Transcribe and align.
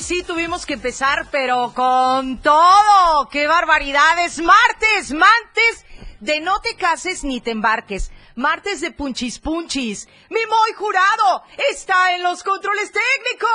Hoy 0.00 0.04
sí 0.04 0.22
tuvimos 0.22 0.64
que 0.64 0.72
empezar, 0.72 1.26
pero 1.30 1.74
con 1.74 2.38
todo. 2.38 3.28
¡Qué 3.30 3.46
barbaridades! 3.46 4.40
Martes, 4.40 5.12
martes 5.12 5.84
de 6.20 6.40
no 6.40 6.58
te 6.62 6.74
cases 6.74 7.22
ni 7.22 7.42
te 7.42 7.50
embarques. 7.50 8.10
Martes 8.34 8.80
de 8.80 8.92
punchis 8.92 9.38
punchis. 9.38 10.08
Mi 10.30 10.40
muy 10.40 10.72
jurado 10.74 11.42
está 11.70 12.14
en 12.14 12.22
los 12.22 12.42
controles 12.42 12.90
técnicos. 12.90 13.50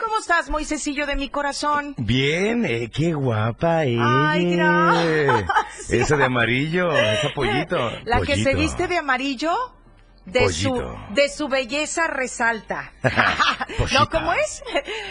¿Cómo 0.00 0.18
estás, 0.18 0.50
Moisesillo 0.50 1.06
de 1.06 1.14
mi 1.14 1.28
corazón? 1.28 1.94
Bien, 1.98 2.64
eh, 2.64 2.90
qué 2.92 3.12
guapa 3.12 3.84
ella. 3.84 4.30
Ay, 4.30 4.56
gracias. 4.56 5.90
Esa 5.90 6.16
de 6.16 6.24
amarillo, 6.24 6.90
esa 6.90 7.28
pollito. 7.32 7.92
La 8.04 8.22
que 8.22 8.42
se 8.42 8.56
viste 8.56 8.88
de 8.88 8.98
amarillo, 8.98 9.52
de 10.32 10.52
su, 10.52 10.96
de 11.10 11.28
su 11.28 11.48
belleza 11.48 12.06
resalta. 12.06 12.92
¿No? 13.92 14.08
¿Cómo 14.10 14.32
es? 14.32 14.62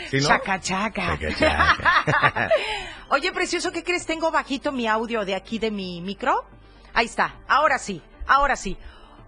¿Sí, 0.09 0.17
no? 0.17 0.27
Chaca, 0.27 0.59
chaca. 0.59 1.17
Chaca, 1.19 1.35
chaca. 1.35 2.49
Oye, 3.09 3.31
precioso, 3.31 3.71
¿qué 3.71 3.83
crees? 3.83 4.05
Tengo 4.05 4.31
bajito 4.31 4.71
mi 4.71 4.87
audio 4.87 5.25
de 5.25 5.35
aquí 5.35 5.59
de 5.59 5.71
mi 5.71 6.01
micro. 6.01 6.45
Ahí 6.93 7.05
está. 7.05 7.35
Ahora 7.47 7.79
sí, 7.79 8.01
ahora 8.27 8.55
sí. 8.55 8.77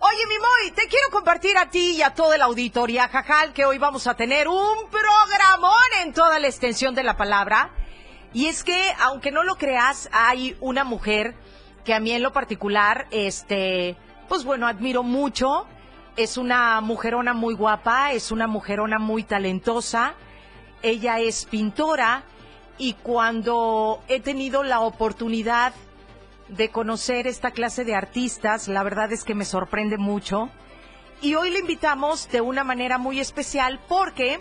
Oye, 0.02 0.26
mi 0.28 0.36
Moy, 0.38 0.72
te 0.72 0.88
quiero 0.88 1.10
compartir 1.12 1.58
a 1.58 1.70
ti 1.70 1.98
y 1.98 2.02
a 2.02 2.14
toda 2.14 2.38
la 2.38 2.46
auditoría, 2.46 3.10
Jajal, 3.10 3.52
que 3.52 3.66
hoy 3.66 3.78
vamos 3.78 4.08
a 4.08 4.16
tener 4.16 4.48
un 4.48 4.90
programón 4.90 5.74
en 6.04 6.14
toda 6.14 6.40
la 6.40 6.48
extensión 6.48 6.96
de 6.96 7.04
la 7.04 7.18
palabra. 7.18 7.72
Y 8.32 8.46
es 8.48 8.64
que, 8.64 8.94
aunque 9.00 9.32
no 9.32 9.44
lo 9.44 9.56
creas, 9.56 10.10
hay 10.14 10.56
una 10.62 10.86
mujer 10.86 11.36
que 11.84 11.94
a 11.94 12.00
mí 12.00 12.12
en 12.12 12.24
lo 12.24 12.32
particular, 12.32 13.08
este, 13.12 13.98
pues 14.30 14.46
bueno, 14.46 14.68
admiro 14.68 15.04
mucho. 15.04 15.68
Es 16.16 16.38
una 16.38 16.82
mujerona 16.82 17.34
muy 17.34 17.54
guapa, 17.54 18.12
es 18.12 18.32
una 18.32 18.48
mujerona 18.48 19.00
muy 19.00 19.24
talentosa. 19.24 20.14
Ella 20.82 21.20
es 21.20 21.46
pintora 21.46 22.24
y 22.78 22.94
cuando 22.94 24.02
he 24.08 24.20
tenido 24.20 24.64
la 24.64 24.80
oportunidad 24.80 25.74
de 26.48 26.70
conocer 26.72 27.28
esta 27.28 27.52
clase 27.52 27.84
de 27.84 27.96
artistas, 27.96 28.68
la 28.68 28.84
verdad 28.84 29.12
es 29.12 29.24
que 29.24 29.36
me 29.36 29.46
sorprende 29.46 29.98
mucho. 29.98 30.50
Y 31.22 31.36
hoy 31.36 31.52
le 31.52 31.60
invitamos 31.60 32.30
de 32.30 32.42
una 32.42 32.64
manera 32.64 32.98
muy 32.98 33.20
especial 33.20 33.80
porque 33.88 34.40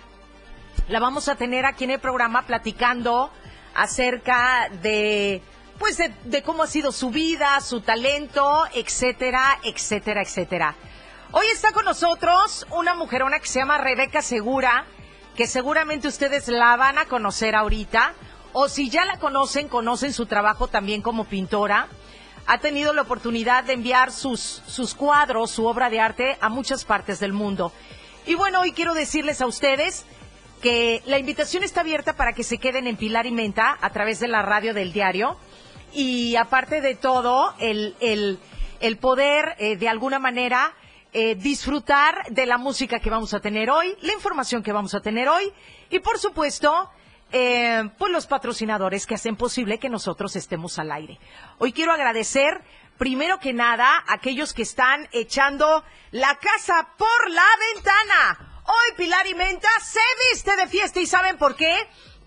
la 0.89 1.01
vamos 1.01 1.29
a 1.29 1.35
tener 1.35 1.67
aquí 1.67 1.85
en 1.85 1.91
el 1.91 2.01
programa 2.01 2.43
platicando 2.43 3.31
acerca 3.75 4.69
de 4.83 5.43
pues 5.79 5.97
de, 5.97 6.13
de 6.25 6.43
cómo 6.43 6.65
ha 6.65 6.67
sido 6.67 6.91
su 6.91 7.11
vida, 7.11 7.61
su 7.61 7.81
talento, 7.81 8.65
etcétera, 8.75 9.59
etcétera, 9.63 10.23
etcétera. 10.23 10.75
Hoy 11.31 11.45
está 11.53 11.73
con 11.73 11.85
nosotros 11.85 12.67
una 12.71 12.95
mujerona 12.95 13.39
que 13.39 13.49
se 13.49 13.59
llama 13.59 13.77
Rebeca 13.77 14.23
Segura, 14.23 14.87
que 15.37 15.47
seguramente 15.47 16.09
ustedes 16.09 16.49
la 16.49 16.75
van 16.79 16.97
a 16.97 17.05
conocer 17.05 17.55
ahorita, 17.55 18.15
o 18.55 18.67
si 18.71 18.89
ya 18.89 19.05
la 19.05 19.19
conocen, 19.19 19.69
conocen 19.69 20.15
su 20.15 20.25
trabajo 20.25 20.69
también 20.69 21.03
como 21.03 21.27
pintora. 21.27 21.89
Ha 22.47 22.59
tenido 22.61 22.95
la 22.95 23.03
oportunidad 23.03 23.65
de 23.65 23.75
enviar 23.75 24.11
sus, 24.11 24.41
sus 24.41 24.95
cuadros, 24.95 25.51
su 25.51 25.67
obra 25.67 25.91
de 25.91 26.01
arte 26.01 26.39
a 26.41 26.49
muchas 26.49 26.87
partes 26.87 27.21
del 27.21 27.35
mundo. 27.35 27.73
Y 28.25 28.35
bueno, 28.35 28.63
hoy 28.63 28.73
quiero 28.73 28.95
decirles 28.95 29.43
a 29.43 29.47
ustedes 29.47 30.07
que 30.63 31.03
la 31.05 31.19
invitación 31.19 31.63
está 31.63 31.83
abierta 31.83 32.15
para 32.15 32.33
que 32.33 32.43
se 32.43 32.57
queden 32.57 32.87
en 32.87 32.97
Pilar 32.97 33.27
y 33.27 33.33
Menta 33.33 33.77
a 33.83 33.91
través 33.91 34.19
de 34.19 34.29
la 34.29 34.41
radio 34.41 34.73
del 34.73 34.95
diario. 34.95 35.37
Y 35.93 36.37
aparte 36.37 36.81
de 36.81 36.95
todo, 36.95 37.53
el, 37.59 37.97
el, 38.01 38.39
el 38.81 38.97
poder 38.97 39.57
eh, 39.59 39.77
de 39.77 39.91
alguna 39.91 40.19
manera 40.19 40.73
eh, 41.13 41.35
disfrutar 41.37 42.27
de 42.31 42.47
la 42.47 42.59
música 42.59 43.01
que 43.01 43.11
vamos 43.11 43.33
a 43.35 43.41
tener 43.41 43.71
hoy, 43.71 43.97
la 44.03 44.13
información 44.13 44.63
que 44.63 44.73
vamos 44.73 44.95
a 44.95 45.01
tener 45.01 45.29
hoy 45.29 45.53
y 45.91 46.01
por 46.01 46.19
supuesto, 46.19 46.91
eh, 47.33 47.91
pues 47.99 48.13
los 48.13 48.27
patrocinadores 48.27 49.07
que 49.07 49.15
hacen 49.15 49.37
posible 49.37 49.79
que 49.79 49.89
nosotros 49.89 50.37
estemos 50.37 50.79
al 50.79 50.93
aire. 50.93 51.19
Hoy 51.59 51.73
quiero 51.73 51.93
agradecer 51.93 52.63
primero 52.99 53.39
que 53.39 53.53
nada 53.53 54.05
a 54.07 54.15
aquellos 54.15 54.53
que 54.53 54.63
están 54.63 55.09
echando 55.13 55.83
la 56.11 56.35
casa 56.37 56.95
por 56.99 57.31
la 57.31 57.47
ventana. 57.75 58.63
Hoy 58.65 58.97
Pilar 58.97 59.27
y 59.27 59.35
Menta 59.35 59.69
se 59.81 60.01
viste 60.31 60.57
de 60.57 60.67
fiesta 60.67 61.01
y 61.01 61.07
¿saben 61.07 61.39
por 61.39 61.57
qué? 61.57 61.75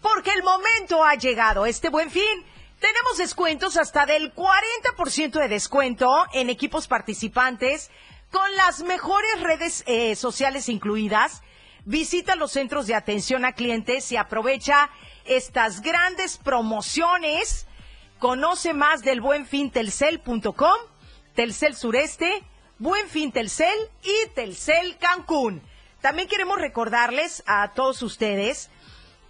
Porque 0.01 0.31
el 0.31 0.41
momento 0.41 1.03
ha 1.03 1.13
llegado. 1.15 1.67
Este 1.67 1.89
buen 1.89 2.09
fin 2.09 2.45
tenemos 2.79 3.17
descuentos 3.17 3.77
hasta 3.77 4.07
del 4.07 4.33
40% 4.33 5.39
de 5.39 5.47
descuento 5.47 6.07
en 6.33 6.49
equipos 6.49 6.87
participantes 6.87 7.91
con 8.31 8.55
las 8.55 8.81
mejores 8.83 9.41
redes 9.41 9.83
eh, 9.85 10.15
sociales 10.15 10.69
incluidas. 10.69 11.43
Visita 11.85 12.35
los 12.35 12.51
centros 12.51 12.87
de 12.87 12.95
atención 12.95 13.45
a 13.45 13.53
clientes 13.53 14.11
y 14.11 14.17
aprovecha 14.17 14.89
estas 15.25 15.81
grandes 15.81 16.37
promociones. 16.37 17.67
Conoce 18.19 18.73
más 18.73 19.01
del 19.01 19.19
buenfintelcel.com, 19.19 20.77
Telcel 21.35 21.75
Sureste, 21.75 22.43
Buenfin 22.77 23.31
Telcel 23.31 23.77
y 24.03 24.29
Telcel 24.33 24.97
Cancún. 24.97 25.61
También 26.01 26.27
queremos 26.27 26.59
recordarles 26.59 27.43
a 27.45 27.73
todos 27.73 28.01
ustedes 28.01 28.69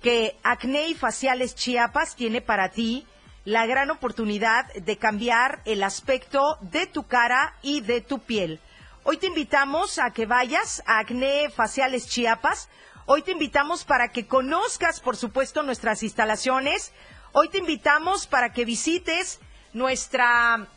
que 0.01 0.37
Acné 0.43 0.89
y 0.89 0.93
Faciales 0.93 1.55
Chiapas 1.55 2.15
tiene 2.15 2.41
para 2.41 2.69
ti 2.69 3.05
la 3.43 3.65
gran 3.65 3.91
oportunidad 3.91 4.71
de 4.73 4.97
cambiar 4.97 5.61
el 5.65 5.83
aspecto 5.83 6.57
de 6.61 6.85
tu 6.85 7.03
cara 7.03 7.55
y 7.61 7.81
de 7.81 8.01
tu 8.01 8.19
piel. 8.19 8.59
Hoy 9.03 9.17
te 9.17 9.25
invitamos 9.25 9.97
a 9.97 10.11
que 10.11 10.27
vayas 10.27 10.83
a 10.85 10.99
Acné 10.99 11.49
Faciales 11.49 12.07
Chiapas. 12.07 12.69
Hoy 13.07 13.23
te 13.23 13.31
invitamos 13.31 13.83
para 13.83 14.09
que 14.09 14.27
conozcas, 14.27 14.99
por 14.99 15.17
supuesto, 15.17 15.63
nuestras 15.63 16.03
instalaciones. 16.03 16.93
Hoy 17.31 17.49
te 17.49 17.57
invitamos 17.57 18.27
para 18.27 18.53
que 18.53 18.63
visites 18.63 19.39
nuestra, 19.73 20.67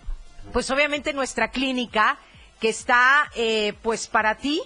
pues 0.54 0.70
obviamente 0.70 1.12
nuestra 1.12 1.50
clínica 1.50 2.16
que 2.60 2.70
está, 2.70 3.30
eh, 3.34 3.74
pues 3.82 4.06
para 4.06 4.36
ti 4.36 4.62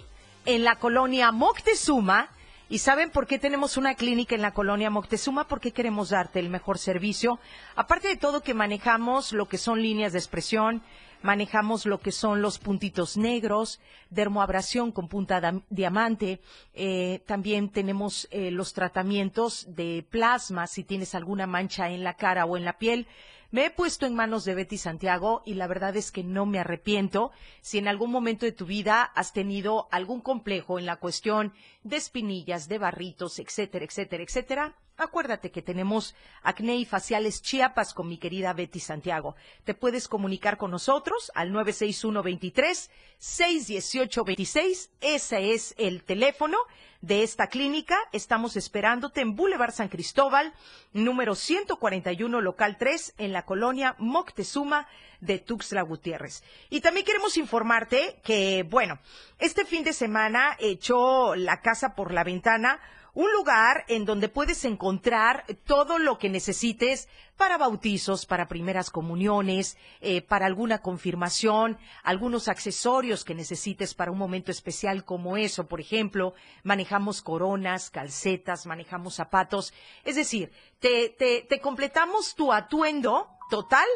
en 0.47 0.63
la 0.63 0.77
colonia 0.77 1.33
Moctezuma. 1.33 2.31
¿Y 2.69 2.79
saben 2.79 3.11
por 3.11 3.27
qué 3.27 3.41
tenemos 3.41 3.77
una 3.77 3.97
clínica 3.97 4.37
en 4.37 4.43
la 4.43 4.53
colonia 4.53 4.89
Moctezuma? 4.89 5.49
Porque 5.49 5.73
queremos 5.73 6.11
darte 6.11 6.39
el 6.39 6.49
mejor 6.49 6.79
servicio. 6.79 7.41
Aparte 7.75 8.07
de 8.07 8.17
todo 8.17 8.41
que 8.41 8.55
manejamos 8.55 9.33
lo 9.33 9.49
que 9.49 9.59
son 9.59 9.83
líneas 9.83 10.13
de 10.13 10.19
expresión, 10.21 10.83
manejamos 11.23 11.87
lo 11.87 12.01
que 12.01 12.13
son 12.13 12.43
los 12.43 12.59
puntitos 12.59 13.17
negros, 13.17 13.81
dermoabrasión 14.11 14.93
con 14.93 15.09
punta 15.09 15.63
diamante. 15.71 16.41
eh, 16.75 17.23
también 17.27 17.71
tenemos 17.71 18.29
eh, 18.31 18.51
los 18.51 18.73
tratamientos 18.73 19.67
de 19.75 20.07
plasma 20.11 20.67
si 20.67 20.85
tienes 20.85 21.15
alguna 21.15 21.47
mancha 21.47 21.91
en 21.91 22.05
la 22.05 22.15
cara 22.15 22.45
o 22.45 22.57
en 22.57 22.65
la 22.65 22.79
piel. 22.79 23.07
Me 23.51 23.65
he 23.65 23.71
puesto 23.71 24.05
en 24.05 24.15
manos 24.15 24.45
de 24.45 24.55
Betty 24.55 24.77
Santiago 24.77 25.43
y 25.47 25.55
la 25.55 25.67
verdad 25.67 25.97
es 25.97 26.13
que 26.13 26.23
no 26.23 26.45
me 26.45 26.59
arrepiento. 26.59 27.31
Si 27.63 27.79
en 27.79 27.89
algún 27.89 28.11
momento 28.11 28.45
de 28.45 28.53
tu 28.53 28.67
vida 28.67 29.03
has 29.03 29.33
tenido 29.33 29.89
algún 29.91 30.21
complejo 30.21 30.79
en 30.79 30.85
la 30.85 30.97
cuestión 30.97 31.55
de 31.89 31.97
espinillas, 31.97 32.69
de 32.69 32.79
barritos, 32.79 33.39
etcétera, 33.39 33.85
etcétera, 33.85 34.23
etcétera, 34.23 34.77
acuérdate 34.97 35.51
que 35.51 35.63
tenemos 35.63 36.15
acné 36.43 36.77
y 36.77 36.85
faciales 36.85 37.41
Chiapas 37.41 37.95
con 37.95 38.09
mi 38.09 38.19
querida 38.19 38.53
Betty 38.53 38.81
Santiago. 38.81 39.37
Te 39.65 39.75
puedes 39.75 40.09
comunicar 40.09 40.59
con 40.59 40.71
nosotros 40.71 41.33
al 41.35 41.53
961 41.53 42.23
23 42.23 42.91
618 43.19 44.25
26. 44.25 44.91
Ese 45.01 45.53
es 45.53 45.75
el 45.79 46.05
teléfono 46.05 46.59
de 47.01 47.23
esta 47.23 47.47
clínica. 47.47 47.97
Estamos 48.13 48.57
esperándote 48.57 49.21
en 49.21 49.37
Boulevard 49.37 49.73
San 49.73 49.89
Cristóbal, 49.89 50.53
número 50.93 51.35
141, 51.35 52.41
local 52.41 52.77
3, 52.77 53.15
en 53.19 53.33
la 53.33 53.45
colonia 53.45 53.95
Moctezuma 53.99 54.87
de 55.21 55.39
Tuxtla 55.39 55.83
Gutiérrez. 55.83 56.43
Y 56.71 56.81
también 56.81 57.07
queremos 57.07 57.37
informarte 57.37 58.21
que, 58.23 58.65
bueno, 58.69 58.99
este 59.39 59.65
fin 59.65 59.85
de 59.85 59.93
semana 59.93 60.57
echó 60.59 61.35
la 61.35 61.61
casa 61.61 61.95
por 61.95 62.13
la 62.13 62.25
ventana 62.25 62.81
un 63.19 63.33
lugar 63.33 63.85
en 63.89 64.05
donde 64.05 64.29
puedes 64.29 64.65
encontrar 64.65 65.45
todo 65.65 65.99
lo 65.99 66.19
que 66.19 66.29
necesites 66.29 67.09
para 67.37 67.59
bautizos, 67.59 68.27
para 68.27 68.47
primeras 68.47 68.91
comuniones, 68.91 69.77
eh, 70.01 70.23
para 70.23 70.47
alguna 70.47 70.83
confirmación, 70.83 71.79
algunos 72.05 72.47
accesorios 72.47 73.25
que 73.25 73.35
necesites 73.35 73.95
para 73.95 74.13
un 74.13 74.19
momento 74.19 74.53
especial 74.53 75.05
como 75.05 75.37
eso. 75.37 75.67
Por 75.67 75.81
ejemplo, 75.81 76.35
manejamos 76.63 77.21
coronas, 77.21 77.91
calcetas, 77.91 78.67
manejamos 78.67 79.17
zapatos. 79.17 79.75
Es 80.05 80.15
decir, 80.15 80.53
te, 80.79 81.09
te, 81.09 81.43
te 81.43 81.61
completamos 81.61 82.37
tu 82.37 82.53
atuendo 82.53 83.29
total 83.51 83.87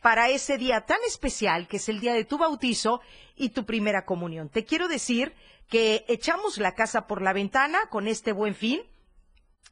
para 0.00 0.28
ese 0.28 0.58
día 0.58 0.82
tan 0.82 0.98
especial 1.06 1.68
que 1.68 1.76
es 1.76 1.88
el 1.88 2.00
día 2.00 2.14
de 2.14 2.24
tu 2.24 2.38
bautizo 2.38 3.00
y 3.36 3.50
tu 3.50 3.64
primera 3.64 4.04
comunión. 4.04 4.48
Te 4.48 4.64
quiero 4.64 4.88
decir 4.88 5.34
que 5.68 6.04
echamos 6.08 6.58
la 6.58 6.74
casa 6.74 7.06
por 7.06 7.22
la 7.22 7.32
ventana 7.32 7.78
con 7.90 8.08
este 8.08 8.32
buen 8.32 8.54
fin. 8.54 8.82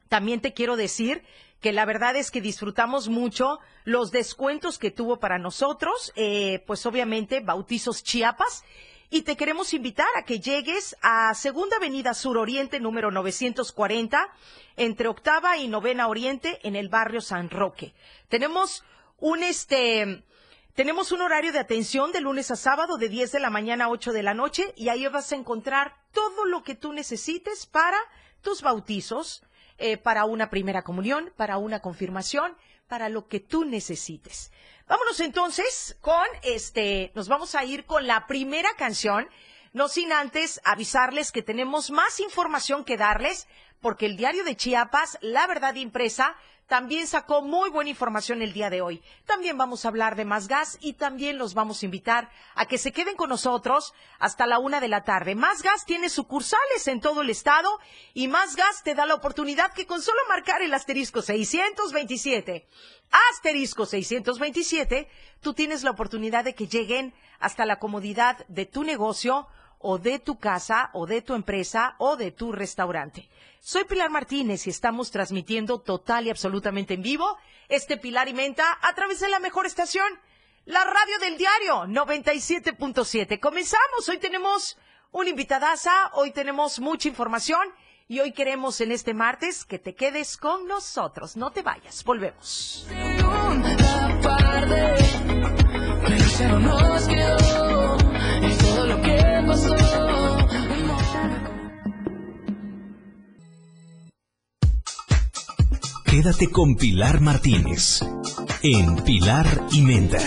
También 0.07 0.41
te 0.41 0.53
quiero 0.53 0.75
decir 0.75 1.23
que 1.59 1.73
la 1.73 1.85
verdad 1.85 2.15
es 2.15 2.31
que 2.31 2.41
disfrutamos 2.41 3.09
mucho 3.09 3.59
los 3.83 4.11
descuentos 4.11 4.79
que 4.79 4.91
tuvo 4.91 5.19
para 5.19 5.37
nosotros, 5.37 6.13
eh, 6.15 6.63
pues 6.65 6.85
obviamente 6.85 7.41
Bautizos 7.41 8.03
Chiapas. 8.03 8.63
Y 9.11 9.23
te 9.23 9.35
queremos 9.35 9.73
invitar 9.73 10.07
a 10.15 10.23
que 10.23 10.39
llegues 10.39 10.95
a 11.01 11.33
Segunda 11.33 11.77
Avenida 11.77 12.13
Sur 12.13 12.37
Oriente, 12.37 12.79
número 12.79 13.09
940, 13.09 14.31
entre 14.77 15.07
Octava 15.07 15.57
y 15.57 15.67
Novena 15.67 16.07
Oriente, 16.07 16.59
en 16.61 16.75
el 16.75 16.89
barrio 16.89 17.19
San 17.19 17.49
Roque. 17.49 17.93
Tenemos 18.27 18.83
un 19.19 19.43
este, 19.43 20.23
tenemos 20.73 21.11
un 21.11 21.21
horario 21.21 21.51
de 21.51 21.59
atención 21.59 22.11
de 22.11 22.21
lunes 22.21 22.51
a 22.51 22.55
sábado 22.55 22.97
de 22.97 23.09
10 23.09 23.31
de 23.33 23.39
la 23.39 23.49
mañana 23.49 23.85
a 23.85 23.89
8 23.89 24.13
de 24.13 24.23
la 24.23 24.33
noche 24.33 24.73
y 24.75 24.89
ahí 24.89 25.05
vas 25.07 25.31
a 25.31 25.35
encontrar 25.35 25.95
todo 26.11 26.45
lo 26.45 26.63
que 26.63 26.75
tú 26.75 26.93
necesites 26.93 27.65
para 27.65 27.97
tus 28.41 28.61
bautizos, 28.61 29.43
eh, 29.77 29.97
para 29.97 30.25
una 30.25 30.49
primera 30.49 30.83
comunión, 30.83 31.33
para 31.35 31.57
una 31.57 31.81
confirmación, 31.81 32.55
para 32.87 33.09
lo 33.09 33.27
que 33.27 33.39
tú 33.39 33.65
necesites. 33.65 34.51
Vámonos 34.87 35.19
entonces 35.19 35.97
con 36.01 36.25
este, 36.43 37.11
nos 37.13 37.27
vamos 37.27 37.55
a 37.55 37.63
ir 37.65 37.85
con 37.85 38.07
la 38.07 38.25
primera 38.25 38.69
canción, 38.77 39.27
no 39.73 39.87
sin 39.87 40.11
antes 40.11 40.61
avisarles 40.63 41.31
que 41.31 41.43
tenemos 41.43 41.91
más 41.91 42.19
información 42.19 42.83
que 42.85 42.97
darles, 42.97 43.47
porque 43.81 44.05
el 44.05 44.17
diario 44.17 44.43
de 44.43 44.55
Chiapas, 44.55 45.17
La 45.21 45.45
Verdad 45.47 45.75
Impresa, 45.75 46.35
también 46.69 47.07
sacó 47.07 47.41
muy 47.41 47.71
buena 47.71 47.89
información 47.89 48.43
el 48.43 48.53
día 48.53 48.69
de 48.69 48.81
hoy. 48.81 49.01
También 49.25 49.57
vamos 49.57 49.83
a 49.83 49.87
hablar 49.87 50.15
de 50.15 50.23
más 50.23 50.47
gas 50.47 50.77
y 50.79 50.93
también 50.93 51.39
los 51.39 51.55
vamos 51.55 51.81
a 51.81 51.85
invitar 51.85 52.29
a 52.53 52.67
que 52.67 52.77
se 52.77 52.91
queden 52.91 53.15
con 53.15 53.29
nosotros 53.29 53.95
hasta 54.19 54.45
la 54.45 54.59
una 54.59 54.79
de 54.79 54.87
la 54.87 55.03
tarde. 55.03 55.33
Más 55.33 55.63
gas 55.63 55.83
tiene 55.85 56.09
sucursales 56.09 56.87
en 56.87 57.01
todo 57.01 57.23
el 57.23 57.31
estado 57.31 57.67
y 58.13 58.27
más 58.27 58.55
gas 58.55 58.83
te 58.83 58.93
da 58.93 59.07
la 59.07 59.15
oportunidad 59.15 59.73
que 59.73 59.87
con 59.87 60.03
solo 60.03 60.19
marcar 60.29 60.61
el 60.61 60.73
asterisco 60.75 61.23
627, 61.23 62.67
asterisco 63.31 63.87
627, 63.87 65.09
tú 65.41 65.55
tienes 65.55 65.81
la 65.81 65.89
oportunidad 65.89 66.43
de 66.43 66.53
que 66.53 66.67
lleguen 66.67 67.15
hasta 67.39 67.65
la 67.65 67.79
comodidad 67.79 68.45
de 68.47 68.67
tu 68.67 68.83
negocio 68.83 69.47
o 69.79 69.97
de 69.97 70.19
tu 70.19 70.37
casa 70.37 70.91
o 70.93 71.07
de 71.07 71.23
tu 71.23 71.33
empresa 71.33 71.95
o 71.97 72.15
de 72.15 72.29
tu 72.31 72.51
restaurante. 72.51 73.27
Soy 73.61 73.83
Pilar 73.83 74.09
Martínez 74.09 74.65
y 74.67 74.69
estamos 74.69 75.11
transmitiendo 75.11 75.79
total 75.79 76.25
y 76.25 76.29
absolutamente 76.29 76.93
en 76.93 77.01
vivo 77.01 77.37
este 77.67 77.97
Pilar 77.97 78.27
y 78.29 78.33
Menta 78.33 78.77
a 78.81 78.95
través 78.95 79.19
de 79.19 79.29
la 79.29 79.39
mejor 79.39 79.65
estación, 79.65 80.07
la 80.65 80.83
radio 80.83 81.19
del 81.19 81.37
diario 81.37 81.83
97.7. 81.83 83.39
Comenzamos, 83.39 84.07
hoy 84.07 84.17
tenemos 84.17 84.77
una 85.11 85.29
invitadaza, 85.29 86.11
hoy 86.13 86.31
tenemos 86.31 86.79
mucha 86.79 87.09
información 87.09 87.61
y 88.07 88.21
hoy 88.21 88.31
queremos 88.31 88.79
en 88.81 88.91
este 88.91 89.13
martes 89.13 89.65
que 89.65 89.77
te 89.77 89.93
quedes 89.93 90.37
con 90.37 90.65
nosotros. 90.67 91.35
No 91.35 91.51
te 91.51 91.61
vayas, 91.61 92.03
volvemos. 92.03 92.87
Quédate 106.09 106.49
con 106.49 106.75
Pilar 106.75 107.21
Martínez 107.21 108.01
en 108.63 108.95
Pilar 109.03 109.67
y 109.71 109.83
Menta. 109.83 110.17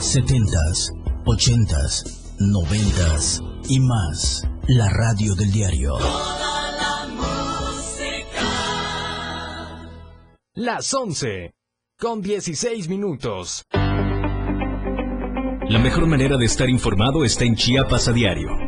Setentas, 0.00 0.90
ochentas, 1.24 2.34
noventas 2.40 3.40
y 3.68 3.78
más. 3.78 4.42
La 4.66 4.88
radio 4.88 5.36
del 5.36 5.52
diario. 5.52 5.98
Las 10.54 10.92
11 10.92 11.54
con 11.96 12.20
16 12.20 12.88
minutos. 12.88 13.62
La 15.70 15.78
mejor 15.78 16.08
manera 16.08 16.36
de 16.36 16.44
estar 16.44 16.68
informado 16.68 17.24
está 17.24 17.44
en 17.44 17.54
Chiapas 17.54 18.08
a 18.08 18.12
diario. 18.12 18.67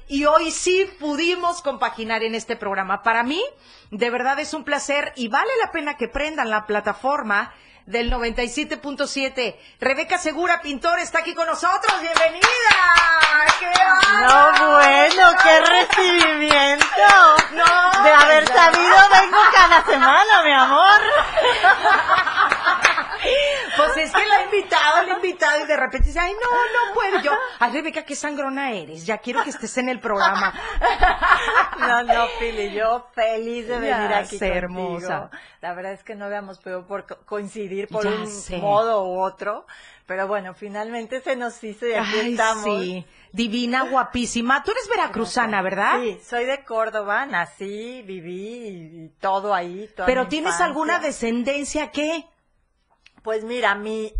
Y 0.08 0.24
hoy 0.24 0.50
sí 0.50 0.90
pudimos 1.00 1.62
compaginar 1.62 2.22
en 2.22 2.34
este 2.34 2.56
programa. 2.56 3.02
Para 3.02 3.22
mí, 3.22 3.42
de 3.90 4.10
verdad 4.10 4.38
es 4.40 4.54
un 4.54 4.64
placer 4.64 5.12
y 5.16 5.28
vale 5.28 5.50
la 5.64 5.70
pena 5.72 5.96
que 5.96 6.08
prendan 6.08 6.50
la 6.50 6.66
plataforma 6.66 7.52
del 7.86 8.12
97.7. 8.12 9.56
Rebeca 9.80 10.18
Segura, 10.18 10.60
pintor, 10.60 10.98
está 10.98 11.20
aquí 11.20 11.34
con 11.34 11.46
nosotros. 11.46 12.00
¡Bienvenida! 12.00 12.46
¡Qué! 13.58 13.70
No, 14.20 14.74
bueno, 14.74 15.32
qué 15.42 15.60
recibimiento. 15.60 16.86
No, 17.52 18.04
De 18.04 18.10
haber 18.12 18.46
sabido 18.46 18.96
vengo 19.10 19.38
cada 19.52 19.84
semana, 19.84 20.42
mi 20.44 20.52
amor. 20.52 21.00
Pues 23.76 23.96
es 23.96 24.12
que 24.12 24.26
la 24.26 24.40
he 24.40 24.44
invitado, 24.44 25.02
la 25.02 25.12
he 25.12 25.16
invitado 25.16 25.64
y 25.64 25.66
de 25.66 25.76
repente 25.76 26.06
dice, 26.08 26.18
ay, 26.18 26.32
no, 26.32 26.50
no 26.88 26.94
puedo. 26.94 27.20
Yo, 27.22 27.32
ay, 27.58 27.72
Rebeca, 27.72 28.04
qué 28.04 28.14
sangrona 28.14 28.72
eres. 28.72 29.06
Ya 29.06 29.18
quiero 29.18 29.42
que 29.44 29.50
estés 29.50 29.76
en 29.78 29.88
el 29.88 30.00
programa. 30.00 30.52
No, 31.78 32.02
no, 32.02 32.26
Pili, 32.38 32.72
yo 32.72 33.06
feliz 33.14 33.66
de 33.68 33.78
venir 33.78 34.10
Ya 34.10 34.18
aquí 34.18 34.38
contigo. 34.38 34.54
hermosa. 34.56 35.30
La 35.60 35.74
verdad 35.74 35.92
es 35.92 36.02
que 36.04 36.14
no 36.14 36.24
habíamos 36.26 36.58
podido 36.58 36.86
por 36.86 37.06
co- 37.06 37.18
coincidir 37.24 37.88
por 37.88 38.04
Ya 38.04 38.10
un 38.10 38.26
sé. 38.26 38.58
modo 38.58 39.04
u 39.04 39.20
otro, 39.20 39.66
pero 40.06 40.26
bueno, 40.26 40.54
finalmente 40.54 41.20
se 41.20 41.36
nos 41.36 41.62
hizo 41.64 41.86
y 41.86 41.94
aquí 41.94 42.18
Ay, 42.20 42.32
estamos. 42.32 42.64
sí. 42.64 43.06
Divina, 43.32 43.84
guapísima. 43.84 44.62
Tú 44.62 44.72
eres 44.72 44.88
veracruzana, 44.88 45.62
¿verdad? 45.62 46.00
Sí, 46.02 46.20
soy 46.28 46.44
de 46.44 46.62
Córdoba, 46.64 47.24
nací, 47.24 48.02
viví 48.02 48.66
y, 48.68 49.04
y 49.04 49.08
todo 49.20 49.54
ahí. 49.54 49.88
toda 49.96 50.04
Pero 50.06 50.26
¿tienes 50.28 50.60
alguna 50.60 50.98
descendencia 50.98 51.90
qué? 51.90 52.26
Pues 53.22 53.44
mira, 53.44 53.74
mi, 53.74 54.12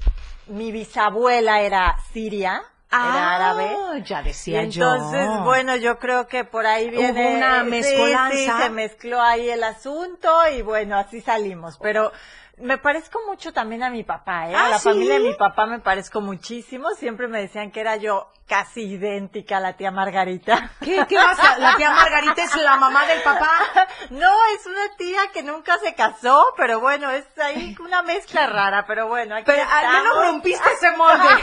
mi 0.47 0.71
bisabuela 0.73 1.61
era 1.63 1.97
siria, 2.13 2.63
era 2.91 3.35
árabe. 3.37 3.77
Ah, 3.77 3.99
Ya 4.05 4.21
Y 4.21 4.25
decía 4.25 4.65
yo. 4.65 4.85
entonces, 4.95 5.29
bueno, 5.45 5.77
yo 5.77 5.99
creo 5.99 6.29
que 6.29 6.45
por 6.45 6.67
ahí 6.67 6.91
viene. 6.91 7.37
una 7.37 7.65
sí, 7.65 7.71
mezcolanza. 7.71 8.33
Sí, 8.37 8.63
se 8.63 8.71
mezcló 8.71 9.21
ahí 9.21 9.49
el 9.51 9.65
asunto 9.65 10.31
y 10.57 10.63
bueno, 10.63 10.97
así 10.99 11.21
salimos. 11.21 11.79
Pero 11.79 12.13
me 12.59 12.79
parezco 12.79 13.19
mucho 13.27 13.53
también 13.53 13.83
a 13.83 13.91
mi 13.91 14.05
papá, 14.05 14.51
¿eh? 14.51 14.55
¿Ah, 14.55 14.67
a 14.67 14.69
la 14.71 14.79
sí? 14.79 14.85
familia 14.91 15.15
de 15.15 15.21
mi 15.21 15.35
papá 15.35 15.67
me 15.67 15.81
parezco 15.81 16.21
muchísimo. 16.21 16.91
Siempre 16.91 17.27
me 17.29 17.41
decían 17.41 17.71
que 17.71 17.81
era 17.81 17.97
yo 17.97 18.31
casi 18.53 18.83
idéntica 18.83 19.57
a 19.57 19.61
la 19.61 19.73
tía 19.79 19.91
Margarita. 19.91 20.73
¿Qué, 20.85 21.07
qué 21.09 21.17
vas 21.17 21.39
a- 21.39 21.57
La 21.57 21.75
tía 21.77 21.91
Margarita 21.91 22.43
es 22.43 22.55
la 22.57 22.77
mamá 22.77 23.07
del 23.07 23.23
papá. 23.23 23.51
No, 24.11 24.29
es 24.55 24.67
una 24.67 24.95
tía 24.99 25.21
que 25.33 25.43
nunca 25.43 25.79
se 25.79 25.95
casó, 25.95 26.53
pero 26.57 26.81
bueno, 26.81 27.11
es 27.11 27.25
ahí 27.39 27.75
una 27.81 28.03
mezcla 28.03 28.47
rara, 28.47 28.85
pero 28.87 29.09
bueno, 29.09 29.37
aquí 29.37 29.45
Pero 29.47 29.63
al 29.63 29.87
menos 29.89 30.03
estamos. 30.05 30.25
rompiste 30.27 30.71
ese 30.75 30.91
molde. 30.99 31.25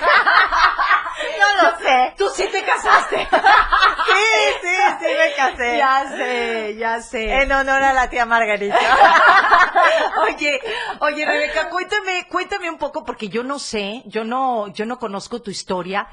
No 1.40 1.64
lo 1.64 1.78
sé. 1.80 2.14
Tú 2.18 2.30
sí 2.30 2.48
te 2.52 2.64
casaste. 2.64 3.28
Sí, 3.28 4.58
sí, 4.62 4.76
sí 5.00 5.06
me 5.18 5.34
casé. 5.36 5.78
Ya 5.78 6.08
sé, 6.16 6.76
ya 6.78 7.02
sé. 7.02 7.34
En 7.42 7.52
honor 7.52 7.84
a 7.84 7.92
la 7.94 8.10
tía 8.10 8.26
Margarita. 8.26 8.78
Oye, 10.24 10.60
oye, 11.02 11.26
Rebeca, 11.26 11.70
cuéntame, 11.70 12.28
cuéntame 12.30 12.70
un 12.70 12.78
poco, 12.78 13.04
porque 13.04 13.28
yo 13.30 13.44
no 13.44 13.60
sé, 13.60 14.02
yo 14.06 14.24
no, 14.24 14.68
yo 14.70 14.86
no 14.86 14.98
conozco 15.00 15.42
tu 15.42 15.52
historia. 15.52 16.08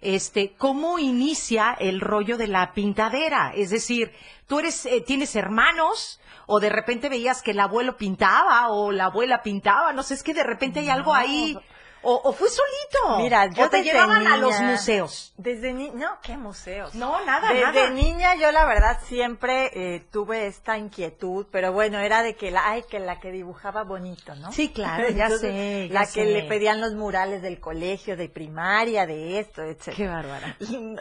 Este, 0.00 0.54
¿cómo 0.56 0.98
inicia 0.98 1.76
el 1.78 2.00
rollo 2.00 2.36
de 2.36 2.46
la 2.46 2.72
pintadera? 2.72 3.52
Es 3.54 3.70
decir, 3.70 4.12
tú 4.46 4.60
eres, 4.60 4.86
eh, 4.86 5.00
tienes 5.00 5.34
hermanos, 5.34 6.20
o 6.46 6.60
de 6.60 6.68
repente 6.68 7.08
veías 7.08 7.42
que 7.42 7.50
el 7.50 7.60
abuelo 7.60 7.96
pintaba, 7.96 8.68
o 8.70 8.92
la 8.92 9.06
abuela 9.06 9.42
pintaba, 9.42 9.92
no 9.92 10.02
sé, 10.02 10.14
es 10.14 10.22
que 10.22 10.34
de 10.34 10.44
repente 10.44 10.80
hay 10.80 10.88
algo 10.88 11.14
ahí, 11.14 11.58
o, 12.02 12.20
o 12.24 12.32
fue 12.32 12.48
solito. 12.48 13.18
Mira, 13.18 13.46
yo 13.46 13.64
o 13.64 13.70
te 13.70 13.78
desde 13.78 13.92
llevaban 13.92 14.26
a 14.26 14.36
los 14.36 14.60
museos. 14.60 15.32
Desde 15.36 15.72
niña, 15.72 15.92
no, 15.94 16.18
¿qué 16.22 16.36
museos? 16.36 16.94
No, 16.94 17.24
nada, 17.24 17.48
Desde 17.52 17.64
nada. 17.64 17.90
niña 17.90 18.34
yo 18.36 18.50
la 18.52 18.64
verdad 18.64 18.98
siempre 19.06 19.70
eh, 19.74 20.00
tuve 20.10 20.46
esta 20.46 20.78
inquietud, 20.78 21.46
pero 21.50 21.72
bueno, 21.72 21.98
era 21.98 22.22
de 22.22 22.34
que 22.36 22.50
la, 22.50 22.68
ay, 22.68 22.84
que 22.88 22.98
la 22.98 23.20
que 23.20 23.30
dibujaba 23.30 23.84
bonito, 23.84 24.34
¿no? 24.36 24.52
Sí, 24.52 24.70
claro, 24.70 25.08
ya 25.10 25.24
Entonces, 25.24 25.40
sé, 25.52 25.88
ya 25.88 25.94
La 26.00 26.06
que 26.06 26.24
le 26.24 26.42
pedían 26.44 26.80
los 26.80 26.94
murales 26.94 27.42
del 27.42 27.60
colegio, 27.60 28.16
de 28.16 28.28
primaria, 28.28 29.06
de 29.06 29.38
esto, 29.40 29.62
etc. 29.62 29.92
Qué 29.96 30.06
bárbara. 30.08 30.56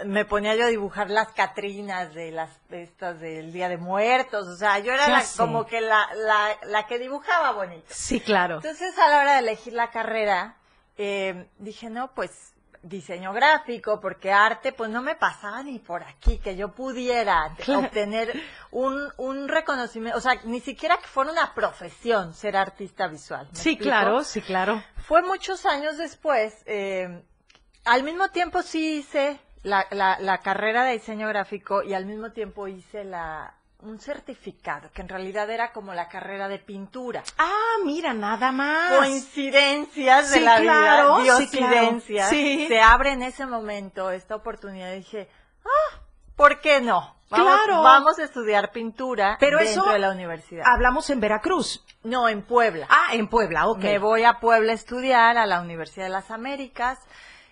Me 0.06 0.25
ponía 0.25 0.56
yo 0.56 0.66
a 0.66 0.68
dibujar 0.70 1.10
las 1.10 1.30
Catrinas 1.30 2.13
de 2.13 2.32
las 2.32 2.50
de 2.70 2.84
estas 2.84 3.20
del 3.20 3.54
Día 3.54 3.70
de 3.70 3.77
Muertos, 3.77 4.48
o 4.48 4.56
sea, 4.58 4.80
yo 4.80 4.92
era 4.94 5.08
la- 5.08 5.24
como 5.38 5.66
que 5.66 5.80
la, 5.82 6.08
la, 6.16 6.50
la 6.63 6.86
que 6.86 7.00
dibujaba 7.00 7.51
bonito. 7.51 7.86
Sí, 7.89 8.20
claro. 8.20 8.56
Entonces, 8.56 8.98
a 8.98 9.08
la 9.10 9.20
hora 9.22 9.34
de 9.34 9.39
elegir 9.39 9.74
la 9.74 9.89
carrera, 9.89 10.56
eh, 10.98 11.50
dije, 11.60 11.89
no, 11.89 12.13
pues 12.13 12.54
diseño 12.84 13.34
gráfico, 13.34 14.00
porque 14.00 14.32
arte, 14.32 14.72
pues 14.72 14.89
no 14.89 15.01
me 15.01 15.16
pasaba 15.16 15.62
ni 15.63 15.80
por 15.80 16.04
aquí, 16.04 16.38
que 16.38 16.56
yo 16.56 16.70
pudiera 16.74 17.54
Claro. 17.58 17.80
obtener 17.88 18.39
un, 18.72 19.12
un 19.18 19.48
reconocimiento, 19.48 20.18
o 20.18 20.22
sea, 20.22 20.39
ni 20.46 20.60
siquiera 20.62 20.98
que 20.98 21.08
fuera 21.08 21.32
una 21.32 21.54
profesión 21.54 22.34
ser 22.34 22.56
artista 22.56 23.08
visual. 23.08 23.48
¿me 23.51 23.56
Sí, 23.58 23.72
explico? 23.72 23.84
claro, 23.84 24.24
sí, 24.24 24.42
claro. 24.42 24.82
Fue 24.98 25.22
muchos 25.24 25.66
años 25.66 25.98
después, 25.98 26.63
eh, 26.66 27.24
al 27.84 28.04
mismo 28.04 28.30
tiempo 28.30 28.62
sí 28.62 28.98
hice 29.00 29.39
la, 29.63 29.86
la, 29.92 30.18
la 30.20 30.38
carrera 30.38 30.84
de 30.86 30.94
diseño 30.94 31.27
gráfico 31.27 31.84
y 31.84 31.94
al 31.94 32.06
mismo 32.06 32.32
tiempo 32.32 32.68
hice 32.70 33.04
la 33.04 33.54
un 33.82 34.00
certificado, 34.00 34.90
que 34.92 35.02
en 35.02 35.10
realidad 35.10 35.50
era 35.50 35.72
como 35.72 35.94
la 35.94 36.08
carrera 36.10 36.48
de 36.48 36.58
pintura 36.60 37.24
Ah, 37.38 37.76
mira, 37.86 38.14
nada 38.14 38.52
más. 38.52 38.98
coincidencias 38.98 40.32
de 40.32 40.40
la 40.42 40.60
claro, 40.62 41.18
vida, 41.18 41.38
sí, 41.38 41.48
claro. 41.50 41.70
diosidencias, 41.72 42.30
Sí. 42.30 42.66
se 42.68 42.82
abre 42.82 43.12
en 43.12 43.22
ese 43.24 43.46
momento 43.46 44.10
esta 44.12 44.36
oportunidad. 44.36 44.92
Y 44.94 44.98
dije, 44.98 45.30
ah, 45.64 46.00
¿por 46.36 46.60
qué 46.60 46.82
no? 46.82 47.16
Vamos, 47.30 47.46
Claro. 47.66 47.82
vamos 47.84 48.18
a 48.20 48.24
estudiar 48.24 48.72
pintura 48.72 49.36
Pero 49.40 49.58
dentro 49.60 49.84
eso- 49.84 49.92
de 49.92 50.00
la 50.00 50.12
universidad. 50.12 50.64
Hablamos 50.66 51.10
en 51.10 51.20
Veracruz. 51.20 51.84
No, 52.04 52.30
en 52.30 52.42
Puebla. 52.42 52.88
Ah, 52.90 53.14
en 53.14 53.28
Puebla, 53.28 53.68
ok. 53.68 53.80
Me 53.84 54.00
voy 54.00 54.24
a 54.24 54.40
Puebla 54.40 54.72
a 54.72 54.76
estudiar 54.76 55.38
a 55.38 55.46
la 55.46 55.60
Universidad 55.60 56.06
de 56.06 56.12
las 56.12 56.32
Américas. 56.32 57.00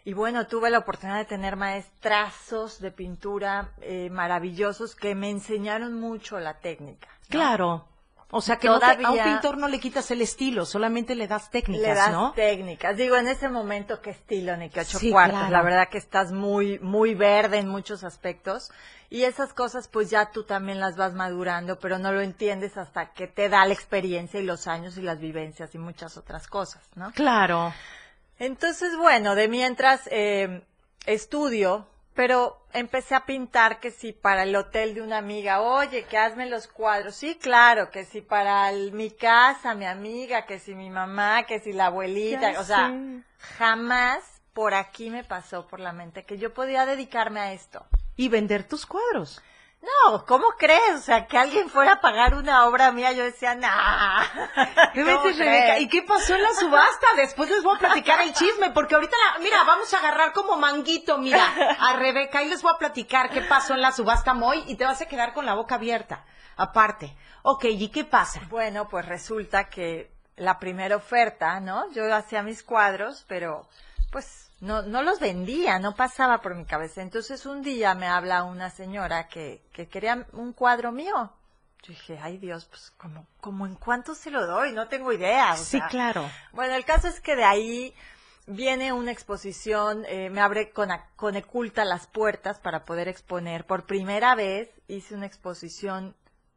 Y 0.05 0.13
bueno, 0.13 0.45
tuve 0.47 0.69
la 0.69 0.77
oportunidad 0.79 1.17
de 1.17 1.25
tener 1.25 1.55
maestrazos 1.55 2.79
de 2.79 2.91
pintura 2.91 3.71
eh, 3.81 4.09
maravillosos 4.11 4.95
que 4.95 5.15
me 5.15 5.29
enseñaron 5.31 5.99
mucho 5.99 6.39
la 6.39 6.59
técnica. 6.59 7.07
¿no? 7.07 7.27
Claro. 7.29 7.87
O 8.31 8.41
sea 8.41 8.57
que 8.57 8.67
no 8.67 8.79
te- 8.79 9.03
a 9.05 9.11
un 9.11 9.23
pintor 9.23 9.57
no 9.57 9.67
le 9.67 9.79
quitas 9.79 10.11
el 10.11 10.21
estilo, 10.21 10.65
solamente 10.65 11.15
le 11.15 11.27
das 11.27 11.49
técnicas, 11.51 11.87
Le 11.87 11.95
das 11.95 12.11
¿no? 12.11 12.33
técnicas. 12.33 12.97
Digo, 12.97 13.15
en 13.15 13.27
ese 13.27 13.49
momento, 13.49 14.01
qué 14.01 14.09
estilo, 14.11 14.57
ni 14.57 14.69
qué 14.69 14.81
ocho 14.81 14.99
Sí, 14.99 15.09
cuartos. 15.11 15.37
claro. 15.39 15.51
La 15.51 15.61
verdad 15.61 15.87
que 15.89 15.97
estás 15.99 16.31
muy, 16.31 16.77
muy 16.79 17.15
verde 17.15 17.59
en 17.59 17.67
muchos 17.67 18.03
aspectos. 18.03 18.71
Y 19.09 19.23
esas 19.23 19.53
cosas, 19.53 19.87
pues 19.87 20.09
ya 20.09 20.31
tú 20.31 20.43
también 20.43 20.79
las 20.79 20.97
vas 20.97 21.13
madurando, 21.13 21.79
pero 21.79 21.97
no 21.97 22.11
lo 22.11 22.21
entiendes 22.21 22.77
hasta 22.77 23.13
que 23.13 23.27
te 23.27 23.47
da 23.47 23.65
la 23.65 23.73
experiencia 23.73 24.39
y 24.39 24.43
los 24.43 24.67
años 24.67 24.97
y 24.97 25.01
las 25.01 25.19
vivencias 25.19 25.73
y 25.73 25.77
muchas 25.77 26.17
otras 26.17 26.47
cosas, 26.47 26.83
¿no? 26.95 27.11
Claro. 27.11 27.73
Entonces, 28.39 28.97
bueno, 28.97 29.35
de 29.35 29.47
mientras 29.47 30.07
eh, 30.11 30.61
estudio, 31.05 31.87
pero 32.13 32.61
empecé 32.73 33.15
a 33.15 33.25
pintar 33.25 33.79
que 33.79 33.91
si 33.91 34.11
para 34.13 34.43
el 34.43 34.55
hotel 34.55 34.93
de 34.95 35.01
una 35.01 35.17
amiga, 35.17 35.61
oye, 35.61 36.03
que 36.03 36.17
hazme 36.17 36.45
los 36.49 36.67
cuadros. 36.67 37.15
Sí, 37.15 37.35
claro, 37.35 37.91
que 37.91 38.05
si 38.05 38.21
para 38.21 38.69
el- 38.69 38.91
mi 38.91 39.11
casa, 39.11 39.73
mi 39.75 39.85
amiga, 39.85 40.45
que 40.45 40.59
si 40.59 40.75
mi 40.75 40.89
mamá, 40.89 41.43
que 41.43 41.59
si 41.59 41.73
la 41.73 41.87
abuelita, 41.87 42.53
Ya 42.53 42.59
o 42.59 42.63
sea, 42.63 42.91
jamás 43.57 44.23
por 44.53 44.73
aquí 44.73 45.09
me 45.09 45.23
pasó 45.23 45.67
por 45.67 45.79
la 45.79 45.91
mente 45.91 46.23
que 46.23 46.37
yo 46.37 46.53
podía 46.53 46.85
dedicarme 46.85 47.39
a 47.41 47.53
esto. 47.53 47.85
Y 48.15 48.29
vender 48.29 48.63
tus 48.65 48.85
cuadros. 48.85 49.41
No, 49.85 50.25
¿cómo 50.25 50.47
crees? 50.57 50.95
O 50.95 51.01
sea, 51.01 51.27
que 51.27 51.37
alguien 51.37 51.69
fuera 51.69 51.93
a 51.93 52.01
pagar 52.01 52.33
una 52.35 52.65
obra 52.65 52.91
mía, 52.91 53.11
yo 53.11 53.23
decía, 53.23 53.53
nah. 53.55 54.23
¿Qué 54.93 55.03
¿Cómo 55.03 55.23
veces, 55.23 55.37
Rebeca? 55.37 55.79
¿Y 55.79 55.87
qué 55.87 56.01
pasó 56.01 56.33
en 56.35 56.41
la 56.43 56.53
subasta? 56.53 57.07
Después 57.17 57.49
les 57.49 57.61
voy 57.63 57.75
a 57.75 57.79
platicar 57.79 58.21
el 58.21 58.33
chisme, 58.33 58.71
porque 58.71 58.95
ahorita, 58.95 59.15
la- 59.33 59.39
mira, 59.39 59.63
vamos 59.63 59.93
a 59.93 59.99
agarrar 59.99 60.33
como 60.33 60.57
manguito, 60.57 61.17
mira, 61.17 61.45
a 61.79 61.97
Rebeca 61.97 62.41
y 62.41 62.49
les 62.49 62.61
voy 62.63 62.71
a 62.73 62.77
platicar 62.79 63.29
qué 63.29 63.41
pasó 63.41 63.73
en 63.73 63.81
la 63.81 63.91
subasta 63.91 64.33
Moy 64.33 64.63
y 64.67 64.75
te 64.75 64.85
vas 64.85 65.01
a 65.01 65.05
quedar 65.07 65.33
con 65.33 65.45
la 65.45 65.53
boca 65.53 65.75
abierta. 65.75 66.25
Aparte. 66.57 67.15
Ok, 67.43 67.65
¿y 67.65 67.89
qué 67.89 68.05
pasa? 68.05 68.41
Bueno, 68.49 68.87
pues 68.87 69.05
resulta 69.05 69.69
que 69.69 70.09
la 70.35 70.57
primera 70.57 70.95
oferta, 70.95 71.59
¿no? 71.59 71.91
Yo 71.91 72.11
hacía 72.13 72.41
mis 72.41 72.63
cuadros, 72.63 73.23
pero 73.27 73.67
pues 74.11 74.44
no, 74.65 74.81
no 74.81 75.01
los 75.03 75.19
vendía, 75.19 75.79
no 75.79 75.95
pasaba 75.95 76.41
por 76.41 76.55
mi 76.55 76.65
cabeza. 76.65 77.01
Entonces 77.01 77.45
un 77.45 77.61
día 77.61 77.93
me 77.95 78.07
habla 78.07 78.43
una 78.43 78.69
señora 78.69 79.27
que, 79.27 79.61
que 79.71 79.87
quería 79.87 80.25
un 80.33 80.53
cuadro 80.53 80.91
mío. 80.91 81.31
Yo 81.83 81.89
dije, 81.93 82.19
ay 82.21 82.37
Dios, 82.37 82.65
pues 82.65 82.91
como, 82.97 83.27
como 83.39 83.65
en 83.67 83.75
cuánto 83.75 84.15
se 84.15 84.31
lo 84.31 84.45
doy, 84.47 84.71
no 84.73 84.87
tengo 84.87 85.13
idea. 85.13 85.53
o 85.53 85.57
Sí, 85.57 85.77
sea. 85.77 85.87
claro. 85.87 86.29
Bueno, 86.51 86.73
el 86.75 86.83
caso 86.83 87.07
es 87.07 87.21
que 87.21 87.35
de 87.35 87.43
ahí 87.43 87.93
viene 88.47 88.91
una 88.91 89.11
exposición, 89.11 90.03
eh, 90.07 90.29
me 90.31 90.41
abre 90.41 90.71
con, 90.71 90.89
con 91.15 91.35
Eculta 91.35 91.85
las 91.85 92.07
puertas 92.07 92.59
para 92.59 92.85
poder 92.85 93.07
exponer. 93.07 93.65
Por 93.65 93.85
primera 93.85 94.33
vez 94.35 94.69
hice 94.87 95.13
una 95.15 95.27
exposición 95.27 96.15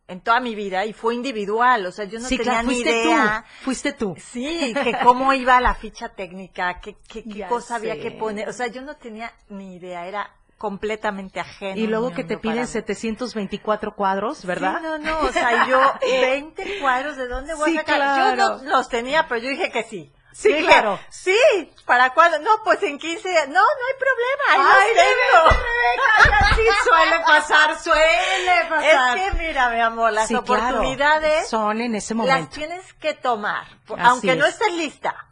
en 0.08 0.22
toda 0.22 0.40
mi 0.40 0.54
vida 0.54 0.86
y 0.86 0.94
fue 0.94 1.14
individual, 1.14 1.84
o 1.86 1.92
sea, 1.92 2.06
yo 2.06 2.18
no 2.18 2.26
sí, 2.26 2.38
tenía 2.38 2.52
claro, 2.52 2.68
ni 2.68 2.80
idea. 2.80 3.44
tú. 3.46 3.64
Fuiste 3.64 3.92
tú. 3.92 4.16
Sí, 4.18 4.74
que 4.82 4.96
cómo 5.04 5.32
iba 5.34 5.60
la 5.60 5.74
ficha 5.74 6.08
técnica, 6.08 6.80
qué, 6.80 6.96
qué, 7.06 7.22
qué 7.22 7.46
cosa 7.46 7.76
había 7.76 8.00
que 8.00 8.10
poner, 8.12 8.48
o 8.48 8.52
sea, 8.52 8.68
yo 8.68 8.80
no 8.80 8.96
tenía 8.96 9.32
ni 9.50 9.76
idea, 9.76 10.06
era 10.06 10.37
completamente 10.58 11.40
ajeno. 11.40 11.78
Y 11.80 11.86
luego 11.86 12.12
que 12.12 12.24
te 12.24 12.36
piden 12.36 12.60
mí. 12.62 12.66
724 12.66 13.94
cuadros, 13.94 14.44
¿verdad? 14.44 14.78
Sí, 14.78 14.82
no, 14.84 14.98
no, 14.98 15.20
o 15.20 15.32
sea, 15.32 15.66
yo 15.66 15.80
20 16.02 16.80
cuadros, 16.80 17.16
¿de 17.16 17.28
dónde 17.28 17.54
voy 17.54 17.70
Sí, 17.70 17.76
a 17.78 17.80
sacar? 17.80 17.96
claro. 17.96 18.58
Yo 18.58 18.64
no 18.64 18.70
los 18.76 18.88
tenía, 18.88 19.26
pero 19.28 19.40
yo 19.40 19.48
dije 19.50 19.70
que 19.70 19.84
sí. 19.84 20.12
Sí, 20.32 20.52
Dije, 20.52 20.66
claro. 20.66 21.00
Sí, 21.08 21.36
¿para 21.84 22.10
cuándo? 22.14 22.38
No, 22.38 22.50
pues 22.62 22.80
en 22.84 22.98
15 22.98 23.28
días. 23.28 23.48
No, 23.48 23.54
no 23.54 23.60
hay 23.60 23.98
problema, 23.98 24.70
ahí 24.70 24.80
Ay, 24.80 24.94
los 24.94 25.50
tengo. 25.50 25.62
Rebeca, 25.64 26.48
sí 26.54 26.62
suele 26.88 27.20
pasar, 27.26 27.78
suele 27.80 28.60
Es 28.60 28.68
pasar. 28.68 29.14
que 29.18 29.30
mira, 29.38 29.68
mi 29.70 29.80
amor, 29.80 30.12
las 30.12 30.28
Sí, 30.28 30.34
claro. 30.44 30.62
oportunidades 30.76 31.48
son 31.48 31.80
en 31.80 31.94
ese 31.96 32.14
las 32.14 32.26
momento. 32.26 32.50
tienes 32.54 32.92
que 32.94 33.14
tomar, 33.14 33.64
Así 33.64 33.94
aunque 33.98 34.36
no 34.36 34.44
es. 34.46 34.54
estés 34.54 34.74
lista. 34.74 35.26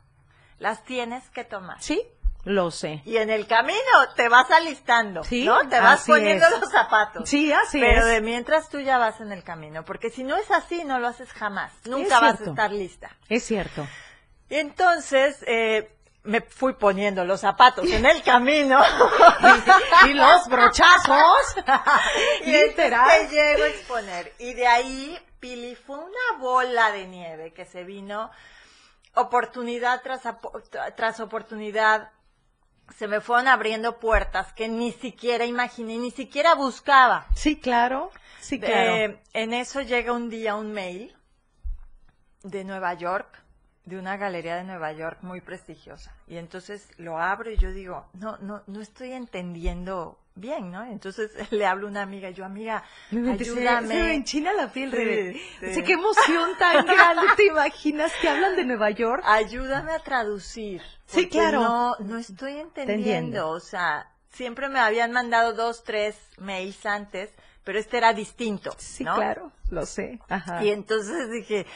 Las 0.58 0.82
tienes 0.84 1.28
que 1.30 1.44
tomar. 1.44 1.80
Sí, 1.80 2.02
lo 2.46 2.70
sé. 2.70 3.02
Y 3.04 3.16
en 3.16 3.28
el 3.28 3.48
camino 3.48 3.80
te 4.14 4.28
vas 4.28 4.48
alistando, 4.52 5.24
Sí, 5.24 5.44
¿no? 5.44 5.68
Te 5.68 5.80
vas 5.80 6.04
poniendo 6.06 6.46
es. 6.46 6.60
los 6.60 6.70
zapatos. 6.70 7.28
Sí, 7.28 7.52
así 7.52 7.80
Pero 7.80 8.02
es. 8.02 8.06
de 8.06 8.20
mientras 8.20 8.68
tú 8.68 8.78
ya 8.78 8.98
vas 8.98 9.20
en 9.20 9.32
el 9.32 9.42
camino, 9.42 9.84
porque 9.84 10.10
si 10.10 10.22
no 10.22 10.36
es 10.36 10.48
así, 10.52 10.84
no 10.84 11.00
lo 11.00 11.08
haces 11.08 11.32
jamás. 11.32 11.72
Nunca 11.86 12.20
vas 12.20 12.40
a 12.40 12.44
estar 12.44 12.70
lista. 12.70 13.10
Es 13.28 13.44
cierto. 13.44 13.84
Y 14.48 14.54
entonces 14.58 15.42
eh, 15.48 15.90
me 16.22 16.40
fui 16.40 16.74
poniendo 16.74 17.24
los 17.24 17.40
zapatos 17.40 17.90
en 17.90 18.06
el 18.06 18.22
camino. 18.22 18.80
y 20.06 20.14
los 20.14 20.46
brochazos. 20.46 21.56
y 22.44 22.52
Literal. 22.52 23.08
te 23.28 23.34
llego 23.34 23.64
a 23.64 23.68
exponer. 23.68 24.32
Y 24.38 24.54
de 24.54 24.68
ahí, 24.68 25.18
Pili, 25.40 25.74
fue 25.74 25.96
una 25.98 26.38
bola 26.38 26.92
de 26.92 27.08
nieve 27.08 27.52
que 27.52 27.64
se 27.64 27.82
vino 27.82 28.30
oportunidad 29.14 30.00
tras, 30.02 30.20
tras 30.94 31.18
oportunidad. 31.20 32.10
Se 32.94 33.08
me 33.08 33.20
fueron 33.20 33.48
abriendo 33.48 33.98
puertas 33.98 34.52
que 34.52 34.68
ni 34.68 34.92
siquiera 34.92 35.44
imaginé, 35.44 35.98
ni 35.98 36.10
siquiera 36.10 36.54
buscaba. 36.54 37.26
Sí, 37.34 37.56
claro. 37.56 38.10
Sí, 38.40 38.60
claro. 38.60 38.94
Eh, 38.94 39.20
en 39.32 39.54
eso 39.54 39.80
llega 39.80 40.12
un 40.12 40.30
día 40.30 40.54
un 40.54 40.72
mail 40.72 41.14
de 42.42 42.64
Nueva 42.64 42.94
York, 42.94 43.42
de 43.86 43.98
una 43.98 44.16
galería 44.16 44.56
de 44.56 44.64
Nueva 44.64 44.92
York 44.92 45.18
muy 45.22 45.40
prestigiosa. 45.40 46.12
Y 46.26 46.36
entonces 46.36 46.88
lo 46.98 47.18
abro 47.18 47.50
y 47.50 47.56
yo 47.56 47.70
digo, 47.70 48.06
no, 48.14 48.36
no, 48.38 48.62
no 48.66 48.80
estoy 48.80 49.12
entendiendo 49.12 50.18
bien, 50.34 50.70
¿no? 50.72 50.84
Entonces 50.84 51.30
le 51.52 51.64
hablo 51.66 51.86
a 51.86 51.90
una 51.90 52.02
amiga, 52.02 52.28
yo, 52.30 52.44
amiga, 52.44 52.82
se- 53.10 53.16
ayúdame. 53.30 53.88
Se 53.88 53.94
me 53.94 54.14
enchina 54.14 54.52
la 54.52 54.72
piel, 54.72 54.90
Sí, 54.90 54.96
Rebe. 54.96 55.40
sí. 55.72 55.82
Qué 55.84 55.92
emoción 55.92 56.50
tan 56.58 56.84
grande. 56.86 57.22
¿Te 57.36 57.46
imaginas 57.46 58.12
que 58.20 58.28
hablan 58.28 58.56
de 58.56 58.64
Nueva 58.64 58.90
York? 58.90 59.22
Ayúdame 59.24 59.92
a 59.92 60.00
traducir. 60.00 60.82
Sí, 61.06 61.28
claro. 61.28 61.60
No, 61.62 61.96
no 62.00 62.18
estoy 62.18 62.58
entendiendo. 62.58 63.48
O 63.50 63.60
sea, 63.60 64.10
siempre 64.32 64.68
me 64.68 64.80
habían 64.80 65.12
mandado 65.12 65.52
dos, 65.52 65.84
tres 65.84 66.16
mails 66.38 66.84
antes, 66.86 67.30
pero 67.62 67.78
este 67.78 67.98
era 67.98 68.12
distinto. 68.12 68.74
Sí, 68.78 69.04
claro. 69.04 69.52
Lo 69.70 69.86
sé. 69.86 70.18
Ajá. 70.28 70.62
Y 70.64 70.70
entonces 70.70 71.30
dije, 71.30 71.66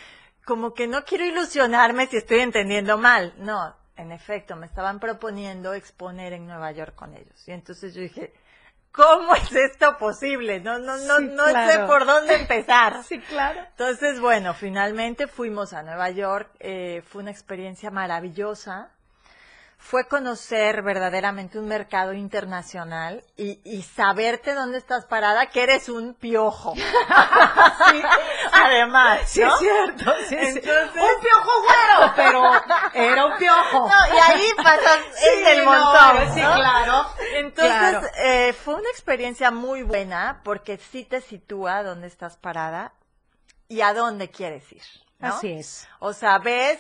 como 0.51 0.75
que 0.75 0.89
no 0.89 1.05
quiero 1.05 1.25
ilusionarme 1.25 2.09
si 2.09 2.17
estoy 2.17 2.41
entendiendo 2.41 2.99
mal. 2.99 3.33
No, 3.37 3.73
en 3.97 4.11
efecto, 4.11 4.57
me 4.57 4.67
estaban 4.67 4.99
proponiendo 4.99 5.75
exponer 5.75 6.33
en 6.33 6.45
Nueva 6.49 6.73
York 6.73 6.97
con 6.97 7.15
ellos. 7.15 7.47
Y 7.47 7.53
entonces 7.53 7.95
yo 7.95 8.01
dije, 8.01 8.35
¿cómo 8.91 9.33
es 9.37 9.53
esto 9.55 9.97
posible? 9.97 10.59
No, 10.59 10.81
no, 10.81 10.97
no, 10.97 11.19
Sí, 11.19 11.29
no 11.37 11.47
sé 11.47 11.79
por 11.87 12.05
dónde 12.05 12.35
empezar. 12.35 13.01
Sí, 13.05 13.21
claro. 13.21 13.61
Entonces, 13.61 14.19
bueno, 14.19 14.53
finalmente 14.53 15.29
fuimos 15.29 15.73
a 15.73 15.85
Nueva 15.85 16.11
York. 16.11 16.51
eh, 16.59 17.05
fue 17.07 17.23
una 17.23 17.31
experiencia 17.31 17.93
maravillosa. 17.93 18.91
Fue 19.83 20.07
conocer 20.07 20.83
verdaderamente 20.83 21.59
un 21.59 21.67
mercado 21.67 22.13
internacional 22.13 23.25
y, 23.37 23.61
y 23.65 23.83
saberte 23.83 24.55
dónde 24.55 24.79
estás 24.79 25.05
parada, 25.07 25.47
que 25.47 25.63
eres 25.65 25.89
un 25.89 26.15
piojo. 26.15 26.75
Sí, 27.91 28.03
Además, 28.53 29.21
Sí, 29.27 29.41
¿no? 29.41 29.49
es 29.53 29.59
cierto. 29.59 30.13
Sí, 30.29 30.29
sí. 30.29 30.37
Entonces- 30.39 31.03
Un 31.03 31.21
piojo 31.23 31.51
güero, 31.63 32.13
pero 32.15 32.43
era 32.95 33.25
un 33.27 33.37
piojo. 33.39 33.89
No, 33.89 34.15
y 34.15 34.19
ahí 34.19 34.47
pasas 34.57 34.99
Sí, 35.17 35.43
del 35.45 35.65
no, 35.65 35.71
montón. 35.73 36.35
sí, 36.35 36.41
claro. 36.41 37.07
Entonces, 37.37 37.75
Claro. 37.75 38.07
eh, 38.19 38.53
fue 38.53 38.75
una 38.75 38.89
experiencia 38.91 39.51
muy 39.51 39.83
buena 39.83 40.41
porque 40.45 40.77
sí 40.79 41.05
te 41.05 41.21
sitúa 41.21 41.83
dónde 41.83 42.07
estás 42.07 42.37
parada 42.37 42.93
y 43.67 43.81
a 43.81 43.93
dónde 43.95 44.31
quieres 44.31 44.71
ir. 44.73 44.83
Así 45.21 45.53
es. 45.53 45.89
O 45.99 46.13
sea, 46.13 46.39
ves, 46.39 46.79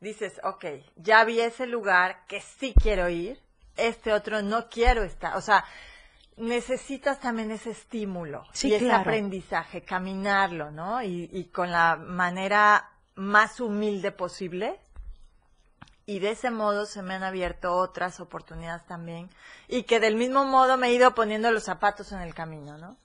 dices, 0.00 0.40
ok, 0.44 0.64
ya 0.96 1.24
vi 1.24 1.40
ese 1.40 1.66
lugar 1.66 2.26
que 2.26 2.40
sí 2.40 2.74
quiero 2.80 3.08
ir, 3.08 3.40
este 3.76 4.12
otro 4.12 4.42
no 4.42 4.68
quiero 4.68 5.02
estar. 5.02 5.36
O 5.36 5.40
sea, 5.40 5.64
necesitas 6.36 7.20
también 7.20 7.50
ese 7.50 7.70
estímulo 7.70 8.44
Sí, 8.52 8.68
y 8.68 8.74
ese 8.74 8.86
claro. 8.86 9.00
aprendizaje, 9.02 9.82
caminarlo, 9.82 10.70
¿no? 10.70 11.02
Y, 11.02 11.28
y 11.32 11.44
con 11.46 11.70
la 11.70 11.96
manera 11.96 12.90
más 13.14 13.60
humilde 13.60 14.12
posible. 14.12 14.78
Y 16.06 16.18
de 16.18 16.32
ese 16.32 16.50
modo 16.50 16.84
se 16.84 17.02
me 17.02 17.14
han 17.14 17.22
abierto 17.22 17.74
otras 17.74 18.20
oportunidades 18.20 18.84
también. 18.86 19.30
Y 19.68 19.84
que 19.84 20.00
del 20.00 20.16
mismo 20.16 20.44
modo 20.44 20.76
me 20.76 20.88
he 20.88 20.92
ido 20.92 21.14
poniendo 21.14 21.50
los 21.50 21.64
zapatos 21.64 22.12
en 22.12 22.20
el 22.20 22.34
camino, 22.34 22.76
¿no? 22.76 22.98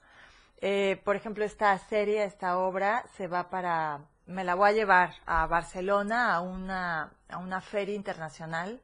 Eh, 0.60 1.00
por 1.04 1.16
ejemplo, 1.16 1.44
esta 1.44 1.76
serie, 1.78 2.24
esta 2.24 2.58
obra, 2.58 3.06
se 3.16 3.26
va 3.26 3.48
para, 3.48 4.00
me 4.30 4.44
la 4.44 4.54
voy 4.54 4.70
a 4.70 4.72
llevar 4.72 5.14
a 5.26 5.46
Barcelona, 5.46 6.34
a 6.34 6.40
una, 6.40 7.12
a 7.28 7.38
una 7.38 7.60
feria 7.60 7.94
internacional. 7.94 8.80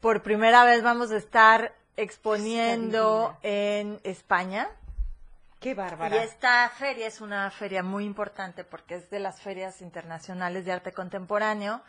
Por 0.00 0.22
primera 0.22 0.64
vez 0.64 0.82
vamos 0.82 1.10
a 1.12 1.16
estar 1.16 1.74
exponiendo 1.96 3.36
en 3.42 4.00
España. 4.04 4.68
Qué 5.60 5.70
Y 5.70 5.74
bárbara. 5.74 6.24
esta 6.24 6.68
feria 6.70 7.06
es 7.06 7.20
una 7.20 7.48
feria 7.50 7.84
muy 7.84 8.04
importante 8.04 8.64
porque 8.64 8.96
es 8.96 9.10
de 9.10 9.20
las 9.20 9.40
ferias 9.40 9.80
internacionales 9.80 10.64
de 10.64 10.72
arte 10.72 10.92
contemporáneo. 10.92 11.82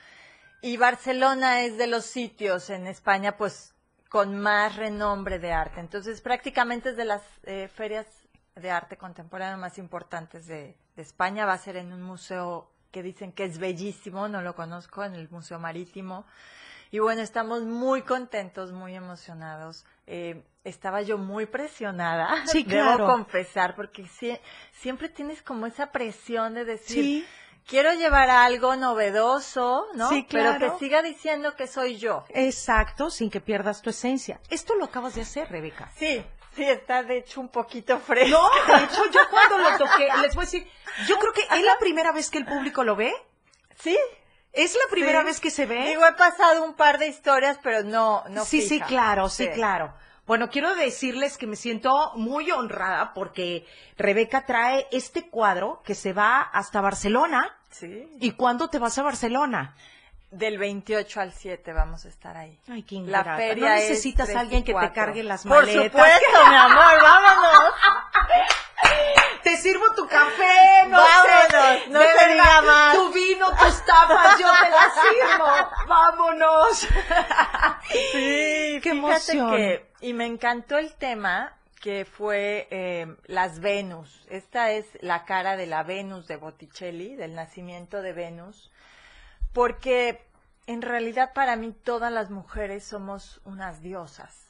Y 0.61 0.77
Barcelona 0.77 1.61
es 1.61 1.77
de 1.77 1.87
los 1.87 2.05
sitios 2.05 2.69
en 2.69 2.85
España, 2.87 3.35
pues, 3.35 3.73
con 4.09 4.37
más 4.39 4.75
renombre 4.75 5.39
de 5.39 5.51
arte. 5.51 5.79
Entonces, 5.79 6.21
prácticamente 6.21 6.89
es 6.91 6.97
de 6.97 7.05
las 7.05 7.23
eh, 7.43 7.67
ferias 7.67 8.05
de 8.55 8.71
arte 8.71 8.97
contemporáneo 8.97 9.57
más 9.57 9.77
importantes 9.77 10.47
de, 10.47 10.75
de 10.95 11.01
España. 11.01 11.45
Va 11.45 11.53
a 11.53 11.57
ser 11.57 11.77
en 11.77 11.91
un 11.93 12.01
museo 12.01 12.69
que 12.91 13.01
dicen 13.03 13.31
que 13.31 13.43
es 13.45 13.57
bellísimo, 13.57 14.27
no 14.27 14.41
lo 14.41 14.55
conozco, 14.55 15.03
en 15.03 15.15
el 15.15 15.29
Museo 15.29 15.59
Marítimo. 15.59 16.25
Y 16.91 16.99
bueno, 16.99 17.21
estamos 17.23 17.63
muy 17.63 18.03
contentos, 18.03 18.71
muy 18.71 18.93
emocionados. 18.95 19.83
Eh, 20.05 20.43
estaba 20.63 21.01
yo 21.01 21.17
muy 21.17 21.47
presionada, 21.47 22.29
Sí, 22.45 22.63
debo 22.63 22.83
claro. 22.97 23.07
confesar, 23.07 23.75
porque 23.75 24.03
sie- 24.03 24.39
siempre 24.73 25.09
tienes 25.09 25.41
como 25.41 25.65
esa 25.65 25.91
presión 25.91 26.53
de 26.53 26.65
decir, 26.65 27.03
Sí. 27.03 27.25
quiero 27.65 27.91
llevar 27.93 28.29
algo 28.29 28.75
novedoso, 28.75 29.87
¿no? 29.95 30.09
Sí, 30.09 30.27
Pero 30.29 30.51
claro. 30.55 30.73
que 30.73 30.79
siga 30.79 31.01
diciendo 31.01 31.55
que 31.55 31.65
soy 31.65 31.97
yo. 31.97 32.25
Exacto, 32.29 33.09
sin 33.09 33.31
que 33.31 33.41
pierdas 33.41 33.81
tu 33.81 33.89
esencia. 33.89 34.39
Esto 34.51 34.75
lo 34.75 34.85
acabas 34.85 35.15
de 35.15 35.21
hacer, 35.21 35.49
Rebeca. 35.49 35.89
Sí, 35.95 36.23
sí, 36.55 36.63
está 36.63 37.03
de 37.03 37.17
hecho 37.17 37.41
un 37.41 37.49
poquito 37.49 37.99
fresco. 37.99 38.37
No, 38.37 38.77
de 38.77 38.83
hecho, 38.83 39.03
yo 39.11 39.21
cuando 39.29 39.57
lo 39.57 39.77
toqué, 39.77 40.09
les 40.21 40.35
voy 40.35 40.43
a 40.43 40.45
decir, 40.45 40.67
yo 41.07 41.17
creo 41.19 41.33
que 41.33 41.41
es 41.41 41.63
la 41.63 41.77
primera 41.79 42.11
vez 42.11 42.29
que 42.29 42.37
el 42.37 42.45
público 42.45 42.83
lo 42.83 42.95
ve. 42.95 43.13
Sí. 43.79 43.97
Es 44.51 44.75
la 44.75 44.91
primera 44.91 45.21
sí. 45.21 45.25
vez 45.25 45.39
que 45.39 45.49
se 45.49 45.65
ve. 45.65 45.87
Digo, 45.87 46.05
he 46.05 46.13
pasado 46.13 46.63
un 46.63 46.75
par 46.75 46.99
de 46.99 47.07
historias, 47.07 47.59
pero 47.63 47.83
no, 47.83 48.23
no 48.29 48.45
sí, 48.45 48.61
sí, 48.61 48.79
claro, 48.79 49.29
sí, 49.29 49.47
claro. 49.49 49.93
Bueno, 50.25 50.49
quiero 50.49 50.73
decirles 50.75 51.37
que 51.37 51.47
me 51.47 51.57
siento 51.57 52.13
muy 52.15 52.49
honrada 52.51 53.13
porque 53.13 53.65
Rebeca 53.97 54.45
trae 54.45 54.87
este 54.91 55.29
cuadro 55.29 55.81
que 55.83 55.95
se 55.95 56.13
va 56.13 56.39
hasta 56.41 56.79
Barcelona. 56.79 57.57
Sí. 57.71 58.07
¿Y 58.19 58.31
cuándo 58.31 58.69
te 58.69 58.79
vas 58.79 58.97
a 58.97 59.03
Barcelona? 59.03 59.75
Del 60.33 60.57
28 60.57 61.21
al 61.21 61.31
7 61.31 61.73
vamos 61.73 62.05
a 62.05 62.09
estar 62.09 62.35
ahí. 62.35 62.59
Ay, 62.69 62.83
qué 62.83 62.95
La 62.95 63.01
ingrata. 63.01 63.35
feria 63.37 63.69
¿No 63.69 63.75
es 63.75 63.89
necesitas 63.89 64.29
a 64.35 64.39
alguien 64.39 64.63
que 64.63 64.73
te 64.73 64.91
cargue 64.91 65.21
las 65.23 65.43
Por 65.43 65.61
maletas? 65.65 65.83
supuesto, 65.91 66.49
mi 66.49 66.55
amor, 66.55 67.01
vámonos. 67.01 67.73
Te 69.43 69.57
sirvo 69.57 69.83
tu 69.95 70.07
café, 70.07 70.87
no 70.87 70.97
Vámonos, 70.97 71.47
sé. 71.51 71.89
no 71.89 71.99
verdad, 71.99 72.27
diga 72.29 72.61
más. 72.61 72.95
Tu 72.95 73.11
vino, 73.13 73.49
tus 73.49 73.85
tapas, 73.85 74.39
yo 74.39 74.47
te 74.47 74.69
las 74.69 74.93
sirvo. 74.93 75.69
Vámonos. 75.87 76.77
Sí, 77.89 77.99
Qué 78.11 78.79
fíjate 78.81 78.89
emoción. 78.97 79.51
que, 79.51 79.85
y 80.01 80.13
me 80.13 80.25
encantó 80.25 80.77
el 80.77 80.93
tema 80.95 81.57
que 81.81 82.05
fue 82.05 82.67
eh, 82.71 83.07
las 83.25 83.59
Venus. 83.59 84.25
Esta 84.29 84.71
es 84.71 84.85
la 85.01 85.25
cara 85.25 85.57
de 85.57 85.67
la 85.67 85.83
Venus 85.83 86.25
de 86.27 86.37
Botticelli, 86.37 87.15
del 87.15 87.35
nacimiento 87.35 88.01
de 88.01 88.13
Venus, 88.13 88.71
porque 89.53 90.25
en 90.67 90.81
realidad 90.81 91.31
para 91.33 91.55
mí 91.55 91.73
todas 91.83 92.11
las 92.11 92.29
mujeres 92.29 92.83
somos 92.83 93.41
unas 93.45 93.81
diosas. 93.81 94.43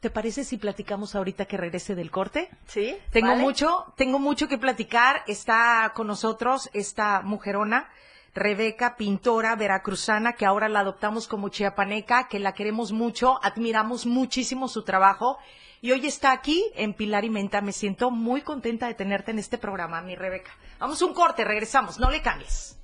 ¿Te 0.00 0.08
parece 0.08 0.44
si 0.44 0.56
platicamos 0.56 1.14
ahorita 1.14 1.44
que 1.44 1.58
regrese 1.58 1.94
del 1.94 2.10
corte? 2.10 2.48
Sí. 2.66 2.96
Tengo 3.12 3.28
¿vale? 3.28 3.42
mucho, 3.42 3.92
tengo 3.96 4.18
mucho 4.18 4.48
que 4.48 4.56
platicar. 4.56 5.22
Está 5.26 5.92
con 5.94 6.06
nosotros 6.06 6.70
esta 6.72 7.20
mujerona, 7.20 7.90
Rebeca, 8.34 8.96
pintora 8.96 9.56
veracruzana, 9.56 10.32
que 10.32 10.46
ahora 10.46 10.70
la 10.70 10.80
adoptamos 10.80 11.28
como 11.28 11.50
chiapaneca, 11.50 12.28
que 12.28 12.38
la 12.38 12.54
queremos 12.54 12.92
mucho, 12.92 13.38
admiramos 13.42 14.06
muchísimo 14.06 14.68
su 14.68 14.84
trabajo. 14.84 15.38
Y 15.82 15.92
hoy 15.92 16.06
está 16.06 16.32
aquí 16.32 16.64
en 16.76 16.94
Pilar 16.94 17.24
y 17.26 17.30
Menta. 17.30 17.60
Me 17.60 17.72
siento 17.72 18.10
muy 18.10 18.40
contenta 18.40 18.86
de 18.86 18.94
tenerte 18.94 19.32
en 19.32 19.38
este 19.38 19.58
programa, 19.58 20.00
mi 20.00 20.16
Rebeca. 20.16 20.52
Vamos 20.78 21.02
a 21.02 21.04
un 21.04 21.12
corte, 21.12 21.44
regresamos, 21.44 21.98
no 21.98 22.10
le 22.10 22.22
cambies. 22.22 22.79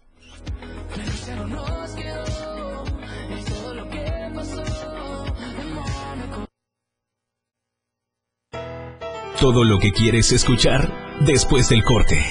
Todo 9.40 9.64
lo 9.64 9.78
que 9.78 9.92
quieres 9.92 10.32
escuchar 10.32 11.16
después 11.20 11.68
del 11.68 11.84
corte. 11.84 12.24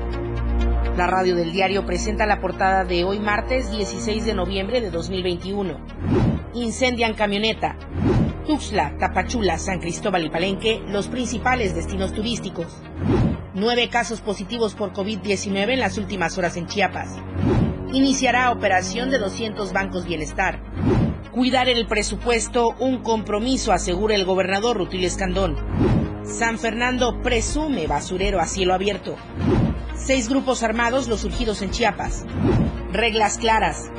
La 0.97 1.07
radio 1.07 1.37
del 1.37 1.53
diario 1.53 1.85
presenta 1.85 2.25
la 2.25 2.41
portada 2.41 2.83
de 2.83 3.05
hoy 3.05 3.19
martes 3.19 3.71
16 3.71 4.25
de 4.25 4.33
noviembre 4.33 4.81
de 4.81 4.91
2021. 4.91 5.79
Incendian 6.53 7.13
camioneta. 7.13 7.77
Tuxtla, 8.45 8.97
Tapachula, 8.99 9.57
San 9.57 9.79
Cristóbal 9.79 10.25
y 10.25 10.29
Palenque, 10.29 10.83
los 10.89 11.07
principales 11.07 11.73
destinos 11.73 12.13
turísticos. 12.13 12.67
Nueve 13.53 13.87
casos 13.89 14.19
positivos 14.19 14.73
por 14.73 14.91
COVID-19 14.91 15.71
en 15.71 15.79
las 15.79 15.97
últimas 15.97 16.37
horas 16.37 16.57
en 16.57 16.67
Chiapas. 16.67 17.17
Iniciará 17.93 18.51
operación 18.51 19.11
de 19.11 19.17
200 19.17 19.71
bancos 19.71 20.05
bienestar. 20.05 20.59
Cuidar 21.31 21.69
el 21.69 21.87
presupuesto, 21.87 22.75
un 22.79 22.97
compromiso, 22.97 23.71
asegura 23.71 24.15
el 24.15 24.25
gobernador 24.25 24.75
Rutilio 24.75 25.07
Escandón. 25.07 25.55
San 26.25 26.59
Fernando 26.59 27.21
presume 27.21 27.87
basurero 27.87 28.41
a 28.41 28.45
cielo 28.45 28.73
abierto. 28.73 29.15
Seis 30.03 30.29
grupos 30.29 30.63
armados 30.63 31.07
los 31.07 31.21
surgidos 31.21 31.61
en 31.61 31.69
Chiapas. 31.69 32.25
Reglas 32.91 33.37
claras. 33.37 33.91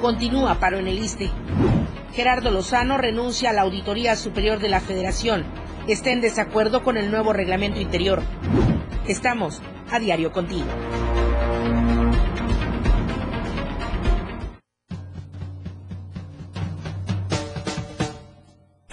Continúa 0.00 0.58
paro 0.58 0.78
en 0.78 0.88
el 0.88 0.98
ISTE. 0.98 1.30
Gerardo 2.14 2.50
Lozano 2.50 2.96
renuncia 2.96 3.50
a 3.50 3.52
la 3.52 3.60
Auditoría 3.60 4.16
Superior 4.16 4.60
de 4.60 4.70
la 4.70 4.80
Federación. 4.80 5.44
Está 5.88 6.10
en 6.10 6.22
desacuerdo 6.22 6.82
con 6.82 6.96
el 6.96 7.10
nuevo 7.10 7.34
reglamento 7.34 7.80
interior. 7.80 8.22
Estamos 9.06 9.60
a 9.90 9.98
diario 9.98 10.32
contigo. 10.32 10.64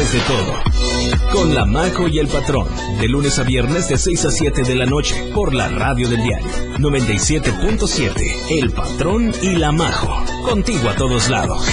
Después 0.00 0.26
de 0.26 0.34
todo, 0.34 0.54
con 1.30 1.54
La 1.54 1.66
Majo 1.66 2.08
y 2.08 2.20
el 2.20 2.28
Patrón, 2.28 2.66
de 2.98 3.06
lunes 3.06 3.38
a 3.38 3.42
viernes 3.42 3.86
de 3.90 3.98
6 3.98 4.24
a 4.24 4.30
7 4.30 4.62
de 4.62 4.74
la 4.74 4.86
noche, 4.86 5.30
por 5.34 5.52
la 5.52 5.68
radio 5.68 6.08
del 6.08 6.22
diario 6.22 6.48
97.7, 6.78 8.46
El 8.48 8.70
Patrón 8.70 9.30
y 9.42 9.56
La 9.56 9.72
Majo, 9.72 10.24
contigo 10.42 10.88
a 10.88 10.94
todos 10.94 11.28
lados. 11.28 11.66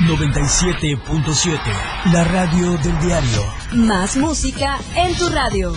97.7 0.00 1.60
La 2.12 2.24
radio 2.24 2.76
del 2.78 2.98
diario. 2.98 3.44
Más 3.72 4.16
música 4.16 4.80
en 4.96 5.14
tu 5.14 5.28
radio. 5.28 5.76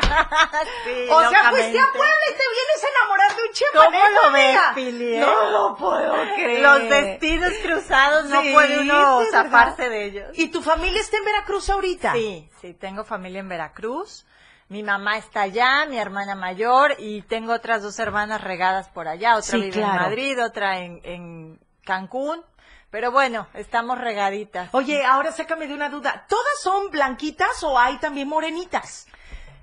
Sí, 0.85 1.07
o 1.11 1.21
sea, 1.21 1.31
locamente. 1.31 1.51
fuiste 1.63 1.79
a 1.79 1.87
Puebla 1.93 2.15
y 2.29 2.33
te 2.33 2.45
vienes 2.53 2.85
a 2.85 2.89
enamorar 2.99 3.37
de 3.37 3.43
un 3.43 3.53
chiapaneco. 3.53 4.05
¿Cómo 4.15 4.27
lo 4.27 4.33
ves? 4.33 4.61
Pili, 4.75 5.15
eh? 5.17 5.21
No 5.21 5.51
lo 5.51 5.77
puedo 5.77 6.13
creer. 6.35 6.63
Los 6.63 6.89
destinos 6.89 7.53
cruzados 7.63 8.25
no 8.27 8.41
puede 8.53 8.81
uno 8.81 9.21
zafarse 9.31 9.89
de 9.89 10.05
ellos. 10.07 10.29
¿Y 10.35 10.49
tu 10.49 10.63
familia 10.63 11.01
está 11.01 11.17
en 11.19 11.25
Veracruz 11.25 11.69
ahorita? 11.71 12.13
Sí, 12.13 12.49
sí, 12.61 12.75
tengo 12.75 13.05
familia 13.05 13.41
en 13.41 13.49
Veracruz. 13.49 14.27
Mi 14.69 14.83
mamá 14.83 15.17
está 15.19 15.43
allá, 15.43 15.85
mi 15.87 15.99
hermana 15.99 16.35
mayor, 16.37 16.95
y 16.99 17.23
tengo 17.23 17.53
otras 17.55 17.83
dos 17.83 17.99
hermanas 17.99 18.41
regadas 18.43 18.89
por 18.89 19.09
allá. 19.09 19.33
Otra 19.37 19.43
Sí, 19.51 19.57
vive 19.57 19.73
claro. 19.73 19.93
en 19.95 19.97
Madrid, 20.03 20.45
otra 20.45 20.79
en, 20.79 21.01
en 21.05 21.61
Cancún. 21.85 22.43
Pero 22.91 23.13
bueno, 23.13 23.47
estamos 23.55 23.99
regaditas. 23.99 24.69
Oye, 24.73 25.05
ahora 25.05 25.31
sácame 25.31 25.69
de 25.69 25.75
una 25.75 25.89
duda. 25.89 26.27
¿Todas 26.29 26.61
son 26.61 26.91
blanquitas 26.91 27.63
o 27.63 27.79
hay 27.79 27.99
también 27.99 28.29
morenitas? 28.29 29.07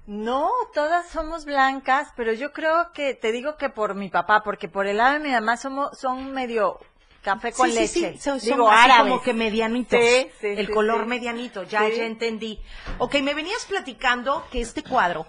No, 0.05 0.49
todas 0.73 1.09
somos 1.09 1.43
blancas, 1.43 2.13
pero 2.15 2.31
yo 2.31 2.53
creo 2.53 2.93
que, 2.93 3.13
te 3.13 3.33
digo 3.33 3.57
que 3.57 3.69
por 3.69 3.93
mi 3.95 4.07
papá, 4.07 4.41
porque 4.41 4.69
por 4.69 4.87
el 4.87 4.97
lado 4.97 5.13
de 5.13 5.19
mi 5.19 5.31
mamá 5.31 5.57
somos, 5.57 5.99
son 5.99 6.31
medio 6.31 6.79
café 7.21 7.51
con 7.51 7.69
sí, 7.69 7.87
sí, 7.87 7.99
leche. 7.99 8.13
sí, 8.13 8.21
son, 8.21 8.39
son 8.39 8.49
digo, 8.49 8.71
así 8.71 8.89
árabes. 8.89 9.11
como 9.11 9.21
que 9.21 9.33
medianitos. 9.33 9.99
Sí, 9.99 10.29
sí, 10.39 10.47
el 10.47 10.71
color 10.71 11.05
medianito, 11.07 11.63
ya, 11.63 11.89
ya 11.89 12.05
entendí. 12.05 12.57
Ok, 12.99 13.15
me 13.15 13.33
venías 13.33 13.65
platicando 13.65 14.47
que 14.49 14.61
este 14.61 14.81
cuadro 14.81 15.27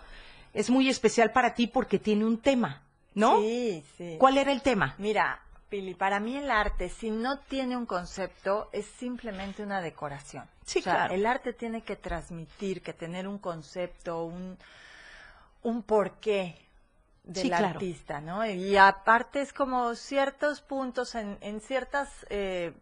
es 0.55 0.71
muy 0.71 0.89
especial 0.89 1.33
para 1.33 1.55
ti 1.55 1.67
porque 1.67 1.99
tiene 1.99 2.25
un 2.25 2.39
tema, 2.39 2.83
¿no? 3.15 3.41
Sí, 3.41 3.83
sí. 3.97 4.15
¿Cuál 4.21 4.39
era 4.39 4.53
el 4.53 4.63
tema? 4.63 4.95
Mira, 4.99 5.41
Pili, 5.69 5.95
para 5.95 6.19
mí 6.21 6.37
el 6.37 6.51
arte, 6.51 6.89
si 6.89 7.11
no 7.11 7.41
tiene 7.41 7.77
un 7.77 7.87
concepto, 7.87 8.69
es 8.73 8.87
simplemente 8.87 9.63
una 9.63 9.81
decoración. 9.81 10.49
Sí, 10.65 10.81
O 10.81 10.83
sea, 10.83 10.93
claro. 10.95 11.15
El 11.15 11.27
arte 11.27 11.53
tiene 11.53 11.83
que 11.83 11.97
transmitir, 11.97 12.83
que 12.83 12.93
tener 12.93 13.29
un 13.29 13.39
concepto, 13.39 14.25
un, 14.25 14.59
un 15.63 15.83
porqué 15.83 16.57
del 17.25 17.43
Sí, 17.43 17.49
claro. 17.51 17.67
artista, 17.67 18.21
¿no? 18.21 18.47
Y 18.47 18.77
aparte 18.77 19.41
es 19.43 19.53
como 19.53 19.95
ciertos 19.95 20.61
puntos 20.63 21.15
en, 21.15 21.37
en 21.43 21.61
ciertas 21.61 22.09
eh, 22.31 22.73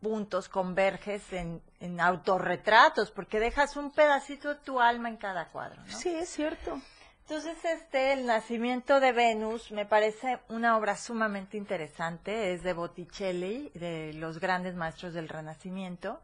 puntos 0.00 0.48
converges 0.48 1.32
en, 1.32 1.62
en 1.80 2.00
autorretratos, 2.00 3.10
porque 3.10 3.38
dejas 3.38 3.76
un 3.76 3.90
pedacito 3.92 4.48
de 4.48 4.54
tu 4.56 4.80
alma 4.80 5.08
en 5.10 5.16
cada 5.16 5.48
cuadro, 5.48 5.82
¿no? 5.84 5.98
Sí, 5.98 6.08
es 6.14 6.28
cierto. 6.30 6.80
Entonces, 7.22 7.56
este, 7.64 8.12
El 8.12 8.26
nacimiento 8.26 9.00
de 9.00 9.12
Venus 9.12 9.70
me 9.72 9.86
parece 9.86 10.40
una 10.48 10.76
obra 10.76 10.96
sumamente 10.96 11.56
interesante, 11.56 12.52
es 12.52 12.62
de 12.62 12.72
Botticelli, 12.72 13.70
de 13.74 14.12
los 14.14 14.38
grandes 14.40 14.74
maestros 14.74 15.14
del 15.14 15.28
Renacimiento. 15.28 16.20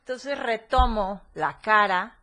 Entonces 0.00 0.38
retomo 0.38 1.22
la 1.34 1.58
cara, 1.58 2.16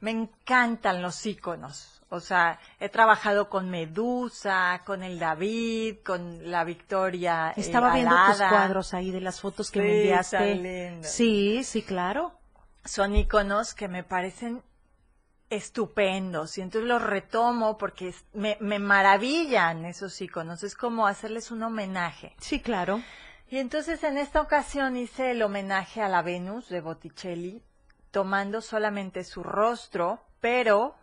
me 0.00 0.10
encantan 0.10 1.02
los 1.02 1.24
íconos, 1.26 2.02
o 2.08 2.18
sea, 2.20 2.58
he 2.80 2.88
trabajado 2.88 3.48
con 3.48 3.70
Medusa, 3.70 4.82
con 4.84 5.02
el 5.02 5.18
David, 5.18 5.98
con 6.04 6.50
la 6.50 6.64
Victoria. 6.64 7.50
eh, 7.50 7.60
Estaba 7.60 7.94
viendo 7.94 8.14
tus 8.26 8.38
cuadros 8.38 8.94
ahí 8.94 9.10
de 9.12 9.20
las 9.20 9.40
fotos 9.40 9.70
que 9.70 9.80
me 9.80 9.96
enviaste. 9.98 10.98
Sí, 11.04 11.62
sí, 11.64 11.82
claro. 11.82 12.32
son 12.84 13.14
iconos 13.14 13.74
que 13.74 13.86
me 13.88 14.02
parecen 14.02 14.62
estupendos 15.52 16.56
y 16.56 16.62
entonces 16.62 16.88
los 16.88 17.02
retomo 17.02 17.76
porque 17.76 18.14
me 18.32 18.78
maravillan 18.78 19.84
esos 19.84 20.20
iconos, 20.20 20.62
es 20.62 20.74
como 20.74 21.06
hacerles 21.06 21.50
un 21.50 21.62
homenaje. 21.62 22.34
Sí, 22.38 22.60
claro. 22.60 23.02
Y 23.50 23.58
entonces 23.58 24.02
en 24.02 24.16
esta 24.16 24.40
ocasión 24.40 24.96
hice 24.96 25.32
el 25.32 25.42
homenaje 25.42 26.00
a 26.00 26.08
la 26.08 26.22
Venus 26.22 26.70
de 26.70 26.80
Botticelli, 26.80 27.62
tomando 28.10 28.62
solamente 28.62 29.24
su 29.24 29.42
rostro, 29.42 30.24
pero 30.40 30.94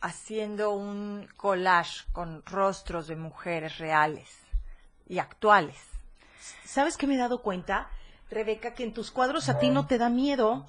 haciendo 0.00 0.70
un 0.70 1.28
collage 1.36 2.06
con 2.12 2.42
rostros 2.46 3.08
de 3.08 3.16
mujeres 3.16 3.76
reales 3.76 4.38
y 5.06 5.18
actuales. 5.18 5.76
¿Sabes 6.64 6.96
qué 6.96 7.06
me 7.06 7.16
he 7.16 7.18
dado 7.18 7.42
cuenta, 7.42 7.90
Rebeca, 8.30 8.72
que 8.72 8.84
en 8.84 8.94
tus 8.94 9.10
cuadros 9.10 9.50
a 9.50 9.58
ti 9.58 9.68
no 9.68 9.86
te 9.86 9.98
da 9.98 10.08
miedo? 10.08 10.66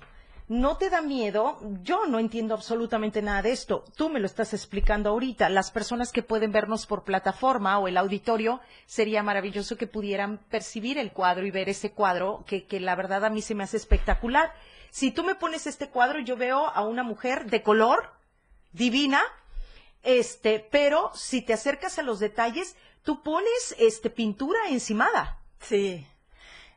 No 0.49 0.77
te 0.77 0.89
da 0.89 1.01
miedo. 1.01 1.59
Yo 1.83 2.07
no 2.07 2.17
entiendo 2.17 2.55
absolutamente 2.55 3.21
nada 3.21 3.43
de 3.43 3.51
esto. 3.51 3.85
Tú 3.95 4.09
me 4.09 4.19
lo 4.19 4.25
estás 4.25 4.51
explicando 4.55 5.11
ahorita. 5.11 5.47
Las 5.47 5.69
personas 5.69 6.11
que 6.11 6.23
pueden 6.23 6.51
vernos 6.51 6.87
por 6.87 7.03
plataforma 7.03 7.77
o 7.77 7.87
el 7.87 7.97
auditorio, 7.97 8.59
sería 8.87 9.21
maravilloso 9.21 9.77
que 9.77 9.85
pudieran 9.85 10.39
percibir 10.49 10.97
el 10.97 11.11
cuadro 11.11 11.45
y 11.45 11.51
ver 11.51 11.69
ese 11.69 11.91
cuadro, 11.91 12.43
que, 12.47 12.65
que 12.65 12.79
la 12.79 12.95
verdad 12.95 13.25
a 13.25 13.29
mí 13.29 13.43
se 13.43 13.53
me 13.53 13.63
hace 13.63 13.77
espectacular. 13.77 14.51
Si 14.89 15.11
tú 15.11 15.23
me 15.23 15.35
pones 15.35 15.67
este 15.67 15.89
cuadro, 15.89 16.19
yo 16.19 16.35
veo 16.35 16.65
a 16.65 16.81
una 16.81 17.03
mujer 17.03 17.45
de 17.51 17.61
color, 17.61 18.11
divina, 18.71 19.21
este, 20.01 20.67
pero 20.71 21.11
si 21.13 21.43
te 21.43 21.53
acercas 21.53 21.99
a 21.99 22.03
los 22.03 22.19
detalles, 22.19 22.75
tú 23.03 23.21
pones 23.21 23.75
este 23.77 24.09
pintura 24.09 24.59
encimada. 24.69 25.39
Sí. 25.61 26.07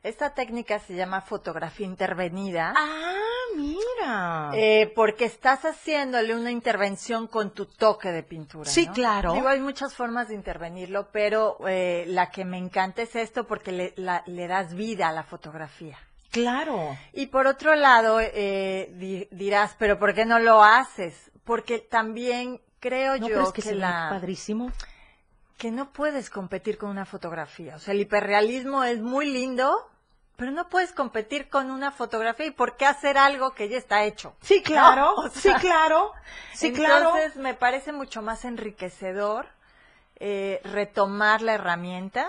Esta 0.03 0.33
técnica 0.33 0.79
se 0.79 0.95
llama 0.95 1.21
fotografía 1.21 1.85
intervenida. 1.85 2.73
Ah, 2.75 3.13
mira. 3.55 4.51
Eh, 4.53 4.91
porque 4.93 5.23
estás 5.23 5.61
haciéndole 5.63 6.35
una 6.35 6.51
intervención 6.51 7.27
con 7.27 7.51
tu 7.53 7.65
toque 7.67 8.11
de 8.11 8.21
pintura. 8.21 8.69
Sí, 8.69 8.85
¿no? 8.87 8.91
claro. 8.93 9.33
Digo, 9.33 9.47
hay 9.47 9.61
muchas 9.61 9.95
formas 9.95 10.27
de 10.27 10.35
intervenirlo, 10.35 11.07
pero 11.13 11.57
eh, 11.67 12.03
la 12.09 12.31
que 12.31 12.43
me 12.43 12.57
encanta 12.57 13.01
es 13.01 13.15
esto 13.15 13.47
porque 13.47 13.71
le, 13.71 13.93
la- 13.95 14.23
le 14.25 14.47
das 14.47 14.73
vida 14.73 15.07
a 15.07 15.13
la 15.13 15.23
fotografía. 15.23 15.97
claro. 16.31 16.97
Y 17.13 17.27
por 17.27 17.47
otro 17.47 17.73
lado, 17.75 18.19
eh, 18.19 18.91
di- 18.95 19.29
dirás, 19.31 19.73
pero 19.79 19.99
¿por 19.99 20.13
qué 20.13 20.25
no 20.25 20.37
lo 20.39 20.61
haces? 20.63 21.31
Porque 21.45 21.79
también 21.79 22.59
creo 22.81 23.17
¿No 23.17 23.29
yo 23.29 23.53
que, 23.53 23.61
que, 23.61 23.71
la, 23.73 24.07
padrísimo? 24.09 24.69
que 25.57 25.71
no 25.71 25.93
puedes 25.93 26.29
competir 26.29 26.77
con 26.77 26.89
una 26.89 27.05
fotografía. 27.05 27.77
O 27.77 27.79
sea, 27.79 27.93
el 27.93 28.01
hiperrealismo 28.01 28.83
es 28.83 28.99
muy 29.01 29.27
lindo, 29.31 29.73
pero 30.35 30.51
no 30.51 30.67
puedes 30.69 30.91
competir 30.93 31.49
con 31.49 31.69
una 31.71 31.91
fotografía. 31.91 32.45
¿Y 32.47 32.51
por 32.51 32.75
qué 32.77 32.85
hacer 32.85 33.17
algo 33.17 33.53
que 33.53 33.69
ya 33.69 33.77
está 33.77 34.03
hecho? 34.03 34.35
Sí, 34.41 34.61
claro. 34.61 35.13
¿No? 35.15 35.15
O 35.23 35.29
sea, 35.29 35.41
sí, 35.41 35.53
claro. 35.59 36.11
Sí, 36.53 36.71
claro. 36.73 37.09
Entonces 37.15 37.35
me 37.35 37.53
parece 37.53 37.91
mucho 37.93 38.21
más 38.21 38.43
enriquecedor 38.45 39.47
eh, 40.19 40.61
retomar 40.63 41.41
la 41.41 41.53
herramienta 41.53 42.27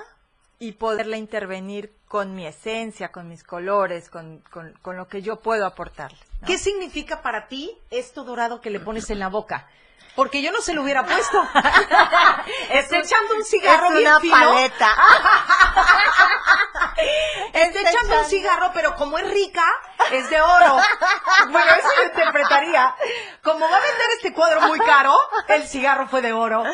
y 0.59 0.73
poderla 0.73 1.17
intervenir 1.17 1.93
con 2.09 2.35
mi 2.35 2.47
esencia, 2.47 3.11
con 3.11 3.29
mis 3.29 3.43
colores, 3.45 4.09
con, 4.09 4.39
con- 4.51 4.73
con 4.83 4.97
lo 4.97 5.09
que 5.09 5.21
yo 5.21 5.41
puedo 5.41 5.67
aportarle. 5.67 6.19
¿no? 6.41 6.47
¿Qué 6.47 6.59
significa 6.59 7.23
para 7.23 7.49
ti 7.49 7.77
esto 7.91 8.23
dorado 8.25 8.61
que 8.61 8.71
le 8.71 8.81
pones 8.81 9.11
en 9.11 9.19
la 9.19 9.29
boca? 9.29 9.67
Porque 10.15 10.43
yo 10.43 10.53
no 10.53 10.61
se 10.61 10.75
lo 10.75 10.83
hubiera 10.83 11.05
puesto. 11.05 11.43
Está 12.71 12.99
echando 12.99 13.35
un 13.37 13.45
cigarro 13.45 13.89
es 13.89 13.97
bien 13.97 14.09
una 14.09 14.21
fino. 14.21 14.33
paleta. 14.35 14.95
Está 17.53 17.81
echando 17.81 18.19
un 18.21 18.25
cigarro, 18.27 18.71
pero 18.75 18.95
como 18.97 19.19
es 19.19 19.29
rica, 19.31 19.65
es 20.13 20.29
de 20.31 20.41
oro. 20.41 20.77
Bueno, 21.51 21.73
eso 21.79 21.89
yo 21.99 22.05
interpretaría. 22.09 22.95
Como 23.43 23.61
va 23.61 23.77
a 23.77 23.81
vender 23.81 24.07
este 24.17 24.33
cuadro 24.33 24.63
muy 24.63 24.79
caro, 24.81 25.13
el 25.49 25.63
cigarro 25.65 26.07
fue 26.09 26.23
de 26.23 26.33
oro. 26.33 26.65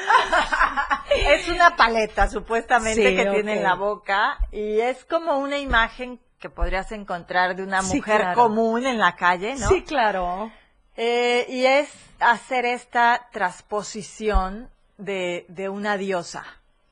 es 1.11 1.49
una 1.49 1.77
paleta 1.77 2.29
supuestamente 2.29 3.09
Sí, 3.11 3.17
que 3.17 3.27
tiene 3.27 3.55
en 3.59 3.63
la 3.63 3.75
boca 3.75 4.39
y 4.53 4.81
es 4.81 5.05
como 5.05 5.39
una 5.39 5.59
imagen 5.59 6.21
que 6.39 6.49
podrías 6.51 6.91
encontrar 6.93 7.55
de 7.57 7.63
una 7.63 7.83
Sí, 7.83 7.97
mujer 7.97 8.21
claro. 8.21 8.41
común 8.43 8.87
en 8.87 8.99
la 8.99 9.15
calle, 9.17 9.55
¿no? 9.57 9.69
Sí, 9.69 9.83
claro. 9.83 10.51
Eh, 10.97 11.47
y 11.49 11.67
es 11.67 11.89
hacer 12.19 12.65
esta 12.65 13.29
transposición 13.33 14.71
de, 14.99 15.45
de 15.49 15.69
una 15.69 15.97
diosa, 15.97 16.45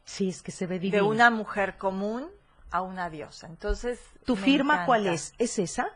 Sí, 0.04 0.30
es 0.30 0.42
que 0.42 0.50
se 0.52 0.66
ve 0.66 0.74
de 0.76 0.80
divino. 0.80 1.06
una 1.06 1.28
mujer 1.30 1.76
común 1.76 2.30
a 2.70 2.82
una 2.82 3.10
diosa. 3.10 3.46
Entonces, 3.46 3.98
¿Tu 4.24 4.36
firma 4.36 4.74
encanta. 4.74 4.86
cuál 4.86 5.06
es? 5.08 5.34
¿Es 5.38 5.58
esa? 5.58 5.88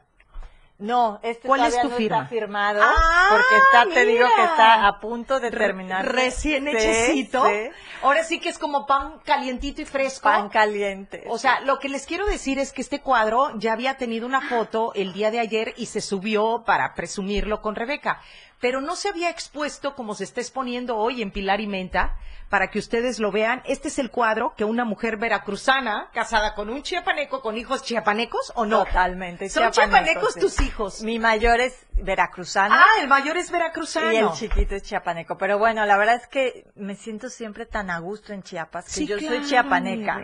No, 0.78 1.20
este 1.22 1.46
¿Cuál 1.46 1.64
es 1.66 1.80
tu 1.80 1.90
no 1.90 1.96
firma? 1.96 2.16
está 2.18 2.28
firmado 2.28 2.80
Ah, 2.82 3.28
porque 3.30 3.56
está, 3.56 3.94
te 3.94 4.04
digo 4.04 4.26
que 4.34 4.42
está 4.42 4.88
a 4.88 4.98
punto 4.98 5.38
de 5.38 5.52
terminar. 5.52 6.10
Recién 6.10 6.64
Sí, 6.64 6.70
hechecito. 6.70 7.46
sí. 7.46 7.68
Ahora 8.02 8.24
sí 8.24 8.40
que 8.40 8.48
es 8.48 8.58
como 8.58 8.84
pan 8.84 9.20
calientito 9.24 9.80
y 9.80 9.84
fresco. 9.84 10.24
Pan 10.24 10.48
caliente. 10.48 11.22
O 11.28 11.38
sea, 11.38 11.60
lo 11.60 11.78
que 11.78 11.88
les 11.88 12.04
quiero 12.04 12.26
decir 12.26 12.58
es 12.58 12.72
que 12.72 12.80
este 12.82 13.00
cuadro 13.00 13.56
ya 13.58 13.74
había 13.74 13.96
tenido 13.96 14.26
una 14.26 14.40
foto 14.40 14.92
el 14.94 15.12
día 15.12 15.30
de 15.30 15.38
ayer 15.38 15.72
y 15.76 15.86
se 15.86 16.00
subió 16.00 16.64
para 16.66 16.94
presumirlo 16.94 17.60
con 17.62 17.76
Rebeca, 17.76 18.20
pero 18.58 18.80
no 18.80 18.96
se 18.96 19.08
había 19.08 19.30
expuesto 19.30 19.94
como 19.94 20.16
se 20.16 20.24
está 20.24 20.40
exponiendo 20.40 20.96
hoy 20.96 21.22
en 21.22 21.30
Pilar 21.30 21.60
y 21.60 21.68
Menta, 21.68 22.16
para 22.52 22.68
que 22.68 22.78
ustedes 22.78 23.18
lo 23.18 23.32
vean. 23.32 23.62
Este 23.64 23.88
es 23.88 23.98
el 23.98 24.10
cuadro 24.10 24.52
que 24.54 24.64
una 24.66 24.84
mujer 24.84 25.16
veracruzana, 25.16 26.10
casada 26.12 26.54
con 26.54 26.68
un 26.68 26.82
chiapaneco, 26.82 27.40
con 27.40 27.56
hijos 27.56 27.82
chiapanecos, 27.82 28.52
¿o 28.54 28.66
no? 28.66 28.84
Totalmente. 28.84 29.48
Son 29.48 29.70
chiapanecos 29.70 30.34
tus 30.34 30.60
hijos. 30.60 31.02
Mi 31.02 31.18
mayor 31.18 31.60
es 31.60 31.86
veracruzano. 31.92 32.74
Ah, 32.74 33.00
el 33.00 33.08
mayor 33.08 33.38
es 33.38 33.50
veracruzano. 33.50 34.12
Y 34.12 34.16
el 34.16 34.32
chiquito 34.32 34.74
es 34.74 34.82
chiapaneco. 34.82 35.38
Pero 35.38 35.56
bueno, 35.58 35.86
la 35.86 35.96
verdad 35.96 36.16
es 36.16 36.26
que 36.26 36.66
me 36.74 36.94
siento 36.94 37.30
siempre 37.30 37.64
tan 37.64 37.88
a 37.88 38.00
gusto 38.00 38.34
en 38.34 38.42
Chiapas, 38.42 38.84
que 38.84 38.90
Sí, 38.90 39.06
yo 39.06 39.16
claro, 39.16 39.36
soy 39.38 39.46
chiapaneca. 39.46 40.20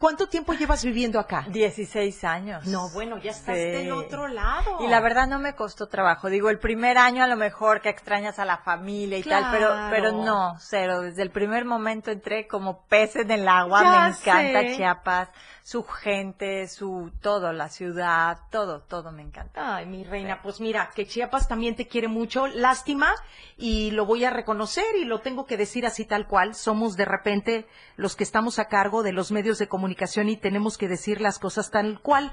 ¿Cuánto 0.00 0.28
tiempo 0.28 0.54
llevas 0.54 0.82
viviendo 0.82 1.20
acá? 1.20 1.44
16 1.50 2.24
años. 2.24 2.64
No, 2.66 2.88
bueno, 2.94 3.18
ya 3.18 3.32
estás 3.32 3.54
Sí. 3.54 3.64
del 3.64 3.92
otro 3.92 4.28
lado. 4.28 4.78
Y 4.80 4.88
la 4.88 4.98
verdad 5.00 5.26
no 5.28 5.38
me 5.38 5.54
costó 5.54 5.88
trabajo. 5.88 6.30
Digo, 6.30 6.48
el 6.48 6.58
primer 6.58 6.96
año 6.96 7.22
a 7.22 7.26
lo 7.26 7.36
mejor 7.36 7.82
que 7.82 7.90
extrañas 7.90 8.38
a 8.38 8.46
la 8.46 8.56
familia 8.56 9.18
y 9.18 9.22
tal, 9.22 9.48
pero, 9.52 9.68
pero 9.90 10.12
no, 10.12 10.54
cero. 10.58 11.02
Desde 11.02 11.20
el 11.20 11.30
primer 11.30 11.66
momento 11.66 12.10
entré 12.10 12.48
como 12.48 12.86
pez 12.86 13.14
en 13.16 13.30
el 13.30 13.46
agua. 13.46 13.82
Ya 13.82 13.90
me 14.04 14.08
encanta 14.08 14.60
sé. 14.70 14.76
Chiapas, 14.76 15.28
su 15.70 15.84
gente, 15.84 16.66
su 16.66 17.12
todo, 17.20 17.52
la 17.52 17.68
ciudad, 17.68 18.38
todo, 18.50 18.80
todo 18.80 19.12
me 19.12 19.22
encanta. 19.22 19.76
Ay, 19.76 19.86
mi 19.86 20.02
reina, 20.02 20.42
pues 20.42 20.60
mira, 20.60 20.90
que 20.96 21.06
Chiapas 21.06 21.46
también 21.46 21.76
te 21.76 21.86
quiere 21.86 22.08
mucho, 22.08 22.48
lástima, 22.48 23.14
y 23.56 23.92
lo 23.92 24.04
voy 24.04 24.24
a 24.24 24.30
reconocer 24.30 24.96
y 25.00 25.04
lo 25.04 25.20
tengo 25.20 25.46
que 25.46 25.56
decir 25.56 25.86
así 25.86 26.04
tal 26.04 26.26
cual. 26.26 26.56
Somos 26.56 26.96
de 26.96 27.04
repente 27.04 27.68
los 27.94 28.16
que 28.16 28.24
estamos 28.24 28.58
a 28.58 28.64
cargo 28.64 29.04
de 29.04 29.12
los 29.12 29.30
medios 29.30 29.58
de 29.60 29.68
comunicación 29.68 30.28
y 30.28 30.36
tenemos 30.36 30.76
que 30.76 30.88
decir 30.88 31.20
las 31.20 31.38
cosas 31.38 31.70
tal 31.70 32.00
cual. 32.00 32.32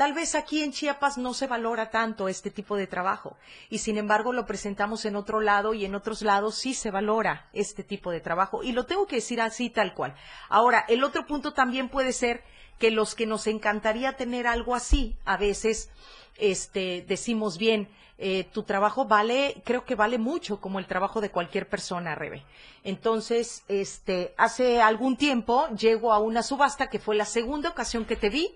Tal 0.00 0.14
vez 0.14 0.34
aquí 0.34 0.62
en 0.62 0.72
Chiapas 0.72 1.18
no 1.18 1.34
se 1.34 1.46
valora 1.46 1.90
tanto 1.90 2.28
este 2.28 2.50
tipo 2.50 2.74
de 2.74 2.86
trabajo 2.86 3.36
y 3.68 3.76
sin 3.76 3.98
embargo 3.98 4.32
lo 4.32 4.46
presentamos 4.46 5.04
en 5.04 5.14
otro 5.14 5.42
lado 5.42 5.74
y 5.74 5.84
en 5.84 5.94
otros 5.94 6.22
lados 6.22 6.54
sí 6.54 6.72
se 6.72 6.90
valora 6.90 7.50
este 7.52 7.84
tipo 7.84 8.10
de 8.10 8.22
trabajo 8.22 8.62
y 8.62 8.72
lo 8.72 8.86
tengo 8.86 9.06
que 9.06 9.16
decir 9.16 9.42
así 9.42 9.68
tal 9.68 9.92
cual. 9.92 10.14
Ahora, 10.48 10.86
el 10.88 11.04
otro 11.04 11.26
punto 11.26 11.52
también 11.52 11.90
puede 11.90 12.14
ser 12.14 12.42
que 12.78 12.90
los 12.90 13.14
que 13.14 13.26
nos 13.26 13.46
encantaría 13.46 14.16
tener 14.16 14.46
algo 14.46 14.74
así, 14.74 15.18
a 15.26 15.36
veces 15.36 15.90
este, 16.38 17.04
decimos 17.06 17.58
bien, 17.58 17.90
eh, 18.16 18.44
tu 18.54 18.62
trabajo 18.62 19.04
vale, 19.04 19.60
creo 19.66 19.84
que 19.84 19.96
vale 19.96 20.16
mucho 20.16 20.62
como 20.62 20.78
el 20.78 20.86
trabajo 20.86 21.20
de 21.20 21.30
cualquier 21.30 21.68
persona, 21.68 22.14
Rebe. 22.14 22.42
Entonces, 22.84 23.64
este, 23.68 24.32
hace 24.38 24.80
algún 24.80 25.18
tiempo 25.18 25.68
llego 25.76 26.10
a 26.10 26.20
una 26.20 26.42
subasta 26.42 26.88
que 26.88 26.98
fue 26.98 27.16
la 27.16 27.26
segunda 27.26 27.68
ocasión 27.68 28.06
que 28.06 28.16
te 28.16 28.30
vi. 28.30 28.54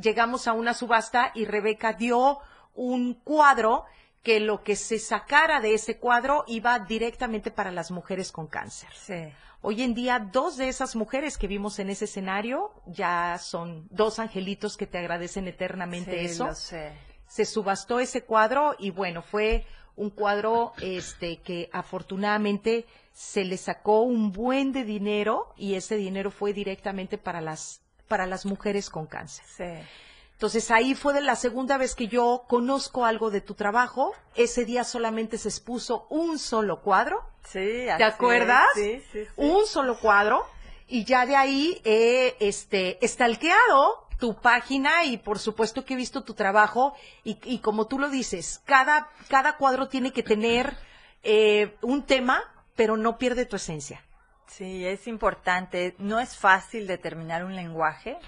Llegamos 0.00 0.46
a 0.46 0.52
una 0.52 0.74
subasta 0.74 1.32
y 1.34 1.44
Rebeca 1.44 1.92
dio 1.92 2.38
un 2.74 3.14
cuadro 3.14 3.84
que 4.22 4.40
lo 4.40 4.62
que 4.62 4.76
se 4.76 4.98
sacara 4.98 5.60
de 5.60 5.74
ese 5.74 5.98
cuadro 5.98 6.44
iba 6.46 6.78
directamente 6.80 7.50
para 7.50 7.70
las 7.72 7.90
mujeres 7.90 8.30
con 8.30 8.46
cáncer. 8.46 8.90
Sí. 8.94 9.32
Hoy 9.60 9.82
en 9.82 9.94
día, 9.94 10.18
dos 10.20 10.56
de 10.56 10.68
esas 10.68 10.94
mujeres 10.94 11.36
que 11.36 11.48
vimos 11.48 11.78
en 11.80 11.90
ese 11.90 12.04
escenario 12.04 12.70
ya 12.86 13.38
son 13.38 13.88
dos 13.90 14.18
angelitos 14.20 14.76
que 14.76 14.86
te 14.86 14.98
agradecen 14.98 15.48
eternamente 15.48 16.18
Sí, 16.20 16.26
eso. 16.26 16.46
lo 16.46 16.54
sé. 16.54 16.92
Se 17.26 17.44
subastó 17.44 17.98
ese 17.98 18.24
cuadro 18.24 18.76
y 18.78 18.90
bueno, 18.90 19.22
fue 19.22 19.66
un 19.96 20.10
cuadro 20.10 20.74
este 20.80 21.38
que 21.42 21.68
afortunadamente 21.72 22.86
se 23.12 23.44
le 23.44 23.56
sacó 23.56 24.02
un 24.02 24.30
buen 24.30 24.72
de 24.72 24.84
dinero 24.84 25.52
y 25.56 25.74
ese 25.74 25.96
dinero 25.96 26.30
fue 26.30 26.52
directamente 26.52 27.18
para 27.18 27.40
las 27.40 27.82
para 28.08 28.26
las 28.26 28.46
mujeres 28.46 28.90
con 28.90 29.06
cáncer. 29.06 29.44
Sí. 29.46 29.86
Entonces 30.32 30.70
ahí 30.70 30.94
fue 30.94 31.14
de 31.14 31.20
la 31.20 31.34
segunda 31.34 31.78
vez 31.78 31.96
que 31.96 32.06
yo 32.06 32.44
conozco 32.46 33.04
algo 33.04 33.30
de 33.30 33.40
tu 33.40 33.54
trabajo. 33.54 34.12
Ese 34.36 34.64
día 34.64 34.84
solamente 34.84 35.36
se 35.36 35.48
expuso 35.48 36.06
un 36.10 36.38
solo 36.38 36.80
cuadro. 36.80 37.24
Sí, 37.44 37.86
¿Te 37.96 38.04
acuerdas? 38.04 38.66
Sí, 38.74 39.02
sí, 39.10 39.24
sí. 39.24 39.30
Un 39.36 39.66
solo 39.66 39.98
cuadro. 39.98 40.46
Y 40.86 41.04
ya 41.04 41.26
de 41.26 41.34
ahí 41.34 41.80
he 41.84 42.36
este, 42.38 43.04
estalqueado 43.04 44.06
tu 44.20 44.36
página 44.36 45.04
y 45.04 45.18
por 45.18 45.40
supuesto 45.40 45.84
que 45.84 45.94
he 45.94 45.96
visto 45.96 46.22
tu 46.22 46.34
trabajo. 46.34 46.94
Y, 47.24 47.38
y 47.42 47.58
como 47.58 47.88
tú 47.88 47.98
lo 47.98 48.08
dices, 48.08 48.62
cada, 48.64 49.08
cada 49.28 49.56
cuadro 49.56 49.88
tiene 49.88 50.12
que 50.12 50.22
tener 50.22 50.76
eh, 51.24 51.76
un 51.82 52.04
tema, 52.04 52.44
pero 52.76 52.96
no 52.96 53.18
pierde 53.18 53.44
tu 53.44 53.56
esencia. 53.56 54.04
Sí, 54.48 54.86
es 54.86 55.06
importante. 55.06 55.94
No 55.98 56.18
es 56.20 56.36
fácil 56.36 56.86
determinar 56.86 57.44
un 57.44 57.54
lenguaje. 57.54 58.18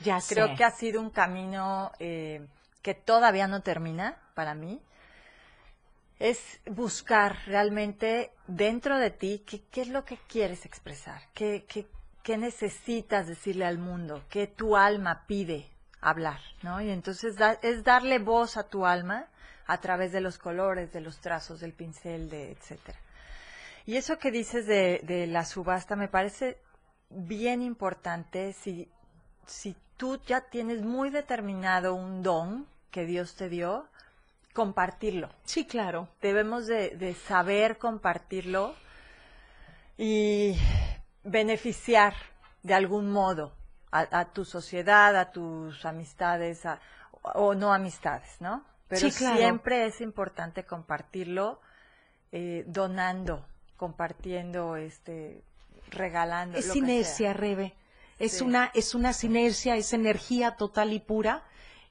Ya 0.00 0.18
Creo 0.28 0.48
sé. 0.48 0.54
que 0.54 0.64
ha 0.64 0.70
sido 0.70 1.00
un 1.00 1.10
camino 1.10 1.90
eh, 1.98 2.46
que 2.82 2.94
todavía 2.94 3.46
no 3.48 3.60
termina 3.62 4.16
para 4.34 4.54
mí. 4.54 4.80
Es 6.18 6.60
buscar 6.66 7.36
realmente 7.46 8.30
dentro 8.46 8.98
de 8.98 9.10
ti 9.10 9.42
qué, 9.46 9.62
qué 9.70 9.80
es 9.82 9.88
lo 9.88 10.04
que 10.04 10.18
quieres 10.28 10.66
expresar, 10.66 11.22
qué, 11.32 11.64
qué, 11.66 11.86
qué 12.22 12.36
necesitas 12.36 13.26
decirle 13.26 13.64
al 13.64 13.78
mundo, 13.78 14.22
qué 14.28 14.46
tu 14.46 14.76
alma 14.76 15.24
pide 15.26 15.66
hablar, 16.02 16.38
¿no? 16.62 16.80
Y 16.82 16.90
entonces 16.90 17.36
da- 17.36 17.58
es 17.62 17.84
darle 17.84 18.18
voz 18.18 18.58
a 18.58 18.64
tu 18.64 18.84
alma 18.84 19.26
a 19.66 19.78
través 19.80 20.12
de 20.12 20.20
los 20.20 20.36
colores, 20.36 20.92
de 20.92 21.00
los 21.00 21.20
trazos, 21.20 21.60
del 21.60 21.72
pincel, 21.72 22.28
de 22.28 22.52
etcétera. 22.52 22.98
Y 23.90 23.96
eso 23.96 24.20
que 24.20 24.30
dices 24.30 24.66
de, 24.66 25.00
de 25.02 25.26
la 25.26 25.44
subasta 25.44 25.96
me 25.96 26.06
parece 26.06 26.58
bien 27.08 27.60
importante 27.60 28.52
si, 28.52 28.88
si 29.48 29.74
tú 29.96 30.20
ya 30.28 30.42
tienes 30.42 30.82
muy 30.82 31.10
determinado 31.10 31.96
un 31.96 32.22
don 32.22 32.68
que 32.92 33.04
Dios 33.04 33.34
te 33.34 33.48
dio, 33.48 33.88
compartirlo. 34.54 35.28
Sí, 35.44 35.66
claro. 35.66 36.06
Debemos 36.22 36.68
de, 36.68 36.90
de 36.90 37.14
saber 37.16 37.78
compartirlo 37.78 38.76
y 39.98 40.56
beneficiar 41.24 42.14
de 42.62 42.74
algún 42.74 43.10
modo 43.10 43.52
a, 43.90 44.20
a 44.20 44.24
tu 44.26 44.44
sociedad, 44.44 45.16
a 45.16 45.32
tus 45.32 45.84
amistades 45.84 46.64
a- 46.64 46.78
o 47.22 47.56
no 47.56 47.74
amistades, 47.74 48.40
¿no? 48.40 48.64
Pero 48.86 49.00
Sí, 49.00 49.10
claro. 49.10 49.36
siempre 49.38 49.86
es 49.86 50.00
importante 50.00 50.62
compartirlo 50.62 51.60
eh, 52.30 52.62
donando, 52.68 53.44
compartiendo, 53.80 54.76
este, 54.76 55.40
regalando. 55.90 56.58
Es 56.58 56.66
lo 56.66 56.74
que 56.74 57.02
sea. 57.04 57.32
Rebe. 57.32 57.72
Es 58.18 58.32
Sí. 58.32 58.44
una, 58.44 58.70
es 58.74 58.94
una 58.94 59.14
sinercia, 59.14 59.74
es 59.76 59.94
energía 59.94 60.56
total 60.56 60.92
y 60.92 61.00
pura 61.00 61.42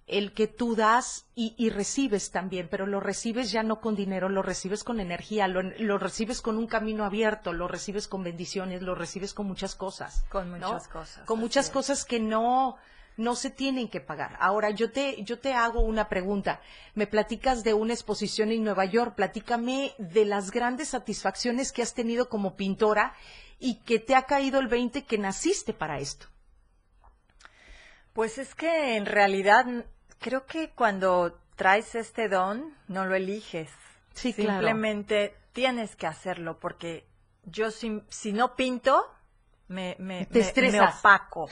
el 0.06 0.34
que 0.34 0.45
tú 0.47 0.75
das 0.75 1.25
y, 1.34 1.56
y 1.58 1.71
recibes 1.71 2.30
también, 2.30 2.67
pero 2.69 2.86
lo 2.86 2.99
recibes 2.99 3.52
ya 3.52 3.63
no 3.63 3.80
con 3.82 3.95
dinero, 3.95 4.30
lo 4.30 4.43
recibes 4.43 4.84
con 4.84 4.99
energía, 4.99 5.47
lo, 5.47 5.63
lo 5.63 5.97
recibes 5.97 6.41
con 6.41 6.58
un 6.58 6.67
camino 6.67 7.06
abierto, 7.06 7.54
lo 7.54 7.67
recibes 7.67 8.08
con 8.08 8.23
bendiciones, 8.23 8.84
lo 8.84 8.93
recibes 8.93 9.34
con 9.34 9.47
muchas 9.47 9.73
cosas. 9.73 10.23
Con 10.30 10.52
¿no? 10.52 10.58
muchas 10.58 10.88
cosas. 10.88 11.25
Con 11.25 11.39
muchas 11.39 11.65
es. 11.65 11.71
cosas 11.71 12.06
que 12.06 12.19
no, 12.19 12.78
no 13.19 13.36
se 13.36 13.49
tienen 13.49 13.89
que 13.89 13.99
pagar. 13.99 14.38
Ahora, 14.39 14.69
yo 14.69 14.91
te, 14.91 15.21
yo 15.23 15.39
te 15.39 15.53
hago 15.53 15.82
una 15.82 16.08
pregunta. 16.08 16.62
Me 16.95 17.05
platicas 17.05 17.63
de 17.63 17.73
una 17.73 17.93
exposición 17.93 18.49
en 18.49 18.63
Nueva 18.63 18.86
York. 18.86 19.13
Platícame 19.13 19.93
de 19.97 20.25
las 20.25 20.51
grandes 20.51 20.89
satisfacciones 20.89 21.73
que 21.73 21.82
has 21.82 21.93
tenido 21.93 22.29
como 22.29 22.55
pintora 22.55 23.13
y 23.60 23.82
que 23.82 23.99
te 23.99 24.15
ha 24.15 24.23
caído 24.23 24.60
el 24.62 24.69
20 24.69 25.03
que 25.03 25.17
naciste 25.17 25.73
para 25.73 25.99
esto. 25.99 26.27
Pues 28.13 28.38
es 28.38 28.55
que 28.55 28.95
en 28.95 29.05
realidad 29.05 29.65
creo 30.19 30.45
que 30.45 30.69
cuando 30.69 31.38
traes 31.58 31.95
este 31.95 32.29
don 32.29 32.73
no 32.88 33.05
lo 33.05 33.15
eliges. 33.15 33.69
Sí, 34.13 34.34
claro. 34.34 34.51
Simplemente 34.60 35.36
tienes 35.51 35.97
que 35.97 36.08
hacerlo 36.08 36.58
porque 36.58 37.05
yo 37.43 37.69
si, 37.69 38.01
si 38.08 38.32
no 38.32 38.55
pinto 38.55 39.05
me, 39.69 39.95
me, 39.99 40.25
Te 40.25 40.39
me- 40.62 40.71
me 40.71 40.82
opaco. 40.82 41.43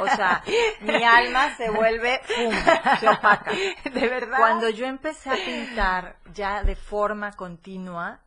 O 0.00 0.06
sea, 0.16 0.42
mi 0.80 1.04
alma 1.04 1.54
se 1.56 1.68
vuelve 1.70 2.20
pum, 2.26 2.54
se 3.00 3.08
opaca. 3.08 3.52
De 3.84 4.08
verdad. 4.08 4.38
Cuando 4.38 4.70
yo 4.70 4.86
empecé 4.86 5.30
a 5.30 5.34
pintar 5.34 6.16
ya 6.32 6.62
de 6.64 6.74
forma 6.76 7.32
continua, 7.32 8.20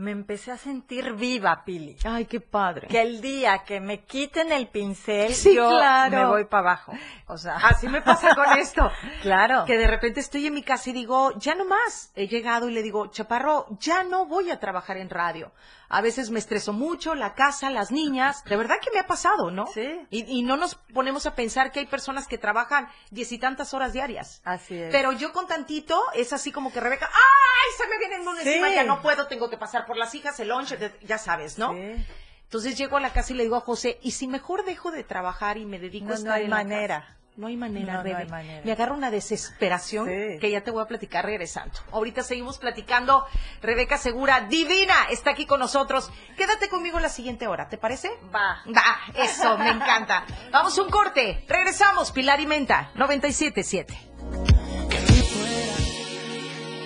me 0.00 0.10
empecé 0.12 0.50
a 0.50 0.56
sentir 0.56 1.12
viva, 1.12 1.62
Pili. 1.64 1.96
Ay, 2.04 2.24
qué 2.24 2.40
padre. 2.40 2.88
Que 2.88 3.02
el 3.02 3.20
día 3.20 3.64
que 3.64 3.80
me 3.80 4.04
quiten 4.04 4.50
el 4.50 4.68
pincel, 4.68 5.34
Sí, 5.34 5.54
yo 5.54 5.68
claro. 5.68 6.16
me 6.18 6.26
voy 6.26 6.44
para 6.46 6.60
abajo. 6.70 6.92
O 7.26 7.36
sea, 7.36 7.56
Así 7.56 7.86
me 7.88 8.00
pasa 8.02 8.34
con 8.34 8.46
esto. 8.58 8.90
claro. 9.22 9.64
Que 9.66 9.76
de 9.76 9.86
repente 9.86 10.20
estoy 10.20 10.46
en 10.46 10.54
mi 10.54 10.62
casa 10.62 10.90
y 10.90 10.92
digo, 10.94 11.32
ya 11.38 11.54
no 11.54 11.64
más. 11.66 12.12
He 12.14 12.26
llegado 12.28 12.68
y 12.68 12.72
le 12.72 12.82
digo, 12.82 13.08
Chaparro, 13.08 13.66
ya 13.78 14.02
no 14.02 14.24
voy 14.26 14.50
a 14.50 14.58
trabajar 14.58 14.96
en 14.96 15.10
radio. 15.10 15.52
A 15.92 16.02
veces 16.02 16.30
me 16.30 16.38
estreso 16.38 16.72
mucho, 16.72 17.16
la 17.16 17.34
casa, 17.34 17.68
las 17.68 17.90
niñas. 17.90 18.44
De 18.44 18.56
verdad 18.56 18.76
que 18.80 18.92
me 18.92 19.00
ha 19.00 19.06
pasado, 19.08 19.50
¿no? 19.50 19.66
Sí. 19.66 20.00
Y, 20.10 20.24
y 20.38 20.42
no 20.42 20.56
nos 20.56 20.76
ponemos 20.94 21.26
a 21.26 21.34
pensar 21.34 21.72
que 21.72 21.80
hay 21.80 21.86
personas 21.86 22.28
que 22.28 22.38
trabajan 22.38 22.88
diez 23.10 23.32
y 23.32 23.38
tantas 23.38 23.74
horas 23.74 23.92
diarias. 23.92 24.40
Así 24.44 24.80
es. 24.80 24.92
Pero 24.92 25.10
yo 25.12 25.32
con 25.32 25.48
tantito 25.48 26.00
es 26.14 26.32
así 26.32 26.52
como 26.52 26.72
que 26.72 26.78
Rebeca, 26.80 27.06
¡ay! 27.06 27.76
Se 27.76 27.88
me 27.88 27.98
viene 27.98 28.16
el 28.16 28.22
mundo 28.22 28.40
Sí. 28.40 28.48
encima, 28.50 28.70
ya 28.72 28.84
no 28.84 29.02
puedo, 29.02 29.26
tengo 29.26 29.50
que 29.50 29.56
pasar 29.58 29.84
por 29.90 29.96
las 29.98 30.14
hijas, 30.14 30.38
el 30.38 30.48
lunch, 30.50 30.68
de- 30.78 30.92
ya 31.02 31.18
sabes, 31.18 31.58
¿no? 31.58 31.72
Sí. 31.72 31.96
Entonces 32.44 32.78
llego 32.78 32.96
a 32.96 33.00
la 33.00 33.10
casa 33.12 33.32
y 33.32 33.36
le 33.36 33.42
digo 33.42 33.56
a 33.56 33.60
José, 33.60 33.98
¿y 34.02 34.12
si 34.12 34.28
mejor 34.28 34.64
dejo 34.64 34.92
de 34.92 35.02
trabajar 35.02 35.58
y 35.58 35.64
me 35.66 35.80
dedico 35.80 36.06
No, 36.06 36.12
a 36.12 36.14
no 36.14 36.18
estar 36.20 36.32
hay 36.34 36.44
en 36.44 36.50
la 36.50 36.56
manera. 36.58 37.00
casa? 37.00 37.16
No 37.36 37.46
hay 37.48 37.56
manera, 37.56 38.02
No, 38.04 38.16
hay 38.18 38.26
manera. 38.28 38.62
Me 38.64 38.70
agarra 38.72 38.92
una 38.92 39.10
desesperación 39.10 40.06
Sí. 40.06 40.38
que 40.40 40.48
ya 40.50 40.60
te 40.62 40.70
voy 40.70 40.82
a 40.82 40.86
platicar 40.86 41.24
regresando. 41.24 41.74
Ahorita 41.90 42.22
seguimos 42.22 42.58
platicando. 42.58 43.24
Rebeca 43.62 43.98
Segura, 43.98 44.42
divina, 44.42 44.94
está 45.10 45.30
aquí 45.30 45.46
con 45.46 45.58
nosotros. 45.58 46.10
Quédate 46.36 46.68
conmigo 46.68 47.00
la 47.00 47.08
siguiente 47.08 47.48
hora, 47.48 47.68
¿te 47.68 47.78
parece? 47.78 48.10
Va. 48.32 48.62
Va, 48.68 49.00
eso, 49.16 49.58
me 49.58 49.70
encanta. 49.70 50.24
Vamos 50.52 50.78
a 50.78 50.82
un 50.82 50.90
corte. 50.90 51.44
Regresamos, 51.48 52.12
Pilar 52.12 52.38
y 52.40 52.46
Menta, 52.46 52.92
97.7. 52.94 53.96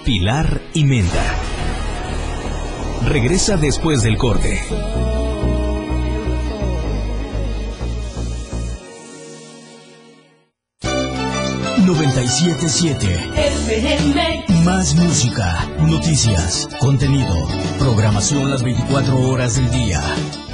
Pilar 0.04 0.60
y 0.74 0.84
Menta. 0.84 1.34
Regresa 3.06 3.56
después 3.56 4.02
del 4.02 4.16
corte. 4.16 4.60
siete 12.68 13.30
Más 14.64 14.94
música, 14.94 15.68
noticias, 15.80 16.68
contenido, 16.80 17.46
programación 17.78 18.50
las 18.50 18.62
24 18.62 19.18
horas 19.28 19.56
del 19.56 19.70
día. 19.70 20.00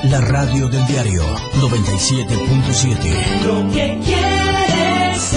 La 0.04 0.20
radio 0.20 0.68
del 0.68 0.86
diario 0.86 1.22
97.7. 1.60 3.44
Lo 3.46 3.72
que 3.72 3.98
quieres 4.04 5.34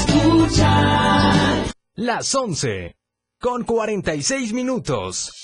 escuchar. 0.00 1.72
Las 1.94 2.34
11. 2.34 2.96
Con 3.38 3.64
46 3.64 4.52
minutos. 4.54 5.43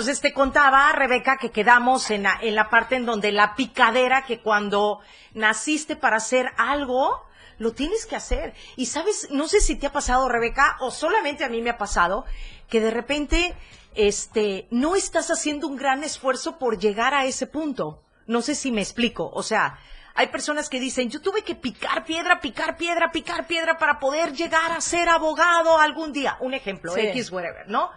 entonces 0.02 0.20
te 0.20 0.32
contaba, 0.32 0.90
Rebeca, 0.90 1.36
que 1.36 1.52
quedamos 1.52 2.10
en 2.10 2.24
la, 2.24 2.36
en 2.42 2.56
la 2.56 2.68
parte 2.68 2.96
en 2.96 3.06
donde 3.06 3.30
la 3.30 3.54
picadera, 3.54 4.24
que 4.24 4.40
cuando 4.40 4.98
naciste 5.32 5.94
para 5.94 6.16
hacer 6.16 6.50
algo, 6.56 7.24
lo 7.58 7.72
tienes 7.72 8.04
que 8.04 8.16
hacer. 8.16 8.52
Y 8.74 8.86
sabes, 8.86 9.28
no 9.30 9.46
sé 9.46 9.60
si 9.60 9.76
te 9.76 9.86
ha 9.86 9.92
pasado, 9.92 10.28
Rebeca, 10.28 10.76
o 10.80 10.90
solamente 10.90 11.44
a 11.44 11.48
mí 11.48 11.62
me 11.62 11.70
ha 11.70 11.78
pasado, 11.78 12.24
que 12.68 12.80
de 12.80 12.90
repente, 12.90 13.54
este, 13.94 14.66
no 14.72 14.96
estás 14.96 15.30
haciendo 15.30 15.68
un 15.68 15.76
gran 15.76 16.02
esfuerzo 16.02 16.58
por 16.58 16.80
llegar 16.80 17.14
a 17.14 17.24
ese 17.24 17.46
punto. 17.46 18.02
No 18.26 18.42
sé 18.42 18.56
si 18.56 18.72
me 18.72 18.80
explico. 18.80 19.30
O 19.32 19.44
sea, 19.44 19.78
hay 20.16 20.26
personas 20.26 20.68
que 20.68 20.80
dicen, 20.80 21.10
yo 21.10 21.20
tuve 21.20 21.42
que 21.42 21.54
picar 21.54 22.04
piedra, 22.04 22.40
picar 22.40 22.76
piedra, 22.76 23.12
picar 23.12 23.46
piedra 23.46 23.78
para 23.78 24.00
poder 24.00 24.32
llegar 24.32 24.72
a 24.72 24.80
ser 24.80 25.08
abogado 25.08 25.78
algún 25.78 26.12
día. 26.12 26.38
Un 26.40 26.54
ejemplo, 26.54 26.92
Sí. 26.92 27.02
X, 27.02 27.30
whatever, 27.30 27.68
¿no? 27.68 27.92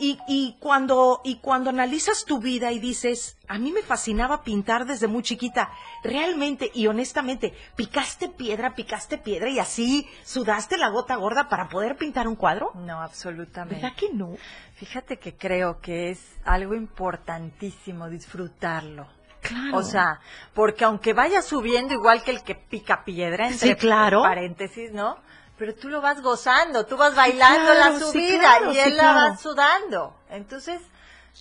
Y, 0.00 0.18
y 0.28 0.56
cuando, 0.60 1.20
y 1.24 1.38
cuando 1.40 1.70
analizas 1.70 2.24
tu 2.24 2.38
vida 2.40 2.70
y 2.70 2.78
dices, 2.78 3.36
a 3.48 3.58
mí 3.58 3.72
me 3.72 3.82
fascinaba 3.82 4.42
pintar 4.42 4.86
desde 4.86 5.08
muy 5.08 5.22
chiquita, 5.24 5.70
realmente 6.04 6.70
y 6.72 6.86
honestamente, 6.86 7.52
picaste 7.74 8.28
piedra, 8.28 8.74
picaste 8.76 9.18
piedra 9.18 9.48
y 9.50 9.58
así 9.58 10.06
sudaste 10.24 10.76
la 10.76 10.90
gota 10.90 11.16
gorda 11.16 11.48
para 11.48 11.68
poder 11.68 11.96
pintar 11.96 12.28
un 12.28 12.36
cuadro? 12.36 12.70
No, 12.76 13.02
absolutamente. 13.02 13.82
¿Verdad 13.82 13.96
que 13.96 14.12
no? 14.12 14.36
Fíjate 14.74 15.18
que 15.18 15.36
creo 15.36 15.80
que 15.80 16.10
es 16.10 16.20
algo 16.44 16.74
importantísimo 16.74 18.08
disfrutarlo. 18.08 19.08
Claro. 19.40 19.78
O 19.78 19.82
sea, 19.82 20.20
porque 20.54 20.84
aunque 20.84 21.12
vaya 21.12 21.42
subiendo 21.42 21.94
igual 21.94 22.22
que 22.22 22.32
el 22.32 22.42
que 22.42 22.54
pica 22.54 23.04
piedra, 23.04 23.48
entre 23.48 23.70
Sí, 23.70 23.74
claro. 23.76 24.22
paréntesis, 24.22 24.92
¿no? 24.92 25.16
Pero 25.58 25.74
tú 25.74 25.88
lo 25.88 26.00
vas 26.00 26.22
gozando, 26.22 26.86
tú 26.86 26.96
vas 26.96 27.14
bailando 27.14 27.72
claro, 27.72 27.92
la 27.94 27.98
sí, 27.98 28.04
subida 28.04 28.38
claro, 28.58 28.70
y 28.70 28.74
sí, 28.74 28.80
él 28.80 28.96
la 28.96 29.02
claro. 29.02 29.30
va 29.30 29.36
sudando. 29.36 30.16
Entonces, 30.30 30.80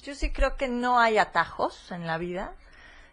yo 0.04 0.16
sí 0.16 0.32
creo 0.32 0.56
que 0.58 0.68
no 0.68 1.00
hay 1.00 1.18
atajos 1.18 1.92
en 1.92 2.08
la 2.08 2.18
vida. 2.18 2.54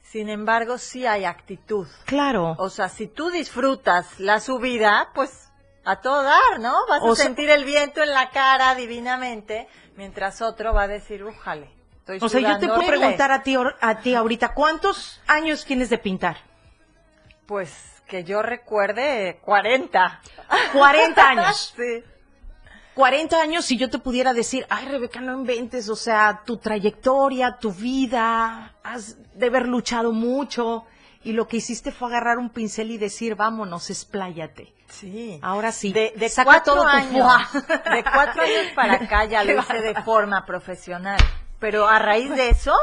Sin 0.03 0.29
embargo, 0.29 0.79
sí 0.79 1.07
hay 1.07 1.25
actitud. 1.25 1.87
Claro. 2.07 2.55
O 2.59 2.71
sea, 2.71 2.89
si 2.89 3.07
tú 3.07 3.31
disfrutas 3.31 4.19
la 4.21 4.39
subida, 4.41 5.11
pues 5.15 5.51
a 5.85 5.97
todo 5.97 6.23
dar, 6.23 6.61
¿no? 6.61 6.75
Vas 6.89 7.01
O 7.03 7.13
a 7.13 7.17
sea- 7.17 7.25
sentir 7.27 7.51
el 7.51 7.65
viento 7.65 8.03
en 8.03 8.11
la 8.11 8.31
cara 8.31 8.75
divinamente, 8.75 9.69
mientras 9.97 10.41
otro 10.41 10.73
va 10.73 10.83
a 10.83 10.89
decir, 10.89 11.23
újale. 11.25 11.71
Estoy 11.99 12.19
O 12.21 12.29
sea, 12.29 12.41
yo 12.41 12.59
te 12.59 12.67
puedo 12.67 12.81
horrible". 12.81 12.99
preguntar 12.99 13.33
a 13.33 13.43
ti, 13.43 13.57
a 13.81 13.99
ti 14.01 14.15
ahorita, 14.15 14.55
¿cuántos 14.55 15.21
años 15.27 15.65
tienes 15.65 15.91
de 15.91 15.99
pintar? 15.99 16.37
Pues 17.47 17.94
que 18.15 18.23
yo 18.23 18.43
recuerde 18.43 19.41
40. 19.45 20.21
40 20.73 21.29
años. 21.29 21.75
sí. 21.77 22.05
40 22.95 23.43
años 23.43 23.65
si 23.65 23.77
yo 23.77 23.91
te 23.91 23.99
pudiera 23.99 24.33
decir, 24.33 24.65
ay 24.71 24.87
Rebeca, 24.87 25.21
no 25.21 25.37
inventes, 25.37 25.89
o 25.89 25.97
sea, 25.97 26.43
tu 26.47 26.59
trayectoria, 26.59 27.59
tu 27.59 27.73
vida, 27.73 28.73
has 28.85 29.17
de 29.37 29.47
haber 29.47 29.67
luchado 29.67 30.13
mucho 30.13 30.85
y 31.25 31.33
lo 31.33 31.49
que 31.49 31.57
hiciste 31.57 31.91
fue 31.91 32.07
agarrar 32.07 32.39
un 32.39 32.51
pincel 32.51 32.93
y 32.93 32.99
decir, 32.99 33.35
vámonos, 33.35 33.91
expláyate. 33.91 34.73
Sí. 34.87 35.41
Ahora 35.43 35.73
sí, 35.73 35.93
De, 35.93 36.13
de 36.15 36.29
saca 36.29 36.45
cuatro 36.45 36.75
todo 36.75 36.87
años, 36.87 37.27
de 37.53 38.05
cuatro 38.05 38.43
años 38.43 38.73
para 38.77 38.95
acá 38.95 39.25
ya 39.25 39.43
lo 39.45 39.59
hice 39.59 39.81
de 39.81 40.01
forma 40.03 40.47
profesional. 40.47 41.19
Pero 41.59 41.89
a 41.89 41.99
raíz 41.99 42.31
de 42.31 42.51
eso, 42.51 42.77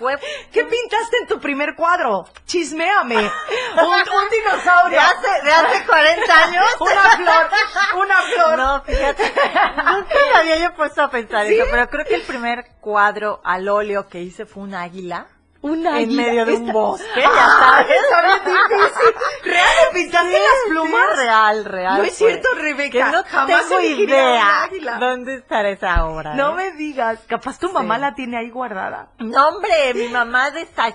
fue 0.00 0.18
¿Qué 0.52 0.64
pintaste 0.64 1.16
en 1.20 1.26
tu 1.28 1.38
primer 1.38 1.76
cuadro? 1.76 2.24
Chisméame. 2.46 3.16
Un, 3.20 3.86
un 3.86 4.30
dinosaurio. 4.30 4.98
¿De 4.98 5.04
hace, 5.04 5.44
de 5.44 5.52
hace 5.52 5.86
40 5.86 6.44
años? 6.44 6.64
Una 6.80 7.16
flor, 7.16 8.02
una 8.02 8.22
flor. 8.22 8.58
No, 8.58 8.82
fíjate, 8.82 9.32
nunca 9.76 10.14
me 10.32 10.38
había 10.38 10.56
yo 10.56 10.74
puesto 10.74 11.02
a 11.02 11.10
pensar 11.10 11.46
eso, 11.46 11.64
pero 11.70 11.88
creo 11.88 12.04
que 12.04 12.14
el 12.16 12.22
primer 12.22 12.64
cuadro 12.80 13.40
al 13.44 13.68
óleo 13.68 14.08
que 14.08 14.20
hice 14.20 14.46
fue 14.46 14.62
un 14.64 14.74
águila. 14.74 15.28
Un 15.62 15.86
En 15.86 15.92
águila. 15.94 16.22
medio 16.22 16.46
de 16.46 16.54
un 16.54 16.72
bosque, 16.72 17.06
ya 17.16 17.28
sabes. 17.30 17.96
está 18.02 18.22
bien 18.22 18.38
difícil. 18.46 19.14
¿Real 19.44 19.68
le 19.84 20.00
pintaste 20.00 20.28
Sí, 20.30 20.32
las 20.38 20.70
plumas? 20.70 21.02
sí, 21.10 21.16
real, 21.20 21.64
real. 21.66 21.98
No 21.98 22.04
es 22.04 22.14
cierto, 22.16 22.48
Rebeca. 22.56 22.90
Que 22.90 23.04
no 23.16 23.24
Jamás 23.24 23.68
tengo 23.68 23.80
idea 23.82 24.68
dónde 24.98 25.34
estará 25.34 25.68
esa 25.68 26.06
obra. 26.06 26.34
No 26.34 26.52
¿eh? 26.52 26.54
me 26.54 26.70
digas, 26.78 27.18
capaz 27.26 27.58
tu 27.58 27.70
mamá 27.72 27.98
la 27.98 28.14
tiene 28.14 28.38
ahí 28.38 28.48
guardada. 28.48 29.08
No, 29.18 29.48
hombre, 29.48 29.92
mi 29.94 30.08
mamá 30.08 30.50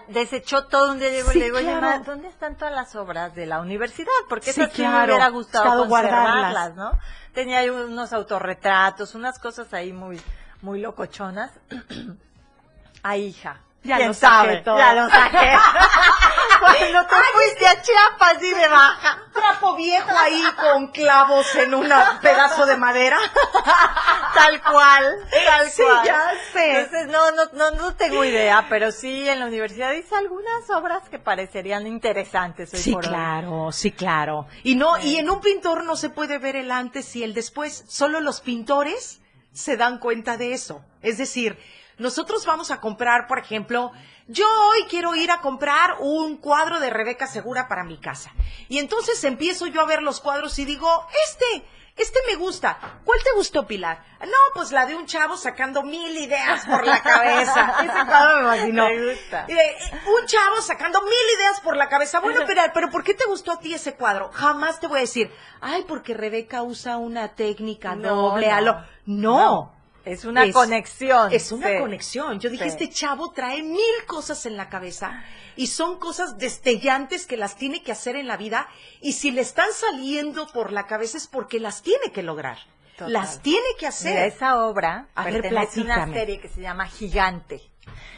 desechó 0.07 0.65
todo 0.65 0.93
un 0.93 0.99
día. 0.99 1.09
Llegó 1.11 1.29
Sí, 1.29 1.37
y 1.37 1.41
le 1.41 1.45
digo, 1.45 1.59
claro. 1.59 2.03
¿dónde 2.03 2.27
están 2.27 2.57
todas 2.57 2.73
las 2.73 2.95
obras 2.95 3.35
de 3.35 3.45
la 3.45 3.59
universidad? 3.59 4.11
Porque 4.27 4.49
esas 4.49 4.71
sí 4.73 4.81
me 4.81 4.87
claro. 4.87 5.13
hubiera 5.13 5.29
gustado 5.29 5.85
guardarlas. 5.85 6.73
¿no? 6.75 6.91
Tenía 7.33 7.59
ahí 7.59 7.69
unos 7.69 8.13
autorretratos, 8.13 9.13
unas 9.13 9.37
cosas 9.37 9.71
ahí 9.75 9.93
muy, 9.93 10.19
muy 10.63 10.81
locochonas. 10.81 11.51
Ay, 13.03 13.25
hija. 13.27 13.61
Ya 13.85 13.97
¿quién 13.97 14.07
lo 14.09 14.13
sabe? 14.13 14.57
todo. 14.57 14.77
Ya 14.77 14.93
lo 14.93 15.09
saqué. 15.09 15.53
Cuando 16.59 17.05
te 17.07 17.15
fuiste 17.33 17.67
a 17.67 17.81
Chiapas 17.81 18.41
y 18.43 18.49
de 18.53 18.67
baja. 18.67 19.19
Trapo 19.33 19.75
viejo 19.75 20.09
ahí 20.17 20.43
con 20.59 20.87
clavos 20.87 21.53
en 21.55 21.73
un 21.75 21.87
pedazo 22.21 22.65
de 22.65 22.77
madera. 22.77 23.17
Tal 24.33 24.61
cual, 24.63 25.15
tal 25.45 25.69
Sí, 25.69 25.81
cual. 25.83 26.05
ya 26.05 26.31
sé. 26.51 26.79
Entonces, 26.79 27.07
no, 27.07 27.31
no, 27.31 27.43
no, 27.53 27.71
no 27.71 27.95
tengo 27.95 28.23
idea, 28.25 28.65
pero 28.69 28.91
sí 28.91 29.27
en 29.29 29.39
la 29.39 29.45
universidad 29.45 29.93
hice 29.93 30.13
algunas 30.15 30.69
obras 30.71 31.07
que 31.09 31.19
parecerían 31.19 31.87
interesantes 31.87 32.73
hoy 32.73 32.79
Sí, 32.79 32.91
por 32.91 33.03
hoy. 33.05 33.09
claro, 33.09 33.71
sí, 33.71 33.91
claro. 33.91 34.47
Y 34.63 34.75
no, 34.75 34.97
y 34.97 35.17
en 35.17 35.29
un 35.29 35.39
pintor 35.39 35.83
no 35.85 35.95
se 35.95 36.09
puede 36.09 36.37
ver 36.37 36.57
el 36.57 36.71
antes 36.71 37.15
y 37.15 37.23
el 37.23 37.33
después. 37.33 37.85
Solo 37.87 38.19
los 38.19 38.41
pintores 38.41 39.21
se 39.53 39.77
dan 39.77 39.99
cuenta 39.99 40.35
de 40.37 40.53
eso. 40.53 40.83
Es 41.01 41.17
decir, 41.17 41.57
nosotros 41.97 42.45
vamos 42.45 42.71
a 42.71 42.79
comprar, 42.81 43.27
por 43.27 43.39
ejemplo, 43.39 43.91
yo 44.27 44.45
hoy 44.69 44.85
quiero 44.89 45.15
ir 45.15 45.31
a 45.31 45.41
comprar 45.41 45.97
un 45.99 46.37
cuadro 46.37 46.79
de 46.79 46.89
Rebeca 46.89 47.27
Segura 47.27 47.67
para 47.67 47.83
mi 47.83 47.97
casa. 47.97 48.31
Y 48.69 48.79
entonces 48.79 49.23
empiezo 49.23 49.67
yo 49.67 49.81
a 49.81 49.85
ver 49.85 50.01
los 50.01 50.19
cuadros 50.19 50.57
y 50.59 50.65
digo, 50.65 50.89
este, 51.29 51.65
este 51.95 52.19
me 52.27 52.35
gusta. 52.35 52.77
¿Cuál 53.05 53.19
te 53.23 53.31
gustó, 53.35 53.67
Pilar? 53.67 54.03
No, 54.21 54.35
pues 54.53 54.71
la 54.71 54.85
de 54.85 54.95
un 54.95 55.05
chavo 55.05 55.37
sacando 55.37 55.83
mil 55.83 56.17
ideas 56.17 56.65
por 56.65 56.85
la 56.85 57.01
cabeza. 57.01 57.75
Ese 57.83 58.05
cuadro 58.05 58.37
me 58.41 58.57
fascinó. 58.57 58.87
Me 58.89 59.13
gusta. 59.13 59.45
Eh, 59.47 59.53
eh, 59.53 59.77
un 60.19 60.25
chavo 60.25 60.61
sacando 60.61 61.01
mil 61.03 61.37
ideas 61.37 61.61
por 61.61 61.77
la 61.77 61.87
cabeza. 61.87 62.19
Bueno, 62.19 62.41
pero, 62.47 62.61
pero 62.73 62.89
¿por 62.89 63.03
qué 63.03 63.13
te 63.13 63.25
gustó 63.25 63.51
a 63.53 63.59
ti 63.59 63.73
ese 63.75 63.93
cuadro? 63.95 64.31
Jamás 64.33 64.79
te 64.79 64.87
voy 64.87 64.97
a 64.97 65.01
decir, 65.01 65.31
ay, 65.61 65.85
porque 65.87 66.15
Rebeca 66.15 66.63
usa 66.63 66.97
una 66.97 67.35
técnica 67.35 67.95
No, 67.95 68.31
doble. 68.31 68.47
no. 68.49 68.55
a 68.55 68.61
lo... 68.61 68.83
no. 69.05 69.74
Es 70.05 70.23
una 70.23 70.45
Es- 70.45 70.53
conexión. 70.53 71.33
Es 71.33 71.51
una 71.51 71.67
sí. 71.67 71.73
conexión. 71.79 72.39
Yo 72.39 72.49
dije, 72.49 72.63
Sí. 72.65 72.69
este 72.69 72.89
chavo 72.89 73.31
trae 73.31 73.63
mil 73.63 73.81
cosas 74.07 74.45
en 74.45 74.55
la 74.55 74.69
cabeza 74.69 75.23
y 75.55 75.67
son 75.67 75.97
cosas 75.99 76.37
destellantes 76.37 77.25
que 77.25 77.37
las 77.37 77.55
tiene 77.55 77.81
que 77.83 77.91
hacer 77.91 78.15
en 78.15 78.27
la 78.27 78.37
vida 78.37 78.67
y 79.01 79.13
si 79.13 79.31
le 79.31 79.41
están 79.41 79.67
saliendo 79.73 80.47
por 80.47 80.71
la 80.71 80.85
cabeza 80.85 81.17
es 81.17 81.27
porque 81.27 81.59
las 81.59 81.81
tiene 81.81 82.11
que 82.11 82.23
lograr. 82.23 82.57
Total. 82.97 83.11
Las 83.11 83.41
tiene 83.41 83.65
que 83.77 83.87
hacer. 83.87 84.11
Mira, 84.13 84.25
esa 84.25 84.63
obra 84.65 85.07
A 85.15 85.25
ver, 85.25 85.51
una 85.77 86.05
serie 86.13 86.39
que 86.39 86.47
se 86.47 86.61
llama 86.61 86.85
Gigante. 86.87 87.61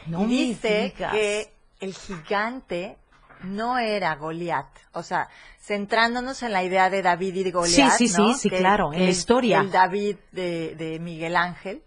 No 0.06 0.24
y 0.26 0.28
dice 0.28 0.94
digas. 0.96 1.12
que 1.14 1.52
el 1.80 1.94
gigante 1.96 2.98
no 3.44 3.78
era 3.78 4.16
Goliat. 4.16 4.68
O 4.94 5.04
sea, 5.04 5.30
centrándonos 5.62 6.44
en 6.44 6.54
la 6.54 6.64
idea 6.64 6.90
de 6.90 7.02
David 7.02 7.36
y 7.36 7.52
Goliat. 7.52 7.92
Sí, 7.98 8.08
sí, 8.08 8.18
¿no? 8.18 8.34
sí, 8.34 8.40
sí, 8.40 8.50
Que- 8.50 8.58
claro, 8.60 8.94
en 8.94 9.06
la 9.06 9.10
historia. 9.10 9.60
El 9.60 9.72
David 9.72 10.18
de, 10.32 10.76
de 10.76 11.00
Miguel 11.00 11.36
Ángel. 11.36 11.84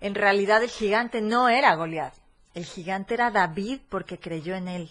En 0.00 0.14
realidad 0.14 0.62
el 0.62 0.70
gigante 0.70 1.20
no 1.20 1.48
era 1.48 1.74
Goliat. 1.74 2.12
El 2.54 2.64
gigante 2.64 3.14
era 3.14 3.30
David 3.30 3.80
porque 3.88 4.18
creyó 4.18 4.54
en 4.54 4.68
él. 4.68 4.90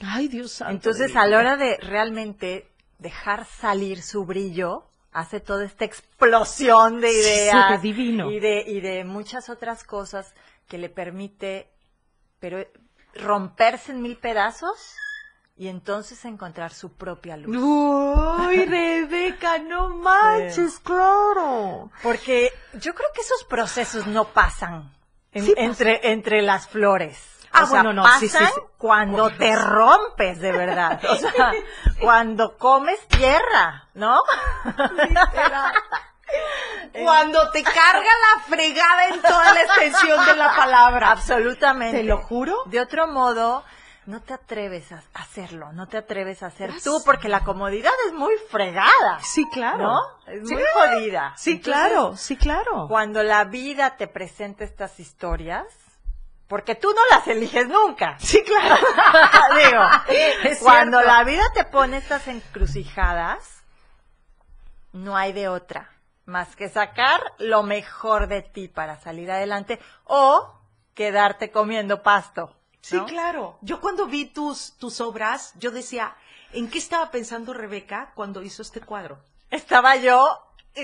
Ay, 0.00 0.28
Dios 0.28 0.52
santo. 0.52 0.72
Entonces, 0.74 1.12
de 1.12 1.18
a 1.18 1.26
la 1.26 1.38
hora 1.38 1.56
de 1.56 1.76
realmente 1.78 2.68
dejar 2.98 3.46
salir 3.46 4.02
su 4.02 4.24
brillo, 4.24 4.84
hace 5.12 5.40
toda 5.40 5.64
esta 5.64 5.84
explosión 5.84 7.00
de 7.00 7.10
ideas 7.12 7.70
de 7.70 7.78
divino. 7.78 8.30
y 8.30 8.38
de 8.40 8.62
y 8.66 8.80
de 8.80 9.04
muchas 9.04 9.48
otras 9.48 9.84
cosas 9.84 10.34
que 10.68 10.78
le 10.78 10.88
permite 10.90 11.68
pero 12.38 12.58
romperse 13.14 13.92
en 13.92 14.02
mil 14.02 14.16
pedazos 14.18 14.94
y 15.56 15.68
entonces 15.68 16.22
encontrar 16.26 16.72
su 16.72 16.92
propia 16.92 17.36
luz. 17.36 17.56
Uy, 17.56 18.64
Rebeca, 18.66 19.58
no 19.58 19.88
manches, 19.88 20.78
claro. 20.80 21.90
Porque 22.02 22.52
yo 22.74 22.94
creo 22.94 23.08
que 23.14 23.22
esos 23.22 23.44
procesos 23.44 24.06
no 24.06 24.24
pasan 24.26 24.92
en- 25.32 25.44
Sí 25.44 25.52
pasan. 25.54 25.64
entre 25.70 26.12
entre 26.12 26.42
las 26.42 26.68
flores. 26.68 27.32
Ah, 27.52 27.62
o 27.62 27.66
sea, 27.68 27.82
bueno, 27.82 27.94
no, 27.94 28.02
pasan 28.02 28.48
sí. 28.48 28.60
cuando 28.76 29.30
te 29.30 29.56
rompes 29.56 30.40
de 30.40 30.52
verdad. 30.52 31.00
O 31.08 31.16
sea, 31.16 31.52
cuando 32.02 32.58
comes 32.58 32.98
tierra, 33.08 33.88
¿no? 33.94 34.18
Cuando 36.92 37.50
te 37.50 37.62
carga 37.62 38.00
la 38.02 38.42
fregada 38.48 39.08
en 39.08 39.22
toda 39.22 39.54
la 39.54 39.60
extensión 39.62 40.26
de 40.26 40.34
la 40.36 40.54
palabra. 40.56 41.10
Absolutamente. 41.10 41.98
¿Te 41.98 42.04
lo 42.04 42.18
juro? 42.18 42.62
De 42.66 42.80
otro 42.80 43.06
modo, 43.06 43.64
no 44.06 44.22
te 44.22 44.34
atreves 44.34 44.92
a 44.92 45.02
hacerlo, 45.14 45.72
no 45.72 45.88
te 45.88 45.98
atreves 45.98 46.42
a 46.42 46.46
hacer 46.46 46.72
tú, 46.82 47.02
porque 47.04 47.28
la 47.28 47.42
comodidad 47.44 47.92
es 48.06 48.12
muy 48.12 48.34
fregada. 48.50 49.18
Sí, 49.22 49.44
claro. 49.52 49.78
¿No? 49.78 49.98
Es 50.26 50.48
Sí. 50.48 50.54
muy 50.54 50.62
jodida. 50.74 51.34
Sí, 51.36 51.52
Entonces, 51.52 51.72
claro, 51.74 52.16
sí, 52.16 52.36
claro. 52.36 52.86
Cuando 52.88 53.22
la 53.22 53.44
vida 53.44 53.96
te 53.96 54.06
presenta 54.06 54.64
estas 54.64 54.98
historias, 55.00 55.66
porque 56.48 56.76
tú 56.76 56.88
no 56.94 57.00
las 57.10 57.26
eliges 57.26 57.66
nunca. 57.68 58.16
Sí, 58.20 58.40
claro. 58.44 58.76
Digo, 59.56 59.82
Es 60.44 60.60
cuando 60.60 60.98
cierto. 61.00 61.12
la 61.16 61.24
vida 61.24 61.42
te 61.54 61.64
pone 61.64 61.96
estas 61.96 62.28
encrucijadas, 62.28 63.62
no 64.92 65.16
hay 65.16 65.32
de 65.32 65.48
otra 65.48 65.90
más 66.24 66.56
que 66.56 66.68
sacar 66.68 67.20
lo 67.38 67.62
mejor 67.62 68.26
de 68.28 68.42
ti 68.42 68.66
para 68.68 68.96
salir 68.98 69.30
adelante 69.30 69.78
o 70.04 70.52
quedarte 70.94 71.50
comiendo 71.50 72.02
pasto. 72.02 72.55
Sí, 72.86 72.96
¿no? 72.96 73.06
claro. 73.06 73.58
Yo 73.62 73.80
cuando 73.80 74.06
vi 74.06 74.26
tus, 74.26 74.74
tus 74.78 75.00
obras, 75.00 75.52
yo 75.56 75.72
decía, 75.72 76.14
¿en 76.52 76.70
qué 76.70 76.78
estaba 76.78 77.10
pensando 77.10 77.52
Rebeca 77.52 78.12
cuando 78.14 78.42
hizo 78.42 78.62
este 78.62 78.80
cuadro? 78.80 79.18
Estaba 79.50 79.96
yo 79.96 80.24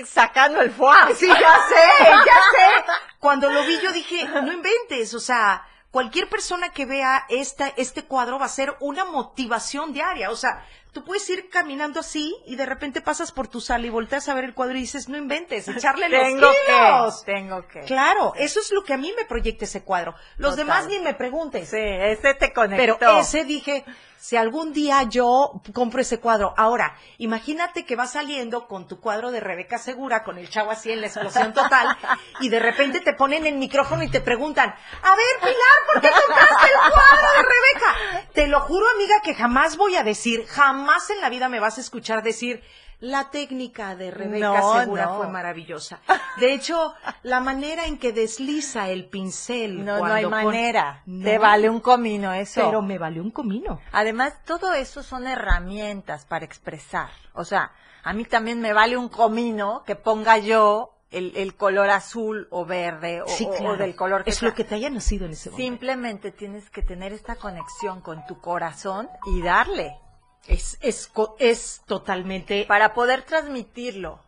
sacando 0.05 0.59
el 0.59 0.71
foie. 0.71 1.15
Sí, 1.15 1.27
ya 1.27 1.35
sé, 1.35 2.09
ya 2.09 2.39
sé. 2.51 2.91
Cuando 3.19 3.49
lo 3.49 3.63
vi 3.63 3.79
yo 3.79 3.93
dije, 3.93 4.27
no 4.27 4.51
inventes, 4.51 5.13
o 5.13 5.21
sea, 5.21 5.65
cualquier 5.91 6.27
persona 6.27 6.73
que 6.73 6.85
vea 6.85 7.25
esta, 7.29 7.69
este 7.77 8.03
cuadro 8.03 8.37
va 8.37 8.47
a 8.47 8.49
ser 8.49 8.75
una 8.81 9.05
motivación 9.05 9.93
diaria, 9.93 10.29
o 10.29 10.35
sea, 10.35 10.65
tú 10.93 11.03
puedes 11.03 11.29
ir 11.29 11.49
caminando 11.49 11.99
así 11.99 12.35
y 12.45 12.55
de 12.55 12.65
repente 12.65 13.01
pasas 13.01 13.31
por 13.31 13.47
tu 13.47 13.59
sala 13.59 13.85
y 13.85 13.89
volteas 13.89 14.29
a 14.29 14.33
ver 14.35 14.45
el 14.45 14.53
cuadro 14.53 14.77
y 14.77 14.81
dices, 14.81 15.09
no 15.09 15.17
inventes, 15.17 15.67
echarle 15.67 16.07
los 16.09 16.21
Tengo 16.21 16.51
kilos. 16.67 17.23
que, 17.25 17.33
tengo 17.33 17.67
que. 17.67 17.81
Claro, 17.81 18.33
eso 18.37 18.59
es 18.59 18.71
lo 18.71 18.83
que 18.83 18.93
a 18.93 18.97
mí 18.97 19.11
me 19.17 19.25
proyecta 19.25 19.65
ese 19.65 19.83
cuadro. 19.83 20.13
Los 20.37 20.51
Total. 20.51 20.65
demás 20.65 20.87
ni 20.87 20.99
me 20.99 21.13
preguntes. 21.13 21.69
Sí, 21.69 21.77
ese 21.79 22.35
te 22.35 22.53
conectó. 22.53 22.97
Pero 22.99 23.19
ese 23.19 23.43
dije, 23.43 23.83
si 24.17 24.37
algún 24.37 24.71
día 24.71 25.03
yo 25.03 25.61
compro 25.73 25.99
ese 26.01 26.19
cuadro. 26.19 26.53
Ahora, 26.55 26.95
imagínate 27.17 27.85
que 27.85 27.95
vas 27.97 28.13
saliendo 28.13 28.67
con 28.67 28.87
tu 28.87 28.99
cuadro 29.01 29.31
de 29.31 29.39
Rebeca 29.41 29.77
Segura, 29.79 30.23
con 30.23 30.37
el 30.37 30.49
chavo 30.49 30.71
así 30.71 30.91
en 30.91 31.01
la 31.01 31.07
explosión 31.07 31.53
total, 31.53 31.97
y 32.39 32.47
de 32.49 32.59
repente 32.59 33.01
te 33.01 33.13
ponen 33.13 33.45
el 33.45 33.55
micrófono 33.55 34.03
y 34.03 34.09
te 34.09 34.21
preguntan, 34.21 34.69
a 34.69 35.15
ver, 35.15 35.25
Pilar, 35.41 35.55
¿por 35.91 36.01
qué 36.01 36.09
compraste 36.09 36.67
el 36.67 36.91
cuadro 36.91 37.27
de 37.35 37.41
Rebeca? 37.41 38.27
Te 38.33 38.47
lo 38.47 38.61
juro, 38.61 38.85
amiga, 38.95 39.15
que 39.23 39.33
jamás 39.35 39.75
voy 39.75 39.95
a 39.97 40.03
decir, 40.03 40.45
jamás 40.47 40.82
en 41.09 41.21
la 41.21 41.29
vida 41.29 41.49
me 41.49 41.59
vas 41.59 41.77
a 41.77 41.81
escuchar 41.81 42.23
decir, 42.23 42.63
la 42.99 43.29
técnica 43.31 43.95
de 43.95 44.11
Rebeca 44.11 44.47
No, 44.47 44.79
Segura 44.79 45.05
no. 45.05 45.17
fue 45.17 45.27
maravillosa. 45.27 45.99
De 46.37 46.53
hecho, 46.53 46.93
la 47.23 47.39
manera 47.41 47.85
en 47.85 47.97
que 47.97 48.13
desliza 48.13 48.89
el 48.89 49.05
pincel. 49.09 49.83
No, 49.83 49.99
no 49.99 50.05
hay 50.13 50.25
manera. 50.25 51.03
Te 51.05 51.37
vale 51.37 51.69
un 51.69 51.79
comino 51.81 52.33
eso. 52.33 52.61
Pero 52.63 52.81
me 52.81 52.97
valió 52.97 53.21
un 53.21 53.31
comino. 53.31 53.81
Además, 53.91 54.33
todo 54.45 54.73
eso 54.73 55.03
son 55.03 55.27
herramientas 55.27 56.25
para 56.25 56.45
expresar. 56.45 57.09
O 57.33 57.43
sea, 57.43 57.71
a 58.03 58.13
mí 58.13 58.23
también 58.25 58.61
me 58.61 58.73
vale 58.73 58.95
un 58.97 59.09
comino 59.09 59.83
que 59.85 59.95
ponga 59.95 60.37
yo 60.37 60.91
el, 61.11 61.33
el 61.35 61.55
color 61.55 61.89
azul 61.89 62.47
o 62.51 62.65
verde 62.65 63.21
o, 63.21 63.27
Sí, 63.27 63.47
del 63.77 63.95
color 63.95 64.23
que 64.23 64.31
es 64.31 64.37
sea. 64.37 64.49
lo 64.49 64.55
que 64.55 64.63
te 64.63 64.75
haya 64.75 64.89
nacido 64.89 65.25
en 65.25 65.33
ese 65.33 65.49
momento. 65.51 65.63
Simplemente 65.71 66.31
tienes 66.31 66.69
que 66.69 66.81
tener 66.81 67.13
esta 67.13 67.35
conexión 67.35 68.01
con 68.01 68.25
tu 68.25 68.39
corazón 68.41 69.09
y 69.27 69.41
darle 69.43 69.99
Es, 70.47 70.77
es, 70.81 71.11
es 71.39 71.81
totalmente. 71.85 72.65
para 72.67 72.93
poder 72.93 73.23
transmitirlo. 73.23 74.19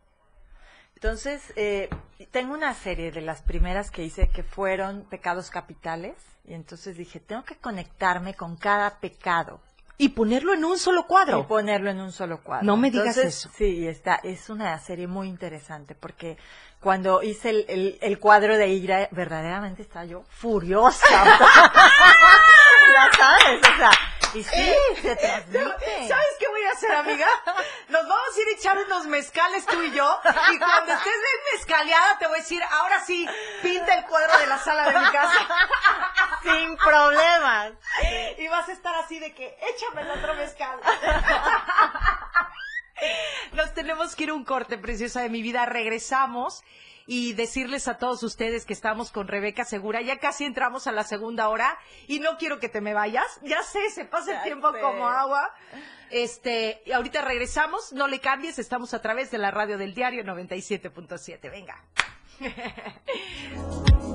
Entonces, 0.96 1.42
eh, 1.56 1.90
tengo 2.32 2.54
una 2.54 2.74
serie 2.74 3.12
de 3.12 3.22
las 3.22 3.42
primeras 3.42 3.92
que 3.92 4.04
hice 4.04 4.30
que 4.30 4.44
fueron 4.44 5.04
pecados 5.04 5.50
capitales 5.50 6.16
y 6.46 6.54
entonces 6.54 6.98
dije, 6.98 7.20
tengo 7.20 7.44
que 7.44 7.58
conectarme 7.58 8.34
con 8.34 8.56
cada 8.56 9.00
pecado. 9.00 9.60
Y 9.98 10.10
ponerlo 10.10 10.54
en 10.54 10.66
un 10.66 10.78
solo 10.78 11.08
cuadro. 11.08 11.40
Y 11.40 11.44
ponerlo 11.44 11.90
en 11.90 12.02
un 12.02 12.12
solo 12.12 12.42
cuadro. 12.42 12.66
No 12.66 12.76
me 12.76 12.92
digas 12.92 13.16
Entonces, 13.18 13.38
eso. 13.46 13.52
Sí, 13.58 13.88
está, 13.88 14.16
es 14.24 14.50
una 14.50 14.78
serie 14.80 15.08
muy 15.08 15.28
interesante 15.30 15.96
porque 15.96 16.38
cuando 16.82 17.24
hice 17.24 17.50
el, 17.52 17.66
el- 17.70 17.98
el 18.02 18.20
cuadro 18.20 18.58
de 18.58 18.68
Ira, 18.68 19.08
verdaderamente 19.12 19.82
estaba 19.84 20.04
yo 20.06 20.24
furiosa. 20.30 21.06
ya 22.94 23.10
sabes, 23.18 23.62
o 23.62 23.78
sea, 23.78 23.90
y 24.36 24.44
sí, 24.44 24.76
se 25.02 25.16
transmite. 25.16 26.08
¿Sabes 26.08 26.36
qué 26.40 26.48
voy 26.48 26.64
a 26.64 26.72
hacer, 26.72 26.92
amiga? 26.94 27.28
Nos 27.88 28.08
vamos 28.08 28.38
a 28.38 28.42
ir 28.42 28.48
a 28.48 28.52
echar 28.52 28.78
unos 28.78 29.06
mezcales 29.08 29.66
tú 29.66 29.82
y 29.82 29.92
yo. 29.92 30.20
Y 30.52 30.60
cuando 30.60 30.94
estés 30.94 31.14
bien 31.14 31.38
mezcaleada, 31.54 32.18
te 32.18 32.28
voy 32.28 32.40
a 32.40 32.42
decir, 32.42 32.62
ahora 32.64 33.00
sí, 33.06 33.28
pinta 33.62 33.94
el 33.94 34.06
cuadro 34.06 34.38
de 34.40 34.48
la 34.48 34.58
sala 34.58 34.92
de 34.92 35.00
mi 35.00 35.12
casa. 35.12 35.48
Sin 36.44 36.78
problemas. 36.78 37.74
Y 38.38 38.48
vas 38.50 38.68
a 38.68 38.74
estar 38.74 38.96
así 38.96 39.20
de 39.20 39.34
que, 39.34 39.58
échame 39.62 40.02
el 40.02 40.12
otro 40.12 40.36
mezcal. 40.36 40.80
Nos 43.56 43.74
tenemos 43.74 44.16
que 44.16 44.26
ir 44.26 44.32
a 44.32 44.34
un 44.34 44.44
corte, 44.44 44.78
preciosa 44.78 45.22
de 45.22 45.30
mi 45.30 45.42
vida. 45.42 45.66
Regresamos 45.66 46.62
y 47.08 47.34
decirles 47.34 47.88
a 47.88 47.98
todos 47.98 48.22
ustedes 48.24 48.66
que 48.66 48.74
estamos 48.74 49.12
con 49.12 49.30
Rebeca 49.30 49.64
Segura. 49.64 50.02
Ya 50.02 50.20
casi 50.20 50.44
entramos 50.44 50.88
a 50.88 50.92
la 50.92 51.06
segunda 51.06 51.48
hora 51.48 51.78
y 52.08 52.20
no 52.20 52.38
quiero 52.38 52.60
que 52.60 52.68
te 52.68 52.82
me 52.82 52.94
vayas. 52.94 53.40
Ya 53.44 53.64
sé, 53.64 53.90
se 53.92 54.04
pasa 54.04 54.38
el 54.38 54.44
tiempo 54.44 54.74
como 54.82 55.08
agua. 55.08 55.54
Este, 56.10 56.82
ahorita 56.94 57.22
regresamos, 57.22 57.94
no 57.94 58.10
le 58.10 58.20
cambies, 58.20 58.60
estamos 58.60 58.94
a 58.94 59.02
través 59.02 59.32
de 59.32 59.38
la 59.38 59.52
radio 59.52 59.78
del 59.78 59.94
diario 59.94 60.26
97.7. 60.26 61.50
Venga. 61.50 61.82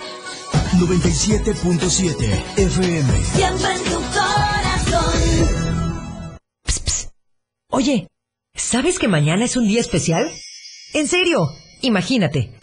97.7 0.81 2.57
FM. 2.57 3.23
Siempre 3.23 3.71
en 3.71 3.83
tu 3.83 4.01
corazón. 4.17 5.13
Oye, 7.69 8.07
¿sabes 8.55 8.97
que 8.97 9.07
mañana 9.07 9.45
es 9.45 9.55
un 9.55 9.67
día 9.67 9.79
especial? 9.79 10.31
En 10.95 11.07
serio, 11.07 11.49
imagínate. 11.81 12.57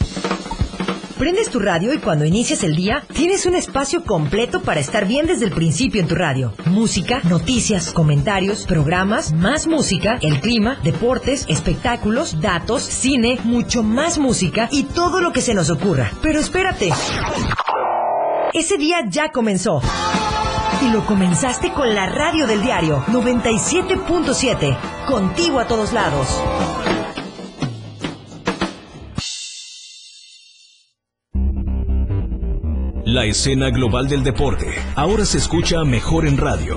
Prendes 1.17 1.49
tu 1.51 1.61
radio 1.61 1.95
y 1.95 1.99
cuando 1.99 2.25
inicias 2.25 2.65
el 2.65 2.75
día, 2.75 3.05
tienes 3.13 3.47
un 3.47 3.55
espacio 3.55 4.03
completo 4.03 4.63
para 4.63 4.81
estar 4.81 5.07
bien 5.07 5.27
desde 5.27 5.45
el 5.45 5.53
principio 5.53 6.01
en 6.01 6.09
tu 6.09 6.17
radio. 6.17 6.55
Música, 6.67 7.21
noticias, 7.23 7.93
comentarios, 7.93 8.67
programas, 8.67 9.33
más 9.33 9.69
música, 9.69 10.19
el 10.23 10.41
clima, 10.41 10.81
deportes, 10.83 11.47
espectáculos, 11.49 12.41
datos, 12.41 12.83
cine, 12.83 13.39
mucho 13.45 13.85
más 13.85 14.19
música 14.19 14.69
y 14.73 14.85
todo 14.85 15.21
lo 15.21 15.33
que 15.33 15.41
se 15.41 15.55
nos 15.55 15.71
ocurra. 15.71 16.13
Pero 16.21 16.41
espérate. 16.41 16.91
Ese 18.55 18.79
día 18.79 19.05
ya 19.09 19.31
comenzó. 19.31 19.83
Y 20.83 20.91
lo 20.91 21.05
comenzaste 21.05 21.73
con 21.73 21.95
la 21.95 22.07
radio 22.07 22.47
del 22.47 22.63
diario 22.63 23.05
97.7. 23.09 24.77
Contigo 25.07 25.61
a 25.61 25.67
todos 25.67 25.93
lados. 25.93 26.43
La 33.05 33.25
escena 33.25 33.71
global 33.71 34.09
del 34.09 34.23
deporte 34.23 34.67
ahora 34.95 35.25
se 35.25 35.39
escucha 35.39 35.83
mejor 35.85 36.27
en 36.27 36.37
radio. 36.37 36.77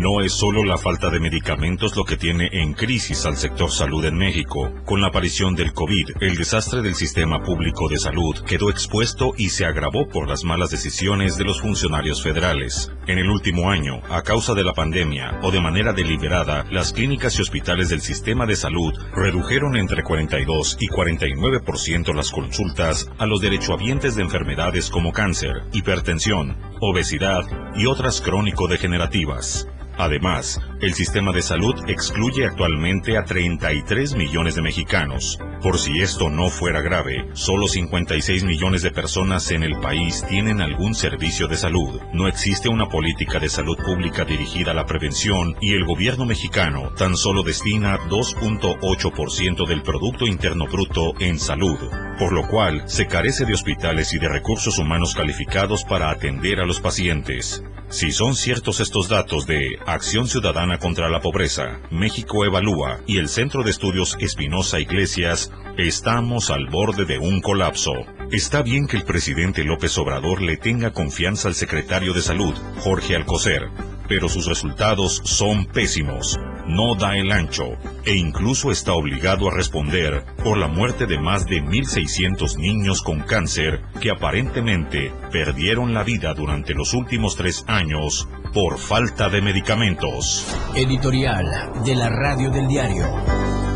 No 0.00 0.22
es 0.22 0.32
solo 0.32 0.64
la 0.64 0.78
falta 0.78 1.10
de 1.10 1.20
medicamentos 1.20 1.94
lo 1.94 2.04
que 2.04 2.16
tiene 2.16 2.48
en 2.52 2.72
crisis 2.72 3.26
al 3.26 3.36
sector 3.36 3.70
salud 3.70 4.02
en 4.06 4.16
México. 4.16 4.72
Con 4.86 5.02
la 5.02 5.08
aparición 5.08 5.54
del 5.54 5.74
COVID, 5.74 6.22
el 6.22 6.36
desastre 6.36 6.80
del 6.80 6.94
sistema 6.94 7.42
público 7.42 7.86
de 7.86 7.98
salud 7.98 8.34
quedó 8.46 8.70
expuesto 8.70 9.34
y 9.36 9.50
se 9.50 9.66
agravó 9.66 10.08
por 10.08 10.26
las 10.26 10.42
malas 10.42 10.70
decisiones 10.70 11.36
de 11.36 11.44
los 11.44 11.60
funcionarios 11.60 12.22
federales. 12.22 12.90
En 13.06 13.18
el 13.18 13.28
último 13.28 13.68
año, 13.68 14.00
a 14.08 14.22
causa 14.22 14.54
de 14.54 14.64
la 14.64 14.72
pandemia 14.72 15.38
o 15.42 15.50
de 15.50 15.60
manera 15.60 15.92
deliberada, 15.92 16.64
las 16.70 16.94
clínicas 16.94 17.38
y 17.38 17.42
hospitales 17.42 17.90
del 17.90 18.00
sistema 18.00 18.46
de 18.46 18.56
salud 18.56 18.94
redujeron 19.14 19.76
entre 19.76 20.02
42 20.02 20.78
y 20.80 20.88
49% 20.88 22.14
las 22.14 22.30
consultas 22.30 23.10
a 23.18 23.26
los 23.26 23.42
derechohabientes 23.42 24.16
de 24.16 24.22
enfermedades 24.22 24.88
como 24.88 25.12
cáncer, 25.12 25.64
hipertensión, 25.74 26.56
obesidad 26.80 27.42
y 27.76 27.84
otras 27.84 28.22
crónico-degenerativas. 28.22 29.68
Además, 30.00 30.58
el 30.80 30.94
sistema 30.94 31.30
de 31.30 31.42
salud 31.42 31.74
excluye 31.86 32.46
actualmente 32.46 33.18
a 33.18 33.24
33 33.26 34.14
millones 34.14 34.54
de 34.54 34.62
mexicanos. 34.62 35.38
Por 35.62 35.78
si 35.78 36.00
esto 36.00 36.30
no 36.30 36.48
fuera 36.48 36.80
grave, 36.80 37.28
solo 37.34 37.68
56 37.68 38.44
millones 38.44 38.80
de 38.80 38.92
personas 38.92 39.50
en 39.50 39.62
el 39.62 39.78
país 39.78 40.24
tienen 40.26 40.62
algún 40.62 40.94
servicio 40.94 41.48
de 41.48 41.58
salud. 41.58 42.00
No 42.14 42.28
existe 42.28 42.70
una 42.70 42.88
política 42.88 43.38
de 43.38 43.50
salud 43.50 43.76
pública 43.76 44.24
dirigida 44.24 44.70
a 44.70 44.74
la 44.74 44.86
prevención 44.86 45.54
y 45.60 45.74
el 45.74 45.84
gobierno 45.84 46.24
mexicano 46.24 46.94
tan 46.96 47.14
solo 47.14 47.42
destina 47.42 47.98
2.8% 48.08 49.68
del 49.68 49.82
Producto 49.82 50.26
Interno 50.26 50.66
Bruto 50.66 51.12
en 51.20 51.38
salud, 51.38 51.78
por 52.18 52.32
lo 52.32 52.48
cual 52.48 52.84
se 52.86 53.06
carece 53.06 53.44
de 53.44 53.52
hospitales 53.52 54.14
y 54.14 54.18
de 54.18 54.30
recursos 54.30 54.78
humanos 54.78 55.14
calificados 55.14 55.84
para 55.84 56.08
atender 56.08 56.58
a 56.60 56.64
los 56.64 56.80
pacientes. 56.80 57.62
Si 57.90 58.12
son 58.12 58.36
ciertos 58.36 58.78
estos 58.78 59.08
datos 59.08 59.48
de 59.48 59.76
Acción 59.92 60.28
Ciudadana 60.28 60.78
contra 60.78 61.08
la 61.08 61.20
Pobreza, 61.20 61.80
México 61.90 62.44
Evalúa 62.44 63.00
y 63.08 63.18
el 63.18 63.28
Centro 63.28 63.64
de 63.64 63.70
Estudios 63.70 64.16
Espinosa 64.20 64.78
Iglesias, 64.78 65.50
estamos 65.76 66.50
al 66.50 66.66
borde 66.66 67.04
de 67.06 67.18
un 67.18 67.40
colapso. 67.40 67.92
Está 68.30 68.62
bien 68.62 68.86
que 68.86 68.96
el 68.96 69.04
presidente 69.04 69.64
López 69.64 69.98
Obrador 69.98 70.42
le 70.42 70.56
tenga 70.56 70.92
confianza 70.92 71.48
al 71.48 71.54
secretario 71.54 72.14
de 72.14 72.22
Salud, 72.22 72.54
Jorge 72.78 73.16
Alcocer, 73.16 73.68
pero 74.10 74.28
sus 74.28 74.46
resultados 74.46 75.22
son 75.22 75.66
pésimos. 75.66 76.36
No 76.66 76.96
da 76.96 77.16
el 77.16 77.30
ancho 77.30 77.76
e 78.04 78.16
incluso 78.16 78.72
está 78.72 78.92
obligado 78.92 79.48
a 79.48 79.54
responder 79.54 80.24
por 80.42 80.58
la 80.58 80.66
muerte 80.66 81.06
de 81.06 81.20
más 81.20 81.46
de 81.46 81.62
1.600 81.62 82.56
niños 82.56 83.02
con 83.02 83.20
cáncer 83.20 83.82
que 84.00 84.10
aparentemente 84.10 85.12
perdieron 85.30 85.94
la 85.94 86.02
vida 86.02 86.34
durante 86.34 86.74
los 86.74 86.92
últimos 86.92 87.36
tres 87.36 87.64
años 87.68 88.28
por 88.52 88.78
falta 88.78 89.28
de 89.28 89.42
medicamentos. 89.42 90.44
Editorial 90.74 91.84
de 91.84 91.94
la 91.94 92.08
Radio 92.08 92.50
del 92.50 92.66
Diario. 92.66 93.69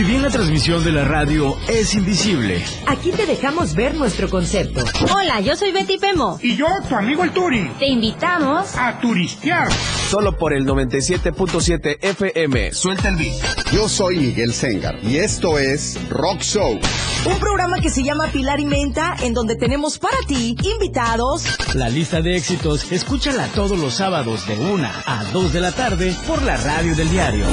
Si 0.00 0.06
bien 0.06 0.22
la 0.22 0.30
transmisión 0.30 0.82
de 0.82 0.92
la 0.92 1.04
radio 1.04 1.58
es 1.68 1.94
invisible, 1.94 2.64
Aquí 2.86 3.12
te 3.12 3.26
dejamos 3.26 3.74
ver 3.74 3.94
nuestro 3.94 4.30
concepto. 4.30 4.82
Hola, 5.14 5.40
yo 5.40 5.54
soy 5.56 5.72
Betty 5.72 5.98
Pemo. 5.98 6.38
Y 6.40 6.56
yo, 6.56 6.68
tu 6.88 6.94
amigo 6.94 7.22
el 7.22 7.32
Turi. 7.32 7.70
Te 7.78 7.86
invitamos 7.86 8.74
a 8.76 8.98
turistear. 8.98 9.68
Solo 10.10 10.36
por 10.36 10.52
el 10.52 10.66
97.7 10.66 11.98
FM. 12.00 12.72
Suelta 12.72 13.10
el 13.10 13.14
beat. 13.14 13.70
Yo 13.72 13.88
soy 13.88 14.18
Miguel 14.18 14.52
Sengar 14.52 14.98
y 15.04 15.18
esto 15.18 15.56
es 15.56 16.00
Rock 16.08 16.40
Show. 16.40 16.80
Un 17.26 17.38
programa 17.38 17.80
que 17.80 17.90
se 17.90 18.02
llama 18.02 18.26
Pilar 18.26 18.58
y 18.58 18.66
Menta, 18.66 19.14
en 19.22 19.34
donde 19.34 19.54
tenemos 19.54 20.00
para 20.00 20.16
ti 20.26 20.56
invitados. 20.64 21.44
La 21.74 21.88
lista 21.88 22.20
de 22.22 22.36
éxitos, 22.36 22.90
escúchala 22.90 23.46
todos 23.54 23.78
los 23.78 23.94
sábados 23.94 24.48
de 24.48 24.58
1 24.58 24.88
a 25.06 25.24
2 25.32 25.52
de 25.52 25.60
la 25.60 25.70
tarde 25.70 26.12
por 26.26 26.42
la 26.42 26.56
radio 26.56 26.96
del 26.96 27.08
diario. 27.08 27.46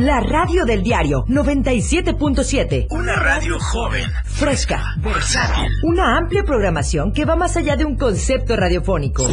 La 0.00 0.20
radio 0.20 0.64
del 0.64 0.82
diario 0.82 1.24
97.7. 1.28 2.86
Una 2.90 3.16
radio 3.16 3.58
joven, 3.58 4.10
Fresca. 4.24 4.96
versátil. 4.98 5.66
Una 5.84 6.18
amplia 6.18 6.42
programación 6.44 7.12
que 7.12 7.24
va 7.24 7.36
más 7.36 7.56
allá 7.56 7.76
de 7.76 7.84
un 7.84 7.96
concepto 7.96 8.56
radiofónico. 8.56 9.26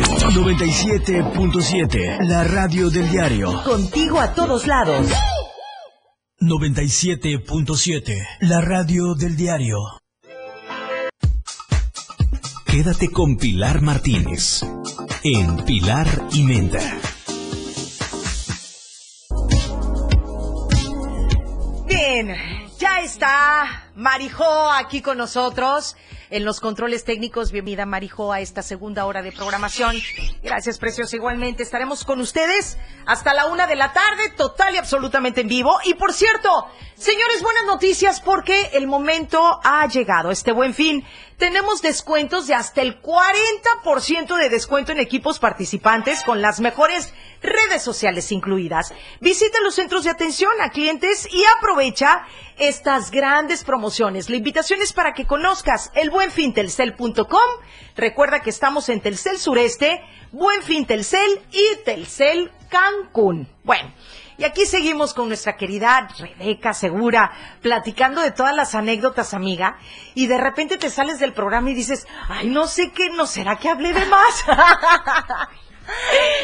97.7. 0.83 2.27
La 2.27 2.43
Radio 2.43 2.89
del 2.89 3.09
Diario. 3.09 3.63
Contigo 3.63 4.19
a 4.19 4.33
todos 4.33 4.67
lados. 4.67 5.07
97.7. 6.41 8.13
La 8.41 8.59
Radio 8.59 9.15
del 9.15 9.37
Diario. 9.37 9.77
Quédate 12.65 13.09
con 13.11 13.37
Pilar 13.37 13.81
Martínez 13.81 14.65
en 15.23 15.63
Pilar 15.63 16.27
y 16.33 16.43
Menta. 16.43 16.99
Bien, 21.87 22.35
ya 22.77 22.99
está 22.99 23.89
Marijó 23.95 24.69
aquí 24.69 25.01
con 25.01 25.17
nosotros 25.17 25.95
en 26.33 26.45
los 26.45 26.59
controles 26.59 27.03
técnicos. 27.03 27.51
Bienvenida 27.51 27.85
Marijó 27.85 28.33
a 28.33 28.41
esta 28.41 28.63
segunda 28.63 29.05
hora 29.05 29.21
de 29.21 29.31
programación. 29.31 29.95
Gracias, 30.41 30.79
precios. 30.79 31.13
Igualmente 31.13 31.61
estaremos 31.61 32.03
con 32.03 32.19
ustedes 32.19 32.79
hasta 33.05 33.35
la 33.35 33.45
una 33.45 33.67
de 33.67 33.75
la 33.75 33.93
tarde, 33.93 34.31
total 34.35 34.73
y 34.73 34.77
absolutamente 34.77 35.41
en 35.41 35.47
vivo. 35.47 35.77
Y 35.83 35.93
por 35.93 36.11
cierto, 36.11 36.49
señores, 36.95 37.43
buenas 37.43 37.65
noticias 37.65 38.19
porque 38.19 38.71
el 38.73 38.87
momento 38.87 39.59
ha 39.63 39.87
llegado. 39.87 40.31
Este 40.31 40.51
buen 40.51 40.73
fin. 40.73 41.05
Tenemos 41.37 41.83
descuentos 41.83 42.47
de 42.47 42.55
hasta 42.55 42.81
el 42.81 42.99
40% 42.99 44.35
de 44.35 44.49
descuento 44.49 44.91
en 44.91 44.99
equipos 44.99 45.37
participantes 45.37 46.23
con 46.23 46.41
las 46.41 46.59
mejores 46.59 47.13
redes 47.43 47.83
sociales 47.83 48.31
incluidas. 48.31 48.93
Visita 49.19 49.59
los 49.61 49.75
centros 49.75 50.05
de 50.05 50.09
atención 50.09 50.51
a 50.61 50.69
clientes 50.69 51.27
y 51.31 51.43
aprovecha 51.57 52.25
estas 52.57 53.11
grandes 53.11 53.63
promociones. 53.63 54.29
La 54.29 54.37
invitación 54.37 54.81
es 54.81 54.93
para 54.93 55.13
que 55.13 55.25
conozcas 55.25 55.91
el 55.93 56.09
buenfintelcel.com. 56.09 57.49
Recuerda 57.95 58.41
que 58.41 58.49
estamos 58.49 58.89
en 58.89 59.01
Telcel 59.01 59.37
Sureste, 59.37 60.01
Buenfin 60.31 60.85
Telcel 60.85 61.41
y 61.51 61.83
Telcel 61.83 62.51
Cancún. 62.69 63.47
Bueno. 63.63 63.93
Y 64.35 64.45
aquí 64.45 64.65
seguimos 64.65 65.13
con 65.13 65.27
nuestra 65.27 65.55
querida 65.57 66.07
Rebeca 66.17 66.73
Segura, 66.73 67.31
platicando 67.61 68.19
de 68.19 68.31
todas 68.31 68.55
las 68.55 68.73
anécdotas, 68.73 69.35
amiga, 69.35 69.77
y 70.15 70.25
de 70.25 70.39
repente 70.39 70.77
te 70.77 70.89
sales 70.89 71.19
del 71.19 71.33
programa 71.33 71.69
y 71.69 71.75
dices, 71.75 72.07
ay, 72.29 72.49
no 72.49 72.65
sé 72.65 72.91
qué, 72.91 73.11
no 73.11 73.27
será 73.27 73.57
que 73.57 73.69
hablé 73.69 73.93
de 73.93 74.05
más. 74.07 74.43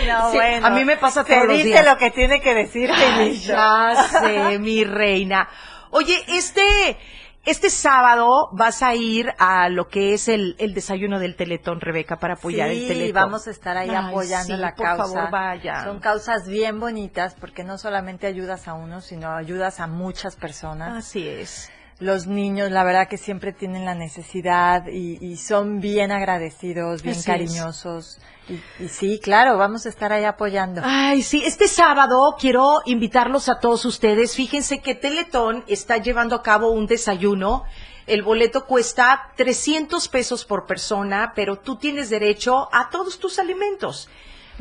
No, 0.08 0.32
Sí, 0.32 0.38
bueno. 0.38 0.68
a 0.68 0.70
mí 0.72 0.86
me 0.86 0.98
pasa 0.98 1.24
todos 1.24 1.46
los 1.46 1.56
dice 1.58 1.70
días. 1.70 1.86
lo 1.86 1.98
que 1.98 2.12
tiene 2.12 2.42
que 2.42 2.54
decir, 2.54 2.90
Ay, 2.94 3.38
ya 3.40 3.94
sé, 4.22 4.60
mi 4.60 4.84
reina. 4.84 5.48
Oye, 5.92 6.22
este, 6.28 6.98
este 7.46 7.70
sábado 7.70 8.50
vas 8.52 8.82
a 8.84 8.96
ir 8.96 9.34
a 9.40 9.70
lo 9.70 9.88
que 9.88 10.14
es 10.14 10.28
el, 10.28 10.56
el 10.60 10.74
desayuno 10.74 11.20
del 11.20 11.36
Teletón, 11.36 11.80
Rebeca, 11.82 12.18
para 12.18 12.34
apoyar 12.36 12.70
sí, 12.70 12.82
el 12.84 12.88
Teletón. 12.88 13.14
vamos 13.24 13.48
a 13.48 13.52
estar 13.52 13.78
ahí 13.78 13.90
Ay, 13.90 13.96
apoyando 13.96 14.56
sí, 14.56 14.62
la 14.62 14.76
por 14.76 14.86
causa. 14.86 15.04
favor, 15.16 15.32
vaya. 15.32 15.84
Son 15.84 16.00
causas 16.00 16.48
bien 16.48 16.80
bonitas 16.80 17.36
porque 17.40 17.64
no 17.64 17.78
solamente 17.78 18.28
ayudas 18.28 18.68
a 18.68 18.74
uno, 18.74 19.02
sino 19.02 19.32
ayudas 19.36 19.80
a 19.80 19.88
muchas 19.88 20.36
personas. 20.36 20.98
Así 21.08 21.28
es. 21.28 21.72
Los 22.00 22.28
niños, 22.28 22.72
la 22.72 22.86
verdad 22.86 23.10
que 23.10 23.18
siempre 23.18 23.52
tienen 23.52 23.84
la 23.84 23.94
necesidad 23.94 24.88
y, 24.88 25.18
y 25.22 25.36
son 25.36 25.82
bien 25.82 26.14
agradecidos, 26.14 27.04
bien 27.04 27.16
Así 27.16 27.26
cariñosos. 27.26 28.20
Y, 28.48 28.84
y 28.84 28.88
sí, 28.88 29.20
claro, 29.22 29.58
vamos 29.58 29.86
a 29.86 29.90
estar 29.90 30.14
ahí 30.14 30.24
apoyando. 30.24 30.82
Ay, 30.86 31.22
sí, 31.22 31.44
este 31.46 31.68
sábado 31.68 32.36
quiero 32.40 32.82
invitarlos 32.86 33.50
a 33.50 33.60
todos 33.60 33.84
ustedes. 33.84 34.34
Fíjense 34.34 34.80
que 34.80 34.96
Teletón 34.96 35.66
está 35.68 35.98
llevando 35.98 36.38
a 36.38 36.42
cabo 36.42 36.72
un 36.72 36.88
desayuno. 36.88 37.64
El 38.08 38.24
boleto 38.24 38.66
cuesta 38.66 39.34
300 39.36 40.08
pesos 40.08 40.46
por 40.46 40.66
persona, 40.66 41.34
pero 41.36 41.58
tú 41.58 41.76
tienes 41.76 42.10
derecho 42.10 42.70
a 42.72 42.90
todos 42.90 43.20
tus 43.20 43.40
alimentos. 43.40 44.10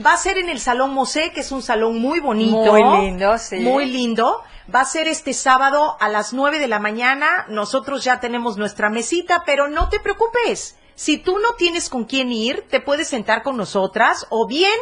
Va 0.05 0.13
a 0.13 0.17
ser 0.17 0.39
en 0.39 0.49
el 0.49 0.61
Salón 0.61 0.93
Mosé, 0.93 1.33
que 1.33 1.41
es 1.41 1.51
un 1.51 1.63
salón 1.63 2.01
muy 2.01 2.21
bonito. 2.21 2.57
Muy 2.57 3.07
lindo, 3.07 3.39
sí. 3.39 3.57
Muy 3.61 3.87
lindo. 3.87 4.43
Va 4.75 4.81
a 4.83 4.85
ser 4.85 5.09
este 5.09 5.33
sábado 5.33 5.97
a 5.99 6.09
las 6.09 6.35
9 6.35 6.59
de 6.59 6.69
la 6.69 6.79
mañana. 6.79 7.47
Nosotros 7.49 8.05
ya 8.05 8.21
tenemos 8.21 8.59
nuestra 8.59 8.91
mesita, 8.91 9.43
pero 9.47 9.69
no 9.69 9.89
te 9.89 9.99
preocupes. 9.99 10.77
Si 10.95 11.17
tú 11.17 11.39
no 11.39 11.55
tienes 11.55 11.89
con 11.89 12.05
quién 12.05 12.31
ir, 12.33 12.67
te 12.69 12.81
puedes 12.81 13.09
sentar 13.09 13.43
con 13.43 13.57
nosotras 13.57 14.27
o 14.29 14.47
bien 14.47 14.79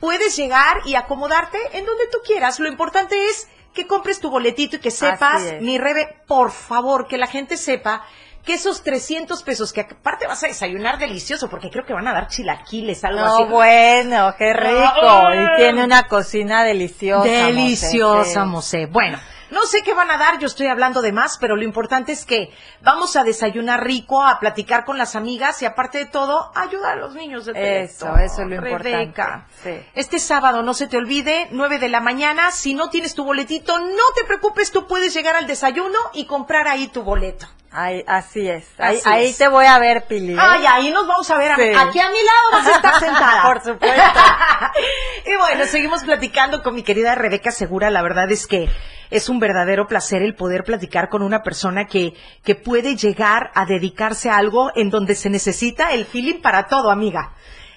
puedes 0.00 0.36
llegar 0.36 0.80
y 0.84 0.96
acomodarte 0.96 1.58
en 1.72 1.86
donde 1.86 2.08
tú 2.10 2.18
quieras. 2.24 2.58
Lo 2.58 2.68
importante 2.68 3.26
es 3.26 3.48
que 3.72 3.86
compres 3.86 4.20
tu 4.20 4.28
boletito 4.28 4.76
y 4.76 4.80
que 4.80 4.90
sepas, 4.90 5.42
mi 5.60 5.78
Rebe, 5.78 6.20
por 6.26 6.50
favor, 6.50 7.06
que 7.06 7.16
la 7.16 7.26
gente 7.26 7.56
sepa 7.56 8.04
que 8.44 8.54
esos 8.54 8.82
300 8.82 9.42
pesos, 9.42 9.72
que 9.72 9.82
aparte 9.82 10.26
vas 10.26 10.42
a 10.42 10.48
desayunar 10.48 10.98
delicioso, 10.98 11.48
porque 11.48 11.70
creo 11.70 11.84
que 11.84 11.92
van 11.92 12.08
a 12.08 12.12
dar 12.12 12.28
chilaquiles, 12.28 13.04
algo 13.04 13.20
No, 13.20 13.34
así. 13.36 13.44
bueno, 13.44 14.34
qué 14.36 14.52
rico. 14.52 15.32
Y 15.34 15.56
tiene 15.58 15.84
una 15.84 16.04
cocina 16.08 16.64
deliciosa. 16.64 17.28
Deliciosa, 17.28 18.44
Mosé. 18.44 18.86
Bueno, 18.86 19.18
no 19.50 19.62
sé 19.66 19.82
qué 19.82 19.92
van 19.94 20.10
a 20.10 20.16
dar, 20.16 20.38
yo 20.38 20.46
estoy 20.46 20.66
hablando 20.66 21.02
de 21.02 21.12
más, 21.12 21.36
pero 21.38 21.56
lo 21.56 21.62
importante 21.62 22.10
es 22.10 22.24
que 22.24 22.50
vamos 22.80 23.16
a 23.16 23.22
desayunar 23.22 23.84
rico, 23.84 24.22
a 24.22 24.40
platicar 24.40 24.84
con 24.84 24.96
las 24.98 25.14
amigas 25.14 25.60
y 25.62 25.66
aparte 25.66 25.98
de 25.98 26.06
todo, 26.06 26.50
ayudar 26.54 26.92
a 26.92 26.96
los 27.00 27.14
niños 27.14 27.44
de 27.44 27.82
Eso, 27.82 28.16
eso 28.16 28.42
es 28.42 28.48
lo 28.48 28.54
importante. 28.56 28.90
Rebeca. 28.92 29.46
Sí. 29.62 29.78
Este 29.94 30.18
sábado, 30.18 30.62
no 30.62 30.74
se 30.74 30.86
te 30.88 30.96
olvide, 30.96 31.48
9 31.52 31.78
de 31.78 31.88
la 31.90 32.00
mañana, 32.00 32.50
si 32.50 32.74
no 32.74 32.88
tienes 32.88 33.14
tu 33.14 33.24
boletito, 33.24 33.78
no 33.78 34.04
te 34.16 34.24
preocupes, 34.24 34.72
tú 34.72 34.86
puedes 34.86 35.12
llegar 35.14 35.36
al 35.36 35.46
desayuno 35.46 35.98
y 36.14 36.24
comprar 36.24 36.66
ahí 36.66 36.88
tu 36.88 37.02
boleto. 37.02 37.46
Ahí, 37.74 38.04
así 38.06 38.48
es. 38.48 38.68
Ahí, 38.78 38.96
Así 38.98 39.08
ahí 39.08 39.26
es. 39.28 39.38
te 39.38 39.48
voy 39.48 39.64
a 39.64 39.78
ver, 39.78 40.04
Pili. 40.06 40.34
¿eh? 40.34 40.38
Ay, 40.38 40.64
ahí 40.66 40.90
nos 40.90 41.06
vamos 41.06 41.30
a 41.30 41.38
ver. 41.38 41.56
Sí. 41.56 41.72
Aquí 41.74 42.00
a 42.00 42.10
mi 42.10 42.18
lado 42.22 42.50
vas 42.52 42.66
a 42.66 42.72
estar 42.76 43.00
sentada. 43.00 43.42
Por 43.46 43.62
supuesto. 43.64 44.02
y 45.26 45.36
bueno, 45.36 45.64
seguimos 45.64 46.04
platicando 46.04 46.62
con 46.62 46.74
mi 46.74 46.82
querida 46.82 47.14
Rebeca 47.14 47.50
Segura. 47.50 47.88
La 47.90 48.02
verdad 48.02 48.30
es 48.30 48.46
que 48.46 48.68
es 49.10 49.28
un 49.30 49.40
verdadero 49.40 49.86
placer 49.86 50.22
el 50.22 50.34
poder 50.34 50.64
platicar 50.64 51.08
con 51.08 51.22
una 51.22 51.42
persona 51.42 51.86
que, 51.86 52.12
que 52.44 52.54
puede 52.54 52.96
llegar 52.96 53.50
a 53.54 53.64
dedicarse 53.64 54.28
a 54.28 54.36
algo 54.36 54.70
en 54.74 54.90
donde 54.90 55.14
se 55.14 55.30
necesita 55.30 55.92
el 55.92 56.04
feeling 56.04 56.42
para 56.42 56.66
todo, 56.66 56.90
amiga. 56.90 57.32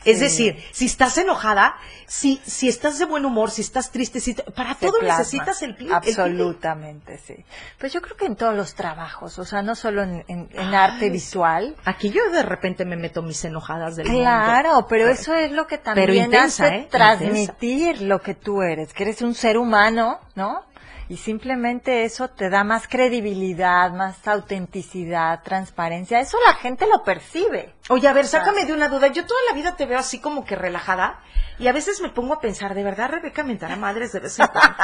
Es 0.05 0.19
decir, 0.19 0.63
si 0.71 0.85
estás 0.85 1.17
enojada, 1.17 1.75
si, 2.07 2.39
si 2.45 2.69
estás 2.69 2.99
de 2.99 3.05
buen 3.05 3.25
humor, 3.25 3.49
si 3.51 3.61
estás 3.61 3.91
triste, 3.91 4.19
si 4.19 4.33
para 4.33 4.75
Se 4.75 4.85
todo 4.87 4.99
plasma. 4.99 5.17
necesitas 5.19 5.61
el, 5.63 5.75
pli- 5.75 5.87
el. 5.87 5.93
Absolutamente, 5.93 7.17
sí. 7.17 7.35
Pues 7.79 7.91
yo 7.93 8.01
creo 8.01 8.15
que 8.15 8.25
en 8.25 8.35
todos 8.35 8.55
los 8.55 8.75
trabajos, 8.75 9.39
o 9.39 9.45
sea, 9.45 9.61
no 9.61 9.75
solo 9.75 10.03
en, 10.03 10.23
en- 10.27 10.49
en 10.53 10.73
arte 10.75 11.09
visual. 11.09 11.75
Aquí 11.85 12.09
yo 12.11 12.29
de 12.31 12.43
repente 12.43 12.85
me 12.85 12.95
meto 12.97 13.21
mis 13.21 13.43
enojadas 13.45 13.95
del 13.95 14.07
mundo. 14.07 14.21
Claro, 14.21 14.85
pero 14.87 15.09
eso 15.09 15.33
es 15.33 15.51
lo 15.51 15.67
que 15.67 15.77
también 15.77 16.07
Pero 16.07 16.19
intensa, 16.25 16.65
hace 16.67 16.75
¿eh? 16.75 16.87
transmitir 16.91 18.01
lo 18.01 18.21
que 18.21 18.35
tú 18.35 18.61
eres, 18.61 18.93
que 18.93 19.03
eres 19.03 19.21
un 19.21 19.33
ser 19.33 19.57
humano, 19.57 20.19
¿no? 20.35 20.63
Y 21.07 21.17
simplemente 21.17 22.03
eso 22.03 22.29
te 22.29 22.49
da 22.49 22.63
más 22.63 22.87
credibilidad, 22.87 23.91
más 23.91 24.27
autenticidad, 24.27 25.43
transparencia. 25.43 26.19
Eso 26.19 26.37
la 26.47 26.55
gente 26.55 26.87
lo 26.91 27.03
percibe. 27.03 27.75
Oye, 27.89 28.07
a 28.07 28.13
ver, 28.13 28.25
sácame 28.25 28.65
de 28.65 28.73
una 28.73 28.89
duda. 28.89 29.07
Yo 29.07 29.25
toda 29.25 29.39
la 29.49 29.53
vida 29.55 29.75
te 29.75 29.85
veo 29.85 29.99
así 29.99 30.19
como 30.19 30.45
que 30.45 30.55
relajada 30.55 31.19
y 31.59 31.67
a 31.67 31.71
veces 31.73 32.01
me 32.01 32.09
pongo 32.09 32.33
a 32.33 32.39
pensar, 32.41 32.73
¿de 32.73 32.83
verdad 32.83 33.09
Rebeca 33.09 33.43
mentará 33.43 33.75
madres 33.75 34.11
de 34.13 34.19
vez 34.19 34.39
en 34.39 34.47
cuando? 34.47 34.75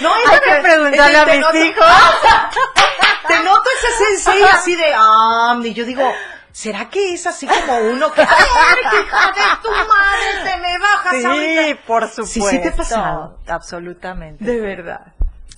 No, 0.00 0.12
Hay 0.14 0.40
que 0.40 0.62
preguntarle 0.62 1.18
a 1.18 1.26
mis 1.26 1.36
hijos. 1.66 1.86
Te 3.28 3.38
noto 3.44 3.62
ese 3.78 4.04
sensei 4.04 4.42
así 4.52 4.74
de, 4.74 4.92
ah, 4.96 5.58
y 5.62 5.74
yo 5.74 5.84
digo, 5.84 6.02
¿será 6.50 6.88
que 6.88 7.12
es 7.14 7.26
así 7.26 7.46
como 7.46 7.78
uno 7.78 8.12
que, 8.12 8.20
¡ay, 8.22 8.26
hija 8.28 9.32
de 9.32 9.62
tu 9.62 9.70
madre, 9.70 10.50
te 10.50 10.56
me 10.60 10.78
bajas 10.78 11.16
Sí, 11.16 11.24
ahorita"? 11.24 11.82
por 11.86 12.08
supuesto. 12.08 12.26
Sí, 12.26 12.40
sí 12.42 12.62
te 12.62 12.68
ha 12.68 12.76
pasado. 12.76 13.38
Absolutamente. 13.46 14.44
De 14.44 14.60
verdad. 14.60 15.12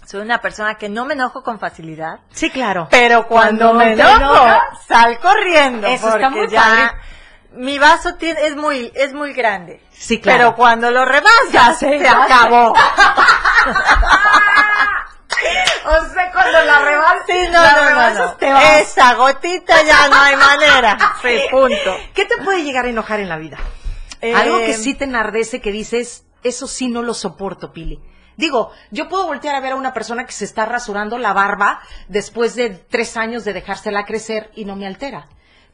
Soy 0.07 0.21
una 0.21 0.41
persona 0.41 0.75
que 0.77 0.89
no 0.89 1.05
me 1.07 1.15
enojo 1.15 1.43
con 1.43 1.59
facilidad. 1.59 2.21
Sí, 2.33 2.51
claro. 2.51 2.89
Pero 2.91 3.27
cuando, 3.27 3.73
Cuando 3.73 3.75
me 3.85 3.93
enojo, 3.93 4.47
sal 4.87 5.19
corriendo. 5.19 5.87
Eso 5.87 6.09
está 6.15 6.31
muy 6.31 6.49
ya 6.49 6.61
padre. 6.63 6.91
mi 7.53 7.79
vaso 7.79 8.15
tiene, 8.17 8.47
es 8.47 8.55
muy, 8.57 8.93
es 8.95 9.13
muy 9.15 9.33
grande. 9.33 9.81
Sí, 9.93 10.21
claro. 10.21 10.39
Pero 10.39 10.57
cuando 10.57 10.91
lo 10.91 11.05
rebasas, 11.05 11.51
Ya 11.53 11.73
se 11.73 12.07
acabó. 12.09 12.75
O 15.87 16.05
sea, 16.15 16.33
cuando 16.33 16.63
la 16.65 16.79
rebasas, 16.79 17.23
Sí, 17.27 17.47
no, 17.51 17.61
la 17.61 17.73
no, 17.73 17.91
no, 17.91 18.27
no. 18.27 18.33
te 18.37 18.51
vas. 18.53 18.81
Esa 18.81 19.15
gotita 19.15 19.83
ya 19.83 20.09
no 20.09 20.17
hay 20.17 20.37
manera. 20.37 20.97
Sí, 21.21 21.41
punto. 21.51 21.97
¿Qué 22.15 22.25
te 22.25 22.39
puede 22.39 22.63
llegar 22.65 22.87
a 22.87 22.89
enojar 22.89 23.21
en 23.21 23.29
la 23.29 23.37
vida? 23.37 23.59
Eh, 24.23 24.35
Algo 24.35 24.59
que 24.59 24.73
sí 24.75 24.95
te 24.95 25.05
enardece, 25.05 25.61
que 25.61 25.71
dices, 25.73 26.25
eso 26.43 26.67
sí 26.67 26.89
no 26.89 27.03
lo 27.03 27.13
soporto, 27.13 27.73
Pili. 27.73 28.01
Digo, 28.37 28.73
yo 28.91 29.09
puedo 29.09 29.27
voltear 29.27 29.55
a 29.55 29.61
ver 29.61 29.73
a 29.73 29.77
una 29.77 29.93
persona 29.93 30.25
que 30.27 30.33
se 30.33 30.45
está 30.45 30.65
rasurando 30.67 31.19
la 31.19 31.33
barba 31.33 31.81
después 32.09 32.55
de 32.55 32.71
tres 32.71 33.17
años 33.17 33.45
de 33.45 33.53
dejársela 33.53 34.05
crecer 34.05 34.51
y 34.55 34.65
no 34.65 34.77
me 34.77 34.87
altera. 34.87 35.27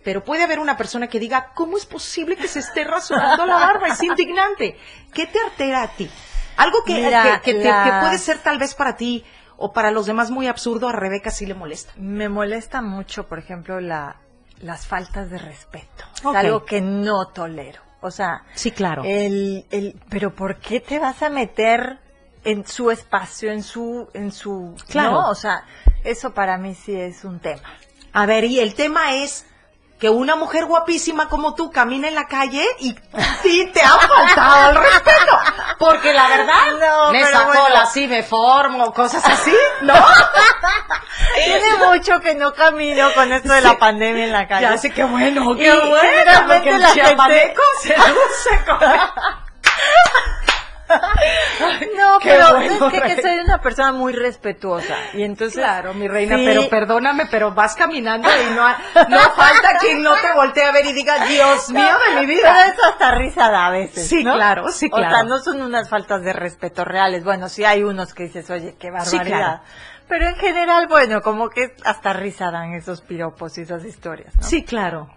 Pero 0.04 0.24
puede 0.24 0.42
haber 0.44 0.58
una 0.60 0.76
persona 0.76 1.08
que 1.08 1.18
diga, 1.20 1.50
¿cómo 1.54 1.76
es 1.76 1.84
posible 1.86 2.36
que 2.36 2.48
se 2.48 2.60
esté 2.60 2.84
rasurando 2.84 3.44
la 3.46 3.54
barba? 3.56 3.88
Es 3.88 4.02
indignante. 4.02 4.78
¿Qué 5.12 5.26
te 5.26 5.38
altera 5.40 5.82
a 5.82 5.88
ti? 5.88 6.10
Algo 6.56 6.82
que, 6.84 6.94
Mira, 6.94 7.40
que, 7.44 7.52
que 7.52 7.58
te- 7.60 7.68
la- 7.68 7.84
que 7.84 7.90
puede 8.06 8.18
ser 8.18 8.38
tal 8.38 8.58
vez 8.58 8.74
para 8.74 8.96
ti 8.96 9.24
o 9.58 9.72
para 9.72 9.90
los 9.90 10.06
demás 10.06 10.30
muy 10.30 10.46
absurdo, 10.46 10.88
a 10.88 10.92
Rebeca 10.92 11.30
sí 11.30 11.44
le 11.46 11.54
molesta. 11.54 11.92
Me 11.96 12.28
molesta 12.30 12.80
mucho, 12.80 13.26
por 13.28 13.38
ejemplo, 13.38 13.78
la, 13.80 14.16
las 14.60 14.86
faltas 14.86 15.28
de 15.30 15.36
respeto. 15.38 16.04
Es 16.16 16.24
algo 16.24 16.64
que 16.64 16.80
no 16.80 17.26
tolero. 17.26 17.82
O 18.00 18.10
sea, 18.10 18.44
Sí, 18.54 18.70
claro. 18.70 19.02
el, 19.04 19.66
el, 19.70 20.00
pero 20.08 20.34
¿por 20.34 20.56
qué 20.60 20.80
te 20.80 20.98
vas 20.98 21.22
a 21.22 21.28
meter 21.28 21.98
en 22.44 22.66
su 22.66 22.90
espacio, 22.90 23.50
en 23.52 23.62
su, 23.62 24.08
en 24.14 24.32
su, 24.32 24.74
Claro. 24.88 25.10
¿no? 25.12 25.28
O 25.30 25.34
sea, 25.34 25.64
eso 26.04 26.32
para 26.32 26.56
mí 26.58 26.74
sí 26.74 26.94
es 26.94 27.24
un 27.24 27.38
tema. 27.40 27.62
A 28.12 28.26
ver, 28.26 28.44
y 28.44 28.60
el 28.60 28.74
tema 28.74 29.14
es 29.14 29.46
que 29.98 30.08
una 30.08 30.34
mujer 30.34 30.64
guapísima 30.64 31.28
como 31.28 31.54
tú 31.54 31.70
camina 31.70 32.08
en 32.08 32.14
la 32.14 32.26
calle 32.26 32.64
y 32.78 32.96
sí 33.42 33.70
te 33.74 33.82
ha 33.82 33.90
faltado 33.98 34.70
el 34.70 34.76
respeto. 34.76 35.38
Porque 35.78 36.14
la 36.14 36.26
verdad, 36.26 36.54
No, 36.80 37.12
me 37.12 37.20
pero 37.22 37.30
saco 37.38 37.48
bueno. 37.52 37.68
la 37.74 37.82
así, 37.82 38.06
me 38.08 38.22
formo, 38.22 38.94
cosas 38.94 39.22
así, 39.26 39.54
¿no? 39.82 39.92
Tiene 41.44 41.84
mucho 41.86 42.18
que 42.20 42.34
no 42.34 42.54
camino 42.54 43.12
con 43.14 43.30
esto 43.32 43.52
de 43.52 43.60
la 43.60 43.78
pandemia 43.78 44.24
en 44.24 44.32
la 44.32 44.48
calle. 44.48 44.62
Ya 44.70 44.78
sé 44.78 44.90
qué 44.90 45.04
bueno, 45.04 45.52
Y 45.54 45.58
qué 45.58 45.72
bueno. 45.74 45.96
generalmente 46.00 46.54
porque 46.54 46.70
el 46.70 46.80
la 46.80 46.88
gente- 46.88 47.54
se 47.82 47.96
luce 47.96 48.64
con- 48.66 48.78
No, 51.96 52.18
Qué 52.20 52.30
pero 52.30 52.50
bueno, 52.56 52.88
es 52.92 53.02
que, 53.16 53.22
soy 53.22 53.38
una 53.40 53.60
persona 53.60 53.92
muy 53.92 54.12
respetuosa. 54.12 54.96
Y 55.14 55.22
entonces. 55.22 55.58
Claro, 55.58 55.94
mi 55.94 56.08
reina, 56.08 56.36
Sí. 56.36 56.44
pero 56.46 56.68
perdóname, 56.68 57.26
pero 57.30 57.52
vas 57.52 57.74
caminando 57.74 58.28
y 58.28 58.54
no, 58.54 58.68
no 59.08 59.18
falta 59.34 59.76
quien 59.80 60.02
no 60.02 60.14
te 60.14 60.32
voltee 60.34 60.64
a 60.64 60.72
ver 60.72 60.86
y 60.86 60.92
diga, 60.92 61.26
Dios 61.26 61.70
mío 61.70 61.82
de 61.82 62.20
mi 62.20 62.26
Pero 62.26 62.38
vida. 62.40 62.66
eso 62.66 62.84
hasta 62.84 63.10
risa 63.14 63.50
da 63.50 63.66
a 63.66 63.70
veces. 63.70 64.08
Sí, 64.08 64.24
¿no? 64.24 64.34
claro, 64.34 64.68
sí, 64.70 64.88
O 64.92 64.98
sea, 64.98 65.08
claro. 65.08 65.28
no 65.28 65.38
son 65.38 65.62
unas 65.62 65.88
faltas 65.88 66.22
de 66.22 66.32
respeto 66.32 66.84
reales. 66.84 67.24
Bueno, 67.24 67.48
sí 67.48 67.64
hay 67.64 67.82
unos 67.82 68.14
que 68.14 68.24
dices, 68.24 68.48
oye, 68.50 68.76
qué 68.78 68.88
Sí, 68.88 68.92
barbaridad. 68.92 69.36
claro. 69.38 69.60
Pero 70.08 70.26
en 70.26 70.34
general, 70.36 70.88
bueno, 70.88 71.20
como 71.22 71.50
que 71.50 71.76
hasta 71.84 72.12
risa 72.12 72.50
dan 72.50 72.72
esos 72.74 73.00
piropos 73.00 73.56
y 73.58 73.62
esas 73.62 73.84
historias, 73.84 74.34
¿no? 74.34 74.42
Sí, 74.42 74.64
claro. 74.64 75.08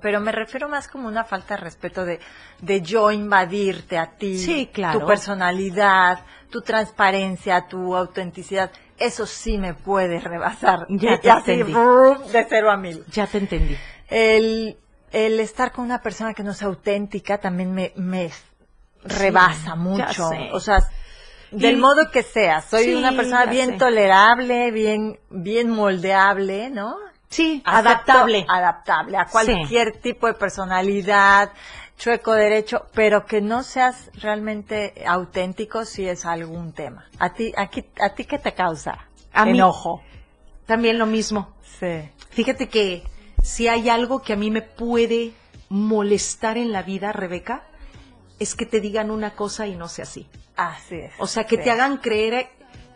Pero 0.00 0.20
me 0.20 0.30
refiero 0.32 0.68
más 0.68 0.86
como 0.86 1.08
una 1.08 1.24
falta 1.24 1.56
de 1.56 1.60
respeto 1.60 2.04
de, 2.04 2.20
de 2.60 2.82
yo 2.82 3.10
invadirte 3.10 3.98
a 3.98 4.12
ti. 4.16 4.38
Sí, 4.38 4.70
claro. 4.72 5.00
Tu 5.00 5.06
personalidad, 5.06 6.24
tu 6.50 6.62
transparencia, 6.62 7.66
tu 7.68 7.96
autenticidad. 7.96 8.70
Eso 8.98 9.26
sí 9.26 9.58
me 9.58 9.74
puede 9.74 10.20
rebasar. 10.20 10.86
Ya 10.88 11.14
Y 11.14 11.18
te 11.18 11.30
así, 11.30 11.50
entendí. 11.52 11.72
de 12.32 12.46
cero 12.48 12.70
a 12.70 12.76
mil. 12.76 13.04
Ya 13.10 13.26
te 13.26 13.38
entendí. 13.38 13.76
El, 14.08 14.76
el 15.10 15.40
estar 15.40 15.72
con 15.72 15.84
una 15.84 16.00
persona 16.00 16.32
que 16.32 16.44
no 16.44 16.54
sea 16.54 16.68
auténtica 16.68 17.38
también 17.38 17.72
me, 17.74 17.92
me, 17.96 18.30
rebasa 19.04 19.74
mucho. 19.74 20.30
O 20.52 20.60
sea, 20.60 20.78
del 21.50 21.76
Y- 21.76 21.80
modo 21.80 22.10
que 22.10 22.22
sea. 22.22 22.60
Soy 22.60 22.84
Sí, 22.84 22.94
una 22.94 23.12
persona 23.16 23.46
bien 23.46 23.70
sé. 23.70 23.76
tolerable, 23.78 24.70
bien, 24.70 25.18
bien 25.30 25.70
moldeable, 25.70 26.70
¿no? 26.70 26.94
Sí, 27.32 27.62
Acepto- 27.64 27.78
adaptable. 27.78 28.46
Adaptable 28.48 29.16
a 29.16 29.24
cualquier 29.26 30.00
tipo 30.00 30.26
de 30.26 30.34
personalidad, 30.34 31.50
chueco 31.96 32.32
derecho, 32.34 32.86
pero 32.94 33.24
que 33.26 33.40
no 33.40 33.62
seas 33.62 34.10
realmente 34.20 34.92
auténtico 35.06 35.84
si 35.84 36.06
es 36.06 36.26
algún 36.26 36.72
tema. 36.72 37.06
¿A 37.18 37.32
ti, 37.32 37.52
a, 37.56 37.70
qui- 37.70 37.86
a 38.00 38.10
ti 38.14 38.24
qué 38.26 38.38
te 38.38 38.52
causa? 38.52 39.06
A 39.32 39.44
mí- 39.46 39.52
Enojo. 39.58 40.02
También 40.66 40.98
lo 40.98 41.06
mismo. 41.06 41.54
Sí. 41.80 42.08
Fíjate 42.30 42.68
que 42.68 43.02
si 43.42 43.66
hay 43.66 43.88
algo 43.88 44.20
que 44.22 44.34
a 44.34 44.36
mí 44.36 44.50
me 44.50 44.62
puede 44.62 45.32
molestar 45.70 46.58
en 46.58 46.70
la 46.70 46.82
vida, 46.82 47.12
Rebeca, 47.12 47.62
es 48.38 48.54
que 48.54 48.66
te 48.66 48.80
digan 48.80 49.10
una 49.10 49.30
cosa 49.30 49.66
y 49.66 49.74
no 49.74 49.88
sea 49.88 50.04
así. 50.04 50.28
Así 50.56 50.96
es. 50.96 51.12
O 51.18 51.26
sea, 51.26 51.44
que 51.44 51.56
Sí. 51.56 51.62
te 51.64 51.70
hagan 51.70 51.96
creer 51.96 52.50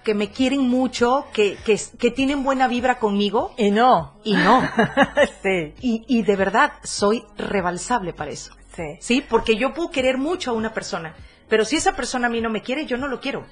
que 0.07 0.15
me 0.15 0.31
quieren 0.31 0.61
mucho, 0.69 1.27
que, 1.33 1.57
que, 1.67 1.77
que 1.99 2.13
tienen 2.13 2.45
buena 2.45 2.69
vibra 2.69 3.01
conmigo. 3.01 3.53
Y 3.59 3.73
no. 3.73 4.21
Y 4.23 4.35
no. 4.37 4.63
sí. 5.43 5.75
Y, 5.81 6.05
y 6.07 6.23
de 6.23 6.37
verdad, 6.37 6.75
soy 6.85 7.25
rebalsable 7.37 8.13
para 8.13 8.31
eso. 8.31 8.53
Sí. 8.77 8.85
Sí, 9.01 9.21
porque 9.29 9.57
yo 9.57 9.75
puedo 9.75 9.91
querer 9.91 10.17
mucho 10.17 10.53
a 10.53 10.55
una 10.55 10.73
persona, 10.73 11.13
pero 11.49 11.65
si 11.65 11.75
esa 11.75 11.97
persona 11.97 12.29
a 12.29 12.31
mí 12.31 12.41
no 12.41 12.51
me 12.51 12.63
quiere, 12.63 12.87
yo 12.87 12.97
no 12.97 13.09
lo 13.09 13.21
quiero. 13.21 13.45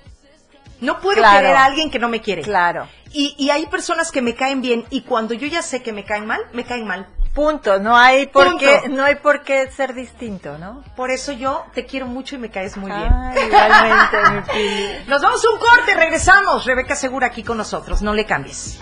No 0.80 1.00
puedo 1.00 1.18
Claro. 1.18 1.38
querer 1.40 1.56
a 1.56 1.64
alguien 1.64 1.90
que 1.90 1.98
no 1.98 2.08
me 2.08 2.20
quiere. 2.20 2.42
Claro. 2.42 2.86
Y, 3.12 3.34
y 3.36 3.50
hay 3.50 3.66
personas 3.66 4.12
que 4.12 4.22
me 4.22 4.34
caen 4.36 4.60
bien 4.62 4.84
y 4.90 5.00
cuando 5.00 5.34
yo 5.34 5.48
ya 5.48 5.60
sé 5.60 5.82
que 5.82 5.92
me 5.92 6.04
caen 6.04 6.24
mal, 6.26 6.40
me 6.52 6.62
caen 6.64 6.86
mal. 6.86 7.08
Punto. 7.34 7.80
No 7.80 7.96
hay 7.96 8.28
por 8.28 8.44
Punto. 8.50 8.58
qué, 8.64 8.88
no 8.88 9.02
hay 9.04 9.16
por 9.16 9.42
qué 9.42 9.68
ser 9.70 9.92
distinto, 9.92 10.56
¿no? 10.56 10.84
Por 10.94 11.10
eso 11.10 11.32
yo 11.32 11.64
te 11.74 11.84
quiero 11.84 12.06
mucho 12.06 12.36
y 12.36 12.38
me 12.38 12.48
caes 12.48 12.76
muy 12.76 12.90
bien. 12.90 13.12
Ay, 13.12 13.46
igualmente, 13.46 14.16
mi 14.30 14.40
Pili. 14.52 14.88
Nos 15.08 15.20
vamos 15.20 15.44
a 15.44 15.50
un 15.50 15.58
corte, 15.58 15.94
regresamos. 15.94 16.64
Rebeca 16.64 16.94
Segura 16.94 17.26
aquí 17.26 17.42
con 17.42 17.56
nosotros, 17.56 18.02
no 18.02 18.14
le 18.14 18.24
cambies. 18.24 18.80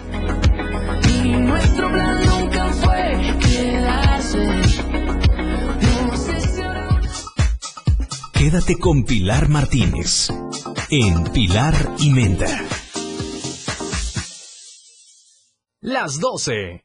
Nuestro 1.25 1.91
plan 1.91 2.27
nunca 2.27 2.69
fue 2.75 3.37
quedarse. 3.41 4.47
No 6.07 6.17
sé 6.17 6.41
si 6.41 6.63
ahora 6.63 7.01
Quédate 8.35 8.79
con 8.79 9.05
Pilar 9.05 9.49
Martínez 9.49 10.29
en 10.91 11.25
Pilar 11.33 11.75
y 11.99 12.11
Menta. 12.11 12.47
Las 15.81 16.21
12 16.21 16.85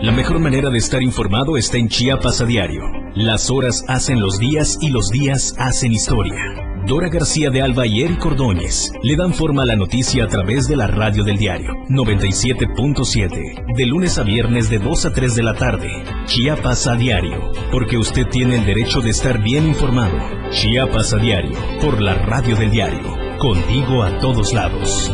La 0.00 0.12
mejor 0.12 0.38
manera 0.38 0.70
de 0.70 0.78
estar 0.78 1.02
informado 1.02 1.56
está 1.56 1.76
en 1.76 1.88
Chiapas 1.88 2.40
a 2.40 2.44
diario. 2.44 2.82
Las 3.14 3.50
horas 3.50 3.84
hacen 3.88 4.20
los 4.20 4.38
días 4.38 4.78
y 4.80 4.90
los 4.90 5.10
días 5.10 5.54
hacen 5.58 5.92
historia. 5.92 6.67
Dora 6.88 7.10
García 7.10 7.50
de 7.50 7.60
Alba 7.60 7.86
y 7.86 8.00
Eric 8.00 8.24
Ordóñez 8.24 8.90
le 9.02 9.14
dan 9.14 9.34
forma 9.34 9.62
a 9.62 9.66
la 9.66 9.76
noticia 9.76 10.24
a 10.24 10.26
través 10.26 10.66
de 10.68 10.74
la 10.74 10.86
radio 10.86 11.22
del 11.22 11.36
diario 11.36 11.74
97.7, 11.90 13.74
de 13.76 13.86
lunes 13.86 14.16
a 14.16 14.22
viernes 14.22 14.70
de 14.70 14.78
2 14.78 15.04
a 15.04 15.12
3 15.12 15.34
de 15.34 15.42
la 15.42 15.52
tarde. 15.52 16.02
Chiapas 16.24 16.86
a 16.86 16.94
diario, 16.94 17.52
porque 17.70 17.98
usted 17.98 18.26
tiene 18.28 18.56
el 18.56 18.64
derecho 18.64 19.02
de 19.02 19.10
estar 19.10 19.42
bien 19.42 19.66
informado. 19.66 20.16
Chiapas 20.48 21.12
a 21.12 21.18
diario, 21.18 21.58
por 21.82 22.00
la 22.00 22.14
radio 22.14 22.56
del 22.56 22.70
diario, 22.70 23.18
contigo 23.36 24.02
a 24.02 24.16
todos 24.16 24.54
lados. 24.54 25.12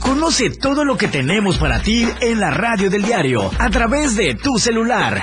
Conoce 0.00 0.50
todo 0.50 0.84
lo 0.84 0.96
que 0.96 1.06
tenemos 1.06 1.58
para 1.58 1.78
ti 1.80 2.04
en 2.20 2.40
la 2.40 2.50
radio 2.50 2.90
del 2.90 3.04
diario 3.04 3.48
a 3.60 3.70
través 3.70 4.16
de 4.16 4.34
tu 4.34 4.58
celular. 4.58 5.22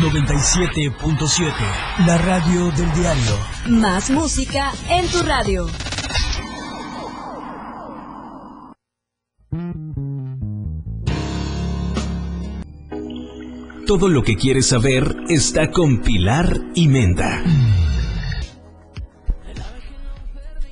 97.7, 0.00 1.52
la 2.06 2.16
radio 2.16 2.70
del 2.70 2.90
diario. 2.94 3.38
Más 3.66 4.08
música 4.08 4.72
en 4.88 5.06
tu 5.08 5.22
radio. 5.22 5.66
Todo 13.86 14.08
lo 14.08 14.22
que 14.22 14.36
quieres 14.36 14.68
saber 14.68 15.14
está 15.28 15.70
con 15.70 16.00
Pilar 16.00 16.58
y 16.74 16.88
Menta. 16.88 17.42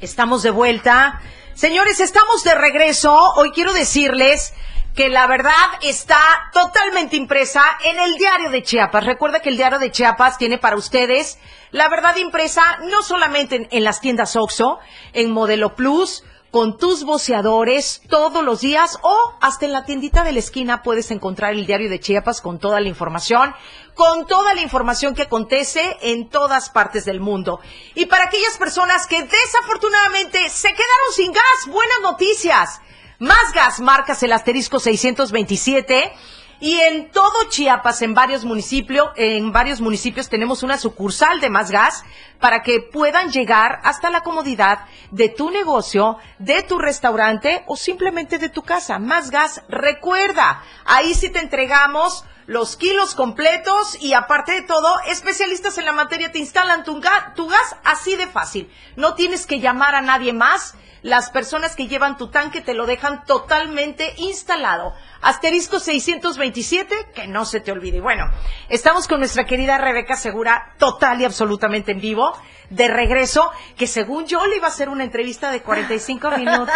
Estamos 0.01 0.43
de 0.43 0.51
vuelta. 0.51 1.21
Señores, 1.53 2.01
estamos 2.01 2.43
de 2.43 2.55
regreso. 2.55 3.15
Hoy 3.37 3.51
quiero 3.51 3.75
decirles 3.75 4.55
que 4.95 5.09
la 5.09 5.27
verdad 5.27 5.53
está 5.83 6.21
totalmente 6.53 7.17
impresa 7.17 7.63
en 7.85 7.99
el 7.99 8.17
diario 8.17 8.51
de 8.51 8.63
Chiapas. 8.63 9.05
Recuerda 9.05 9.41
que 9.41 9.49
el 9.49 9.57
diario 9.57 9.79
de 9.79 9.91
Chiapas 9.91 10.39
tiene 10.39 10.59
para 10.59 10.77
ustedes 10.77 11.39
la 11.71 11.89
verdad 11.89 12.17
impresa 12.17 12.63
no 12.83 13.03
solamente 13.03 13.69
en, 13.71 13.85
las 13.85 14.01
tiendas 14.01 14.35
OXO, 14.35 14.81
en 15.13 15.31
Modelo 15.31 15.77
Plus, 15.77 16.25
con 16.51 16.79
tus 16.79 17.05
voceadores 17.05 18.03
todos 18.09 18.43
los 18.43 18.61
días 18.61 18.99
o 19.03 19.35
hasta 19.41 19.67
en 19.67 19.73
la 19.73 19.85
tiendita 19.85 20.25
de 20.25 20.33
la 20.33 20.41
esquina 20.41 20.83
puedes 20.83 21.13
encontrar 21.13 21.53
el 21.53 21.65
diario 21.65 21.89
de 21.89 22.01
Chiapas 22.01 22.41
con 22.41 22.59
toda 22.59 22.81
la 22.81 22.89
información, 22.89 23.55
con 23.95 24.27
toda 24.27 24.53
la 24.55 24.61
información 24.61 25.15
que 25.15 25.23
acontece 25.23 25.97
en 26.03 26.29
todas 26.29 26.71
partes 26.71 27.05
del 27.05 27.21
mundo. 27.21 27.61
Y 27.95 28.07
para 28.07 28.25
aquellas 28.25 28.59
personas 28.59 29.07
que 29.07 29.23
desafortunadamente 29.23 30.49
se 30.49 30.69
quedaron 30.69 31.13
sin 31.15 31.31
gas, 31.31 31.67
buenas 31.69 32.01
noticias. 32.03 32.81
Más 33.21 33.53
gas, 33.55 33.81
marcas 33.81 34.23
el 34.23 34.33
asterisco 34.33 34.81
627 34.81 36.13
Y 36.61 36.81
en 36.81 37.11
todo 37.11 37.49
Chiapas, 37.51 38.01
en 38.03 38.15
varios 38.15 38.45
municipios, 38.45 39.11
en 39.17 39.53
varios 39.53 39.81
municipios 39.81 40.29
tenemos 40.29 40.63
una 40.63 40.77
sucursal 40.79 41.39
de 41.41 41.49
Más 41.51 41.71
Gas 41.71 42.03
para 42.39 42.63
que 42.63 42.81
puedan 42.81 43.31
llegar 43.31 43.81
hasta 43.85 44.11
la 44.11 44.23
comodidad 44.23 44.81
de 45.11 45.29
tu 45.29 45.51
negocio, 45.51 46.17
de 46.39 46.63
tu 46.63 46.79
restaurante 46.79 47.63
o 47.67 47.77
simplemente 47.77 48.39
de 48.39 48.49
tu 48.49 48.63
casa. 48.63 48.99
Más 48.99 49.31
Gas, 49.31 49.63
recuerda, 49.69 50.63
ahí 50.85 51.15
sí 51.15 51.31
te 51.31 51.39
entregamos 51.41 52.25
los 52.47 52.77
kilos 52.77 53.15
completos 53.15 53.97
y 54.01 54.13
aparte 54.15 54.53
de 54.53 54.63
todo, 54.63 54.99
especialistas 55.07 55.79
en 55.79 55.85
la 55.85 55.93
materia 55.93 56.33
te 56.33 56.39
instalan 56.39 56.85
tu, 56.85 57.01
ga- 57.01 57.35
tu 57.35 57.49
gas 57.49 57.77
así 57.85 58.17
de 58.17 58.27
fácil. 58.27 58.71
No 58.97 59.15
tienes 59.15 59.47
que 59.47 59.61
llamar 59.61 59.95
a 59.95 60.01
nadie 60.03 60.33
más. 60.33 60.75
Las 61.03 61.31
personas 61.31 61.75
que 61.77 61.87
llevan 61.87 62.17
tu 62.17 62.29
tanque 62.29 62.61
te 62.61 62.75
lo 62.75 62.85
dejan 62.85 63.25
totalmente 63.25 64.15
instalado. 64.19 64.93
Asterisco 65.23 65.81
627, 65.81 66.95
que 67.15 67.27
no 67.27 67.45
se 67.45 67.61
te 67.61 67.73
olvide. 67.73 68.01
Bueno, 68.01 68.25
estamos 68.69 69.09
con 69.09 69.21
nuestra 69.21 69.45
querida 69.45 69.79
Rebeca 69.79 70.17
Segura, 70.17 70.75
total 70.79 71.21
y 71.21 71.25
absolutamente 71.25 71.93
en 71.93 72.01
vivo, 72.01 72.33
de 72.71 72.89
regreso, 72.89 73.51
que 73.77 73.87
según 73.87 74.27
yo 74.27 74.47
le 74.47 74.57
iba 74.57 74.67
a 74.67 74.71
hacer 74.71 74.89
una 74.89 75.05
entrevista 75.05 75.51
de 75.51 75.61
45 75.63 76.31
minutos 76.39 76.75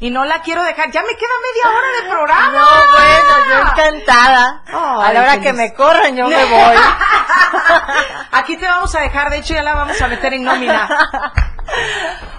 y 0.00 0.10
no 0.10 0.24
la 0.24 0.40
quiero 0.42 0.62
dejar. 0.62 0.90
Ya 0.92 1.02
me 1.02 1.14
queda 1.16 1.28
media 1.52 1.76
hora 1.76 1.88
de 2.02 2.10
programa. 2.10 2.52
No, 2.52 2.66
bueno, 2.92 3.46
yo 3.48 3.70
encantada. 3.70 4.62
a 5.04 5.12
la 5.12 5.20
hora 5.22 5.40
que 5.40 5.52
me 5.52 5.74
corran, 5.74 6.16
yo 6.16 6.28
me 6.28 6.44
voy. 6.44 6.76
Aquí 8.32 8.56
te 8.56 8.66
vamos 8.66 8.94
a 8.94 9.00
dejar, 9.00 9.30
de 9.30 9.38
hecho 9.38 9.54
ya 9.54 9.62
la 9.62 9.74
vamos 9.74 10.00
a 10.00 10.08
meter 10.08 10.34
en 10.34 10.44
nómina. 10.44 11.32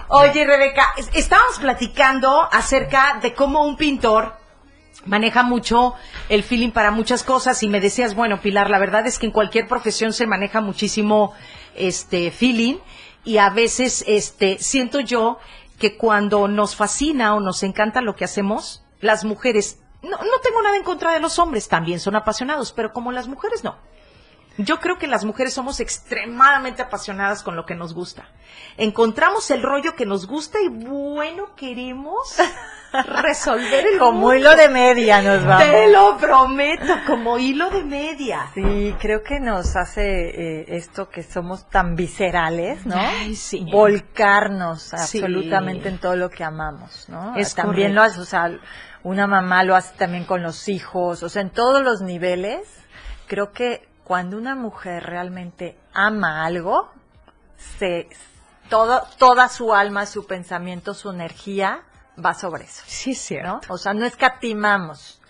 Oye, 0.08 0.44
Rebeca, 0.44 0.88
es- 0.96 1.10
estábamos 1.14 1.58
platicando 1.58 2.48
acerca 2.50 3.18
de 3.22 3.34
cómo 3.34 3.64
un 3.64 3.76
pintor 3.76 4.34
maneja 5.06 5.42
mucho 5.42 5.94
el 6.28 6.42
feeling 6.42 6.70
para 6.72 6.90
muchas 6.90 7.22
cosas 7.24 7.62
y 7.62 7.68
me 7.68 7.80
decías, 7.80 8.14
bueno, 8.14 8.40
Pilar, 8.40 8.68
la 8.70 8.78
verdad 8.78 9.06
es 9.06 9.18
que 9.18 9.26
en 9.26 9.32
cualquier 9.32 9.66
profesión 9.68 10.12
se 10.12 10.26
maneja 10.26 10.60
muchísimo 10.60 11.32
este 11.74 12.30
feeling 12.30 12.76
y 13.24 13.38
a 13.38 13.50
veces 13.50 14.04
este 14.06 14.58
siento 14.58 15.00
yo 15.00 15.38
que 15.78 15.96
cuando 15.96 16.48
nos 16.48 16.76
fascina 16.76 17.34
o 17.34 17.40
nos 17.40 17.62
encanta 17.62 18.00
lo 18.00 18.16
que 18.16 18.24
hacemos, 18.24 18.84
las 19.00 19.24
mujeres 19.24 19.78
no, 20.02 20.16
no 20.16 20.40
tengo 20.42 20.62
nada 20.62 20.76
en 20.76 20.82
contra 20.82 21.12
de 21.12 21.20
los 21.20 21.38
hombres, 21.38 21.68
también 21.68 22.00
son 22.00 22.16
apasionados, 22.16 22.72
pero 22.72 22.92
como 22.92 23.12
las 23.12 23.28
mujeres 23.28 23.64
no. 23.64 23.76
Yo 24.58 24.78
creo 24.78 24.98
que 24.98 25.06
las 25.06 25.24
mujeres 25.24 25.54
somos 25.54 25.80
extremadamente 25.80 26.82
apasionadas 26.82 27.42
con 27.42 27.56
lo 27.56 27.64
que 27.64 27.74
nos 27.74 27.94
gusta. 27.94 28.28
Encontramos 28.76 29.50
el 29.50 29.62
rollo 29.62 29.94
que 29.94 30.04
nos 30.06 30.26
gusta 30.26 30.58
y 30.60 30.68
bueno, 30.68 31.54
queremos 31.56 32.36
resolver 32.92 33.86
el 33.86 33.98
Como 33.98 34.12
mundo. 34.20 34.34
hilo 34.36 34.56
de 34.56 34.68
media 34.68 35.22
nos 35.22 35.44
vamos. 35.46 35.64
Te 35.64 35.88
lo 35.90 36.16
prometo, 36.18 36.92
como 37.06 37.38
hilo 37.38 37.70
de 37.70 37.84
media. 37.84 38.48
Sí, 38.54 38.94
creo 39.00 39.22
que 39.22 39.40
nos 39.40 39.76
hace 39.76 40.02
eh, 40.60 40.64
esto 40.76 41.08
que 41.08 41.22
somos 41.22 41.68
tan 41.68 41.94
viscerales, 41.94 42.84
¿no? 42.84 42.96
Ay, 42.96 43.36
sí. 43.36 43.64
Volcarnos 43.70 44.82
Sí. 44.82 44.96
absolutamente 45.22 45.88
en 45.88 45.98
todo 45.98 46.16
lo 46.16 46.28
que 46.30 46.44
amamos, 46.44 47.08
¿no? 47.08 47.36
Es 47.36 47.54
también 47.54 47.94
correcto. 47.94 47.94
lo 47.94 48.02
hace, 48.02 48.20
o 48.20 48.24
sea, 48.24 48.50
una 49.04 49.26
mamá 49.26 49.62
lo 49.64 49.74
hace 49.76 49.94
también 49.96 50.24
con 50.24 50.42
los 50.42 50.68
hijos, 50.68 51.22
o 51.22 51.28
sea, 51.28 51.42
en 51.42 51.50
todos 51.50 51.82
los 51.82 52.02
niveles. 52.02 52.60
Creo 53.26 53.52
que 53.52 53.88
cuando 54.10 54.38
una 54.38 54.56
mujer 54.56 55.04
realmente 55.04 55.78
ama 55.94 56.44
algo, 56.44 56.90
se 57.78 58.08
todo, 58.68 59.06
toda 59.18 59.48
su 59.48 59.72
alma, 59.72 60.04
su 60.04 60.26
pensamiento, 60.26 60.94
su 60.94 61.10
energía 61.10 61.84
va 62.18 62.34
sobre 62.34 62.64
eso. 62.64 62.82
Sí, 62.88 63.12
es 63.12 63.30
¿no? 63.40 63.60
O 63.68 63.78
sea, 63.78 63.94
no 63.94 64.04
escatimamos. 64.04 65.22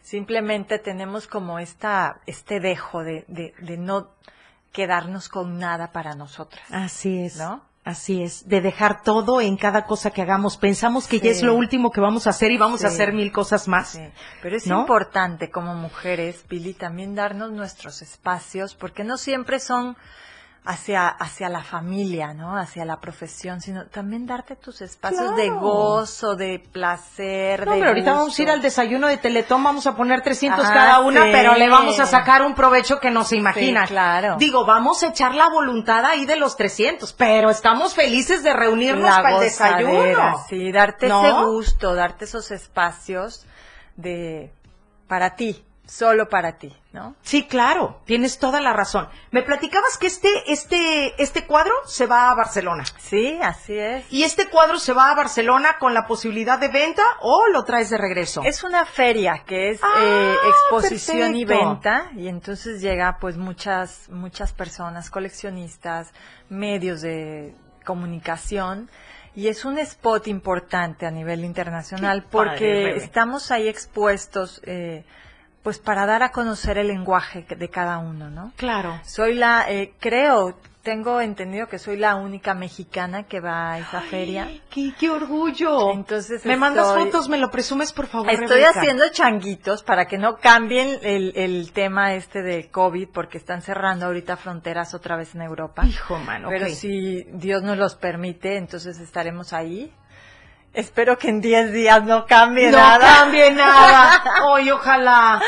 Simplemente 0.00 0.78
tenemos 0.78 1.26
como 1.26 1.58
esta, 1.58 2.22
este 2.24 2.60
dejo 2.60 3.04
de, 3.04 3.26
de, 3.28 3.52
de 3.58 3.76
no 3.76 4.14
quedarnos 4.72 5.28
con 5.28 5.58
nada 5.58 5.92
para 5.92 6.14
nosotras. 6.14 6.64
Así 6.70 7.26
es. 7.26 7.36
¿No? 7.36 7.60
Así 7.84 8.22
es, 8.22 8.48
de 8.48 8.62
dejar 8.62 9.02
todo 9.02 9.42
en 9.42 9.58
cada 9.58 9.84
cosa 9.84 10.10
que 10.10 10.22
hagamos. 10.22 10.56
Pensamos 10.56 11.06
que 11.06 11.20
ya 11.20 11.30
es 11.30 11.42
lo 11.42 11.54
último 11.54 11.90
que 11.90 12.00
vamos 12.00 12.26
a 12.26 12.30
hacer 12.30 12.50
y 12.50 12.56
vamos 12.56 12.82
a 12.82 12.88
hacer 12.88 13.12
mil 13.12 13.30
cosas 13.30 13.68
más. 13.68 13.88
Sí, 13.88 14.00
pero 14.40 14.56
es 14.56 14.66
¿no? 14.66 14.80
importante 14.80 15.50
como 15.50 15.74
mujeres, 15.74 16.42
Pili, 16.48 16.72
también 16.72 17.14
darnos 17.14 17.52
nuestros 17.52 18.00
espacios, 18.00 18.74
porque 18.74 19.04
no 19.04 19.18
siempre 19.18 19.60
son 19.60 19.98
hacia, 20.64 21.08
hacia 21.08 21.48
la 21.50 21.62
familia, 21.62 22.32
¿no? 22.32 22.56
Hacia 22.56 22.84
la 22.86 22.98
profesión, 22.98 23.60
sino 23.60 23.86
también 23.86 24.26
darte 24.26 24.56
tus 24.56 24.80
espacios 24.80 25.36
de 25.36 25.50
gozo, 25.50 26.36
de 26.36 26.58
placer, 26.58 27.66
No, 27.66 27.72
de 27.72 27.78
pero 27.78 27.90
ahorita 27.90 28.12
vamos 28.14 28.38
a 28.38 28.42
ir 28.42 28.50
al 28.50 28.62
desayuno 28.62 29.08
de 29.08 29.18
Teletón, 29.18 29.62
vamos 29.62 29.86
a 29.86 29.94
poner 29.94 30.22
300 30.22 30.64
Ajá, 30.64 30.72
cada 30.72 31.00
una, 31.00 31.24
sí. 31.24 31.28
pero 31.32 31.54
le 31.54 31.68
vamos 31.68 32.00
a 32.00 32.06
sacar 32.06 32.42
un 32.42 32.54
provecho 32.54 32.98
que 32.98 33.10
no 33.10 33.24
se 33.24 33.36
imagina. 33.36 33.86
Sí, 33.86 33.92
claro. 33.92 34.36
Digo, 34.38 34.64
vamos 34.64 35.02
a 35.02 35.08
echar 35.08 35.34
la 35.34 35.50
voluntad 35.50 36.04
ahí 36.06 36.24
de 36.24 36.36
los 36.36 36.56
300, 36.56 37.12
pero 37.12 37.50
estamos 37.50 37.94
felices 37.94 38.42
de 38.42 38.54
reunirnos 38.54 39.10
La 39.10 39.22
para 39.22 39.36
el 39.36 39.40
desayuno. 39.42 40.44
Sí, 40.48 40.72
darte 40.72 41.08
¿No? 41.08 41.24
ese 41.24 41.44
gusto, 41.44 41.94
darte 41.94 42.24
esos 42.24 42.50
espacios 42.50 43.46
de 43.96 44.50
para 45.06 45.36
ti, 45.36 45.62
solo 45.86 46.28
para 46.28 46.56
ti, 46.56 46.74
¿no? 46.92 47.14
Sí, 47.22 47.46
claro, 47.46 48.00
tienes 48.04 48.38
toda 48.38 48.60
la 48.60 48.72
razón. 48.72 49.08
Me 49.30 49.42
platicabas 49.42 49.98
que 49.98 50.06
este, 50.06 50.28
este, 50.46 51.20
este 51.22 51.46
cuadro 51.46 51.74
se 51.86 52.06
va 52.06 52.30
a 52.30 52.34
Barcelona. 52.34 52.84
Sí, 52.98 53.38
así 53.42 53.76
es. 53.78 54.10
¿Y 54.10 54.22
este 54.22 54.48
cuadro 54.48 54.78
se 54.78 54.92
va 54.92 55.10
a 55.10 55.14
Barcelona 55.14 55.76
con 55.78 55.92
la 55.92 56.06
posibilidad 56.06 56.58
de 56.58 56.68
venta 56.68 57.02
o 57.20 57.48
lo 57.48 57.64
traes 57.64 57.90
de 57.90 57.98
regreso? 57.98 58.42
Es 58.44 58.64
una 58.64 58.84
feria 58.86 59.42
que 59.46 59.70
es 59.70 59.80
Ah, 59.82 59.94
eh, 60.00 60.34
exposición 60.48 61.36
y 61.36 61.44
venta 61.44 62.10
y 62.16 62.28
entonces 62.28 62.80
llega 62.80 63.18
pues 63.20 63.36
muchas 63.36 64.08
muchas 64.08 64.52
personas, 64.52 65.10
coleccionistas, 65.10 66.12
medios 66.48 67.02
de 67.02 67.54
comunicación 67.84 68.88
y 69.34 69.48
es 69.48 69.64
un 69.64 69.78
spot 69.78 70.28
importante 70.28 71.06
a 71.06 71.10
nivel 71.10 71.44
internacional 71.44 72.22
Qué 72.22 72.28
porque 72.30 72.54
padre, 72.54 72.96
estamos 72.96 73.50
ahí 73.50 73.68
expuestos 73.68 74.62
eh, 74.64 75.04
pues 75.64 75.78
para 75.80 76.04
dar 76.06 76.22
a 76.22 76.30
conocer 76.30 76.76
el 76.78 76.88
lenguaje 76.88 77.44
de 77.48 77.68
cada 77.70 77.96
uno, 77.98 78.30
¿no? 78.30 78.52
Claro. 78.56 79.00
Soy 79.02 79.34
la, 79.34 79.64
eh, 79.66 79.94
creo, 79.98 80.58
tengo 80.82 81.22
entendido 81.22 81.66
que 81.68 81.78
soy 81.78 81.96
la 81.96 82.16
única 82.16 82.52
mexicana 82.52 83.22
que 83.22 83.40
va 83.40 83.72
a 83.72 83.78
esa 83.78 84.02
feria. 84.02 84.46
¡Qué, 84.68 84.92
qué 85.00 85.08
orgullo! 85.08 85.90
Entonces 85.92 86.44
me 86.44 86.58
mandas 86.58 86.94
fotos, 86.94 87.30
me 87.30 87.38
lo 87.38 87.50
presumes, 87.50 87.94
por 87.94 88.06
favor, 88.06 88.30
Estoy 88.30 88.60
Rebeca? 88.60 88.78
haciendo 88.78 89.08
changuitos 89.10 89.82
para 89.82 90.04
que 90.04 90.18
no 90.18 90.36
cambien 90.36 90.98
el, 91.00 91.32
el 91.34 91.72
tema 91.72 92.12
este 92.12 92.42
de 92.42 92.68
COVID 92.68 93.08
porque 93.08 93.38
están 93.38 93.62
cerrando 93.62 94.04
ahorita 94.04 94.36
fronteras 94.36 94.92
otra 94.92 95.16
vez 95.16 95.34
en 95.34 95.40
Europa. 95.40 95.86
Hijo, 95.86 96.18
mano, 96.18 96.48
Pero 96.50 96.68
si 96.68 97.24
Dios 97.32 97.62
nos 97.62 97.78
los 97.78 97.94
permite, 97.96 98.58
entonces 98.58 99.00
estaremos 99.00 99.54
ahí. 99.54 99.90
Espero 100.74 101.16
que 101.16 101.28
en 101.28 101.40
10 101.40 101.72
días 101.72 102.02
no 102.02 102.26
cambie 102.26 102.70
no 102.70 102.76
nada. 102.78 102.98
cambie 103.20 103.50
nada. 103.52 104.22
Oye, 104.48 104.72
ojalá. 104.72 105.40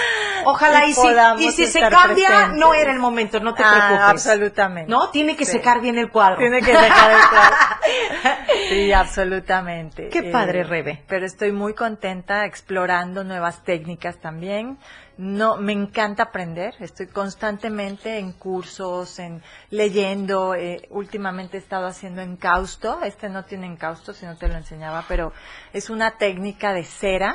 Ojalá. 0.44 0.86
Y 0.86 0.90
Y, 0.90 0.94
si, 0.94 1.08
y 1.46 1.50
si 1.50 1.66
se 1.66 1.80
cambia, 1.80 2.28
presentes. 2.28 2.58
no 2.58 2.72
era 2.74 2.92
el 2.92 3.00
momento, 3.00 3.40
no 3.40 3.52
te 3.52 3.62
Ah, 3.64 3.70
preocupes. 3.72 4.00
absolutamente. 4.10 4.90
No, 4.90 5.10
tiene 5.10 5.36
que 5.36 5.44
Sí. 5.44 5.52
secar 5.52 5.80
bien 5.80 5.98
el 5.98 6.10
cuadro. 6.10 6.38
Tiene 6.38 6.60
que 6.62 6.70
dejar 6.72 7.10
el 7.10 7.28
cuadro. 7.28 7.56
Sí, 8.68 8.92
absolutamente. 8.92 10.08
Qué 10.08 10.24
padre, 10.24 10.64
Rebe. 10.64 11.04
Pero 11.08 11.24
estoy 11.26 11.52
muy 11.52 11.74
contenta 11.74 12.44
explorando 12.46 13.22
nuevas 13.24 13.62
técnicas 13.64 14.18
también. 14.20 14.78
No, 15.18 15.56
me 15.56 15.72
encanta 15.72 16.24
aprender. 16.24 16.74
Estoy 16.80 17.06
constantemente 17.06 18.18
en 18.18 18.32
cursos, 18.32 19.18
en 19.18 19.42
leyendo. 19.70 20.54
eh, 20.54 20.86
últimamente 20.90 21.56
he 21.56 21.60
estado 21.60 21.86
haciendo 21.86 22.20
encausto. 22.20 23.00
Este 23.02 23.28
no 23.28 23.44
tiene 23.44 23.66
encausto, 23.66 24.12
si 24.12 24.26
no 24.26 24.36
te 24.36 24.48
lo 24.48 24.54
enseñaba, 24.56 25.04
pero 25.08 25.32
es 25.72 25.88
una 25.88 26.18
técnica 26.18 26.72
de 26.72 26.84
cera. 26.84 27.34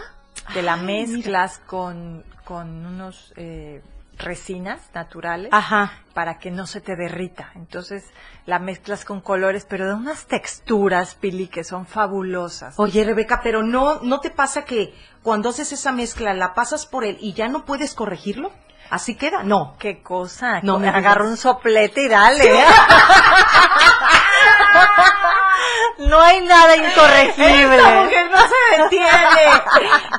Te 0.54 0.62
la 0.62 0.76
Ay, 0.76 0.86
mezclas 0.86 1.60
con, 1.60 2.24
con 2.46 2.86
unos 2.86 3.34
eh, 3.36 3.82
resinas 4.18 4.80
naturales 4.94 5.50
Ajá. 5.52 5.92
para 6.14 6.38
que 6.38 6.52
no 6.52 6.68
se 6.68 6.82
te 6.82 6.96
derrita. 6.96 7.52
Entonces 7.56 8.04
la 8.46 8.60
mezclas 8.60 9.06
con 9.06 9.22
colores, 9.22 9.66
pero 9.70 9.88
de 9.88 9.94
unas 9.94 10.26
texturas, 10.26 11.16
Pili, 11.16 11.48
que 11.48 11.64
son 11.64 11.86
fabulosas. 11.86 12.76
Oye, 12.78 13.04
Rebeca, 13.04 13.42
pero 13.44 13.64
no, 13.64 14.00
¿no 14.02 14.20
te 14.20 14.30
pasa 14.30 14.66
que 14.66 14.94
cuando 15.24 15.50
haces 15.50 15.72
esa 15.72 15.92
mezcla 15.92 16.34
la 16.34 16.54
pasas 16.54 16.86
por 16.86 17.06
él 17.06 17.18
y 17.22 17.34
ya 17.34 17.48
no 17.48 17.66
puedes 17.66 17.94
corregirlo? 17.94 18.52
¿Así 18.90 19.16
queda? 19.16 19.44
No. 19.44 19.78
Qué 19.80 20.04
cosa. 20.04 20.60
No 20.64 20.78
me 20.78 20.90
agarro 20.90 21.26
un 21.26 21.38
soplete 21.38 22.04
y 22.04 22.08
dale. 22.10 22.44
¿eh? 22.44 22.66
no 26.00 26.20
hay 26.20 26.42
nada 26.42 26.76
incorregible. 26.76 27.78
Esta 27.78 28.04
mujer 28.04 28.30
no 28.30 28.42
se 28.42 28.82
detiene. 28.82 29.08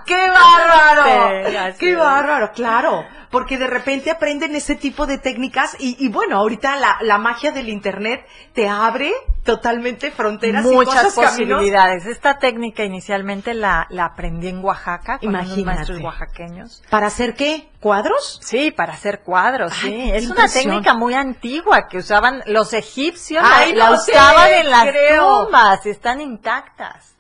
¡Qué 0.07 0.31
bárbaro! 0.31 1.73
Sí, 1.73 1.77
¡Qué 1.79 1.97
bárbaro! 1.97 2.53
Claro. 2.53 3.05
Porque 3.33 3.59
de 3.59 3.67
repente 3.67 4.11
aprenden 4.13 4.55
ese 4.55 4.77
tipo 4.77 5.07
de 5.07 5.19
técnicas 5.19 5.75
y, 5.81 5.97
y 5.99 6.09
bueno, 6.09 6.37
ahorita 6.37 6.77
la, 6.77 6.99
la 7.01 7.19
magia 7.19 7.51
del 7.51 7.69
internet 7.69 8.25
te 8.53 8.69
abre 8.69 9.13
totalmente 9.43 10.13
fronteras 10.13 10.65
y 10.65 10.69
Muchas 10.69 11.03
cosas, 11.03 11.31
caminos. 11.33 11.57
posibilidades. 11.57 12.07
Esta 12.07 12.39
técnica 12.39 12.85
inicialmente 12.85 13.55
la, 13.55 13.89
la 13.91 14.05
aprendí 14.05 14.47
en 14.49 14.63
Oaxaca 14.65 15.19
con 15.19 15.31
unos 15.31 15.47
Imagínate. 15.47 15.77
maestros 15.77 16.01
oaxaqueños. 16.01 16.83
¿Para 16.91 17.09
hacer 17.09 17.35
qué? 17.35 17.69
¿Cuadros? 17.81 18.39
Sí, 18.45 18.71
para 18.71 18.93
hacer 18.93 19.23
cuadros, 19.23 19.73
sí. 19.73 20.11
Es 20.13 20.27
una 20.27 20.35
impresión. 20.45 20.65
técnica 20.65 20.95
muy 20.95 21.15
antigua 21.15 21.89
que 21.89 21.99
usaban 21.99 22.43
los 22.47 22.73
egipcios, 22.75 23.43
Ay, 23.45 23.73
la, 23.75 23.87
no 23.91 23.97
usaban 23.97 24.51
en 24.53 24.71
las 24.71 24.85
creo. 24.85 25.45
tumbas, 25.47 25.87
están 25.87 26.21
intactas. 26.21 27.12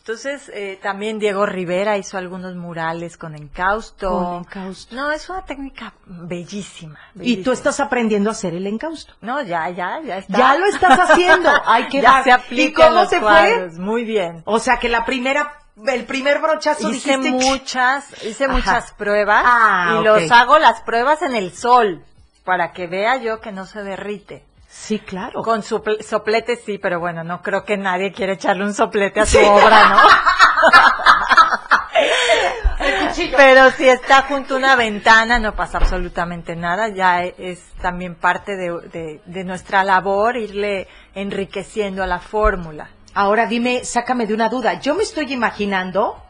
Entonces, 0.00 0.50
eh, 0.54 0.78
también 0.82 1.18
Diego 1.18 1.44
Rivera 1.44 1.98
hizo 1.98 2.16
algunos 2.16 2.56
murales 2.56 3.16
con 3.18 3.36
encausto. 3.36 4.08
Con 4.10 4.34
encausto. 4.38 4.94
No, 4.94 5.12
es 5.12 5.28
una 5.28 5.44
técnica 5.44 5.92
bellísima. 6.06 6.98
Y 7.14 7.18
tú 7.18 7.20
bellísima. 7.20 7.52
estás 7.52 7.80
aprendiendo 7.80 8.30
a 8.30 8.32
hacer 8.32 8.54
el 8.54 8.66
encausto. 8.66 9.12
No, 9.20 9.42
ya, 9.42 9.68
ya, 9.68 10.00
ya 10.02 10.16
está. 10.16 10.38
Ya 10.38 10.56
lo 10.56 10.66
estás 10.66 10.98
haciendo. 10.98 11.50
Ay, 11.66 11.86
qué 11.90 12.00
ya 12.00 12.22
se 12.24 12.32
aplica 12.32 12.86
¿Y 12.86 12.88
cómo 12.88 13.06
te 13.08 13.20
fue? 13.20 13.70
Muy 13.78 14.04
bien. 14.04 14.42
O 14.46 14.58
sea 14.58 14.78
que 14.78 14.88
la 14.88 15.04
primera, 15.04 15.52
el 15.86 16.04
primer 16.06 16.40
brochazo 16.40 16.90
Hice 16.90 17.18
dijiste, 17.18 17.30
muchas, 17.50 18.24
hice 18.24 18.44
Ajá. 18.46 18.54
muchas 18.54 18.92
pruebas 18.92 19.42
Ah, 19.46 19.98
y 20.00 20.04
los 20.04 20.30
hago 20.32 20.58
las 20.58 20.80
pruebas 20.80 21.20
en 21.22 21.36
el 21.36 21.52
sol 21.52 22.02
para 22.44 22.72
que 22.72 22.86
vea 22.86 23.16
yo 23.16 23.40
que 23.40 23.52
no 23.52 23.66
se 23.66 23.82
derrite. 23.82 24.44
Sí, 24.72 25.00
claro. 25.00 25.42
Con 25.42 25.62
suple- 25.62 26.00
soplete 26.02 26.54
sí, 26.54 26.78
pero 26.78 27.00
bueno, 27.00 27.24
no 27.24 27.42
creo 27.42 27.64
que 27.64 27.76
nadie 27.76 28.12
quiera 28.12 28.34
echarle 28.34 28.62
un 28.64 28.72
soplete 28.72 29.18
a 29.20 29.26
su 29.26 29.38
obra, 29.38 29.88
¿no? 29.88 29.98
Pero 33.36 33.70
si 33.72 33.88
está 33.88 34.22
junto 34.22 34.54
a 34.54 34.58
una 34.58 34.76
ventana 34.76 35.38
no 35.38 35.54
pasa 35.54 35.78
absolutamente 35.78 36.54
nada, 36.56 36.88
ya 36.88 37.22
es 37.24 37.60
también 37.82 38.14
parte 38.14 38.56
de, 38.56 38.70
de- 38.92 39.20
de 39.26 39.44
nuestra 39.44 39.82
labor 39.84 40.36
irle 40.36 40.86
enriqueciendo 41.14 42.02
a 42.02 42.06
la 42.06 42.20
fórmula. 42.20 42.88
Ahora 43.14 43.46
dime, 43.46 43.84
sácame 43.84 44.26
de 44.26 44.34
una 44.34 44.48
duda. 44.48 44.74
Yo 44.80 44.94
me 44.94 45.02
estoy 45.02 45.32
imaginando 45.32 46.22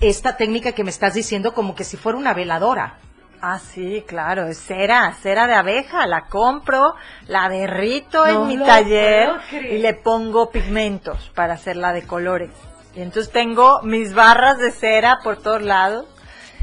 esta 0.00 0.36
técnica 0.36 0.72
que 0.72 0.84
me 0.84 0.90
estás 0.90 1.14
diciendo 1.14 1.54
como 1.54 1.74
que 1.74 1.84
si 1.84 1.96
fuera 1.96 2.18
una 2.18 2.34
veladora. 2.34 2.98
Ah, 3.40 3.58
sí, 3.58 4.04
claro, 4.06 4.46
es 4.46 4.58
cera, 4.58 5.12
cera 5.20 5.46
de 5.46 5.54
abeja, 5.54 6.06
la 6.06 6.26
compro, 6.26 6.94
la 7.26 7.48
derrito 7.48 8.26
No 8.26 8.42
en 8.42 8.48
mi 8.48 8.64
taller 8.64 9.30
y 9.52 9.78
le 9.78 9.94
pongo 9.94 10.50
pigmentos 10.50 11.30
para 11.34 11.54
hacerla 11.54 11.92
de 11.92 12.06
colores. 12.06 12.50
Y 12.94 13.02
entonces 13.02 13.32
tengo 13.32 13.82
mis 13.82 14.14
barras 14.14 14.58
de 14.58 14.70
cera 14.70 15.18
por 15.22 15.36
todos 15.36 15.62
lados 15.62 16.06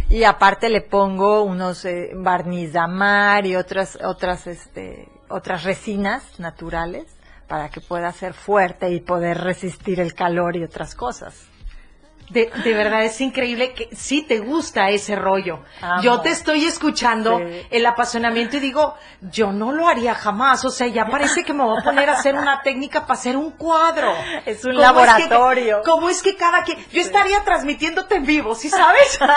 y 0.10 0.24
aparte 0.24 0.70
le 0.70 0.82
pongo 0.82 1.44
unos 1.44 1.86
eh, 1.86 2.12
barniz 2.16 2.74
de 2.74 2.80
amar 2.80 3.46
y 3.46 3.56
otras 3.56 3.98
otras 4.04 4.48
este 4.48 5.08
otras 5.30 5.64
resinas 5.64 6.40
naturales 6.40 7.06
para 7.48 7.70
que 7.70 7.82
pueda 7.82 8.12
ser 8.12 8.34
fuerte 8.34 8.92
y 8.92 9.00
poder 9.00 9.40
resistir 9.40 10.00
el 10.00 10.14
calor 10.14 10.56
y 10.56 10.64
otras 10.64 10.96
cosas. 10.96 11.53
De, 12.34 12.52
de 12.64 12.74
verdad 12.74 13.04
es 13.04 13.22
increíble 13.22 13.74
que 13.74 13.90
sí 13.96 14.24
te 14.24 14.40
gusta 14.40 14.90
ese 14.90 15.16
rollo. 15.16 15.60
Amo. 15.82 16.02
Yo 16.02 16.20
te 16.22 16.30
estoy 16.30 16.66
escuchando 16.66 17.38
Sí. 17.40 17.68
el 17.70 17.86
apasionamiento 17.86 18.58
y 18.58 18.60
digo, 18.60 18.96
yo 19.22 19.52
no 19.52 19.72
lo 19.72 19.88
haría 19.88 20.16
jamás. 20.16 20.66
O 20.66 20.70
sea, 20.72 20.88
ya 20.88 21.06
parece 21.06 21.44
que 21.44 21.54
me 21.54 21.64
voy 21.64 21.80
a 21.80 21.84
poner 21.84 22.10
a 22.10 22.14
hacer 22.14 22.36
una 22.36 22.62
técnica 22.64 23.02
para 23.06 23.14
hacer 23.20 23.38
un 23.38 23.52
cuadro. 23.52 24.14
Es 24.46 24.66
un 24.66 24.72
¿Cómo 24.72 24.82
laboratorio. 24.82 25.82
que- 25.84 25.90
¿Cómo 25.90 26.10
es 26.10 26.22
que 26.24 26.36
cada 26.36 26.64
quien... 26.64 26.84
Yo 26.92 27.02
estaría 27.02 27.44
transmitiéndote 27.44 28.16
en 28.16 28.26
vivo, 28.26 28.56
¿sí 28.56 28.70
sabes? 28.70 29.20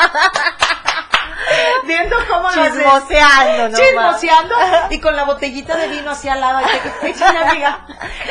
Viendo 1.87 2.16
cómo. 2.28 2.49
Chismoseando, 2.51 3.68
nomás. 3.68 3.80
Chismoseando 3.80 4.55
y 4.91 5.01
con 5.01 5.14
la 5.16 5.24
botellita 5.24 5.76
de 5.76 5.89
vino 5.89 6.11
hacia 6.11 6.32
al 6.34 6.41
lado. 6.41 6.61
Qué- 7.01 7.14
amiga. 7.24 7.87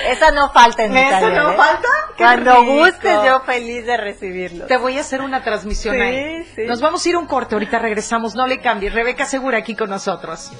Esa 0.07 0.31
no 0.31 0.51
falta 0.51 0.83
en 0.83 0.93
mi 0.93 0.99
¿Esa 0.99 1.19
taller, 1.19 1.33
no 1.41 1.51
¿eh? 1.51 1.55
falta? 1.57 1.87
Qué 2.17 2.23
Cuando 2.23 2.51
rico. 2.61 2.73
gustes, 2.75 3.17
yo 3.25 3.39
feliz 3.41 3.85
de 3.85 3.97
recibirlo. 3.97 4.65
Te 4.67 4.77
voy 4.77 4.97
a 4.97 5.01
hacer 5.01 5.21
una 5.21 5.43
transmisión 5.43 5.95
Sí, 5.95 6.01
ahí. 6.01 6.43
sí. 6.55 6.61
Nos 6.65 6.81
vamos 6.81 7.05
a 7.05 7.09
ir 7.09 7.15
a 7.15 7.19
un 7.19 7.27
corte, 7.27 7.55
ahorita 7.55 7.79
regresamos, 7.79 8.35
no 8.35 8.47
le 8.47 8.59
cambies. 8.59 8.93
Rebeca 8.93 9.25
Segura 9.25 9.57
aquí 9.59 9.75
con 9.75 9.89
nosotros. 9.89 10.51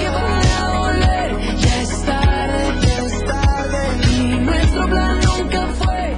que 0.00 0.08
van 0.08 0.46
a 0.74 0.78
volver. 0.78 1.56
Ya 1.56 1.76
es 1.82 2.04
tarde, 2.04 2.74
ya 2.80 2.98
es 3.04 3.24
tarde. 3.24 3.88
Y 4.10 4.18
nuestro 4.38 4.88
plan 4.88 5.20
nunca 5.20 5.66
fue. 5.78 6.16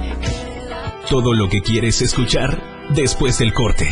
Todo 1.09 1.33
lo 1.33 1.49
que 1.49 1.61
quieres 1.61 2.01
escuchar 2.01 2.61
después 2.89 3.37
del 3.39 3.53
corte. 3.53 3.91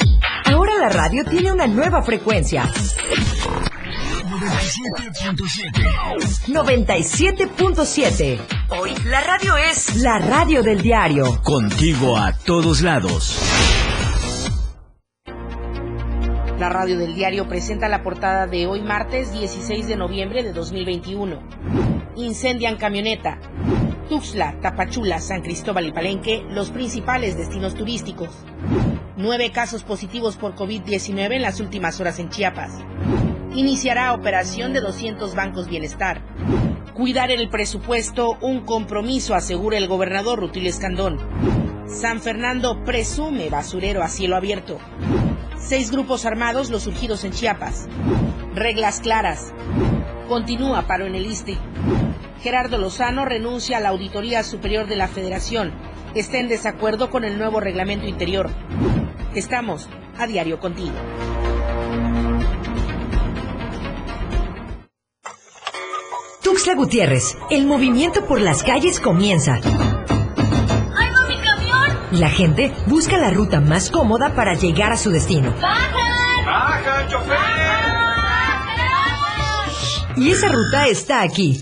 La 0.81 0.89
radio 0.89 1.23
tiene 1.23 1.51
una 1.51 1.67
nueva 1.67 2.01
frecuencia. 2.01 2.63
97.7. 6.47 8.39
Hoy 8.69 8.95
la 9.05 9.21
radio 9.21 9.57
es 9.57 9.97
la 9.97 10.17
radio 10.17 10.63
del 10.63 10.81
diario. 10.81 11.39
Contigo 11.43 12.17
a 12.17 12.33
todos 12.33 12.81
lados. 12.81 13.39
La 16.57 16.69
radio 16.69 16.97
del 16.97 17.13
diario 17.13 17.47
presenta 17.47 17.87
la 17.87 18.01
portada 18.01 18.47
de 18.47 18.65
hoy 18.65 18.81
martes 18.81 19.31
16 19.33 19.85
de 19.85 19.95
noviembre 19.95 20.41
de 20.41 20.51
2021. 20.51 21.43
Incendian 22.15 22.77
camioneta. 22.77 23.37
Tuxtla, 24.11 24.59
Tapachula, 24.59 25.21
San 25.21 25.41
Cristóbal 25.41 25.87
y 25.87 25.93
Palenque, 25.93 26.43
los 26.49 26.69
principales 26.69 27.37
destinos 27.37 27.75
turísticos. 27.75 28.27
Nueve 29.15 29.53
casos 29.53 29.85
positivos 29.85 30.35
por 30.35 30.53
COVID-19 30.53 31.35
en 31.35 31.41
las 31.41 31.61
últimas 31.61 31.97
horas 32.01 32.19
en 32.19 32.29
Chiapas. 32.29 32.73
Iniciará 33.55 34.11
operación 34.11 34.73
de 34.73 34.81
200 34.81 35.33
bancos 35.33 35.69
bienestar. 35.69 36.21
Cuidar 36.93 37.31
el 37.31 37.47
presupuesto, 37.47 38.37
un 38.41 38.65
compromiso, 38.65 39.33
asegura 39.33 39.77
el 39.77 39.87
gobernador 39.87 40.41
Rutil 40.41 40.67
Escandón. 40.67 41.17
San 41.87 42.19
Fernando 42.19 42.83
presume 42.83 43.49
basurero 43.49 44.03
a 44.03 44.09
cielo 44.09 44.35
abierto. 44.35 44.77
Seis 45.57 45.89
grupos 45.89 46.25
armados 46.25 46.69
los 46.69 46.83
surgidos 46.83 47.23
en 47.23 47.31
Chiapas. 47.31 47.87
Reglas 48.55 48.99
claras. 48.99 49.53
Continúa 50.27 50.81
paro 50.81 51.05
en 51.05 51.15
el 51.15 51.25
ISTE. 51.27 51.57
Gerardo 52.41 52.77
Lozano 52.79 53.25
renuncia 53.25 53.77
a 53.77 53.79
la 53.79 53.89
Auditoría 53.89 54.43
Superior 54.43 54.87
de 54.87 54.95
la 54.95 55.07
Federación. 55.07 55.71
Está 56.15 56.39
en 56.39 56.47
desacuerdo 56.47 57.11
con 57.11 57.23
el 57.23 57.37
nuevo 57.37 57.59
reglamento 57.59 58.07
interior. 58.07 58.49
Estamos 59.35 59.87
a 60.17 60.25
diario 60.25 60.59
contigo. 60.59 60.95
Tuxtla 66.43 66.73
Gutiérrez, 66.73 67.37
el 67.51 67.65
movimiento 67.65 68.25
por 68.25 68.41
las 68.41 68.63
calles 68.63 68.99
comienza. 68.99 69.53
¡Ay, 69.53 71.09
va 71.11 71.27
mi 71.27 71.37
camión! 71.41 71.97
Y 72.11 72.17
la 72.17 72.29
gente 72.29 72.73
busca 72.87 73.17
la 73.17 73.29
ruta 73.29 73.61
más 73.61 73.91
cómoda 73.91 74.33
para 74.35 74.55
llegar 74.55 74.91
a 74.91 74.97
su 74.97 75.11
destino. 75.11 75.53
¡Bajan! 75.61 76.45
¡Baja, 76.45 77.07
chofer! 77.07 77.37
Y 80.17 80.31
esa 80.31 80.49
ruta 80.49 80.87
está 80.87 81.21
aquí. 81.21 81.61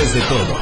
De 0.00 0.22
todo, 0.22 0.56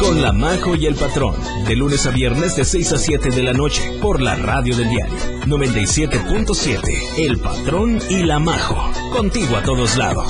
con 0.00 0.20
La 0.20 0.32
Majo 0.32 0.74
y 0.74 0.86
el 0.86 0.96
Patrón, 0.96 1.36
de 1.68 1.76
lunes 1.76 2.04
a 2.04 2.10
viernes 2.10 2.56
de 2.56 2.64
6 2.64 2.94
a 2.94 2.98
7 2.98 3.30
de 3.30 3.44
la 3.44 3.52
noche, 3.52 3.80
por 4.02 4.20
la 4.20 4.34
radio 4.34 4.76
del 4.76 4.90
diario 4.90 5.14
97.7, 5.46 6.82
El 7.16 7.38
Patrón 7.38 8.00
y 8.10 8.24
La 8.24 8.40
Majo, 8.40 8.76
contigo 9.12 9.56
a 9.56 9.62
todos 9.62 9.96
lados. 9.96 10.26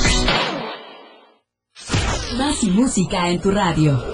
Más 2.37 2.63
música 2.65 3.31
en 3.31 3.41
tu 3.41 3.51
radio. 3.51 4.05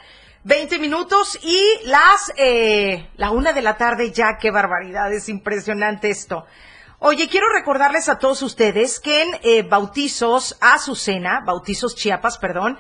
20 0.43 0.81
minutos 0.81 1.39
y 1.41 1.63
las 1.85 2.33
eh, 2.37 3.11
la 3.17 3.31
una 3.31 3.53
de 3.53 3.63
la 3.63 3.77
tarde 3.77 4.11
ya, 4.11 4.39
qué 4.41 4.51
barbaridad, 4.51 5.13
es 5.13 5.29
impresionante 5.29 6.11
esto. 6.11 6.47
Oye, 7.01 7.29
quiero 7.29 7.47
recordarles 7.49 8.09
a 8.09 8.19
todos 8.19 8.43
ustedes 8.43 8.99
que 8.99 9.23
en 9.23 9.29
eh, 9.45 9.63
Bautizos 9.63 10.57
Azucena, 10.61 11.45
Bautizos 11.47 11.95
Chiapas, 11.95 12.39
perdón, 12.39 12.77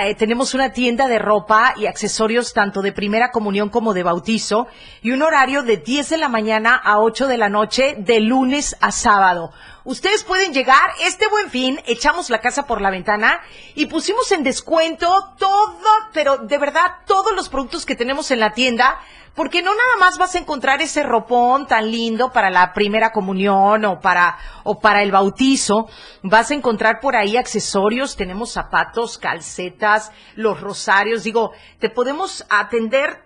eh, 0.00 0.14
tenemos 0.14 0.54
una 0.54 0.72
tienda 0.72 1.08
de 1.08 1.18
ropa 1.18 1.74
y 1.76 1.86
accesorios 1.86 2.52
tanto 2.52 2.82
de 2.82 2.92
primera 2.92 3.32
comunión 3.32 3.68
como 3.68 3.94
de 3.94 4.04
bautizo 4.04 4.68
y 5.02 5.10
un 5.10 5.22
horario 5.22 5.64
de 5.64 5.78
10 5.78 6.10
de 6.10 6.18
la 6.18 6.28
mañana 6.28 6.76
a 6.76 7.00
8 7.00 7.26
de 7.26 7.36
la 7.36 7.48
noche 7.48 7.96
de 7.98 8.20
lunes 8.20 8.76
a 8.80 8.92
sábado. 8.92 9.50
Ustedes 9.88 10.22
pueden 10.22 10.52
llegar, 10.52 10.90
este 11.00 11.28
buen 11.28 11.48
fin, 11.48 11.80
echamos 11.86 12.28
la 12.28 12.42
casa 12.42 12.66
por 12.66 12.82
la 12.82 12.90
ventana 12.90 13.40
y 13.74 13.86
pusimos 13.86 14.30
en 14.32 14.42
descuento 14.42 15.32
todo, 15.38 15.80
pero 16.12 16.36
de 16.36 16.58
verdad 16.58 16.96
todos 17.06 17.34
los 17.34 17.48
productos 17.48 17.86
que 17.86 17.96
tenemos 17.96 18.30
en 18.30 18.38
la 18.38 18.52
tienda, 18.52 19.00
porque 19.34 19.62
no 19.62 19.70
nada 19.70 19.96
más 19.98 20.18
vas 20.18 20.34
a 20.34 20.40
encontrar 20.40 20.82
ese 20.82 21.02
ropón 21.02 21.66
tan 21.66 21.90
lindo 21.90 22.30
para 22.32 22.50
la 22.50 22.74
primera 22.74 23.12
comunión 23.12 23.86
o 23.86 23.98
para, 23.98 24.36
o 24.62 24.78
para 24.78 25.02
el 25.02 25.10
bautizo, 25.10 25.88
vas 26.22 26.50
a 26.50 26.54
encontrar 26.54 27.00
por 27.00 27.16
ahí 27.16 27.38
accesorios, 27.38 28.14
tenemos 28.14 28.52
zapatos, 28.52 29.16
calcetas, 29.16 30.12
los 30.34 30.60
rosarios, 30.60 31.24
digo, 31.24 31.52
te 31.78 31.88
podemos 31.88 32.44
atender 32.50 33.24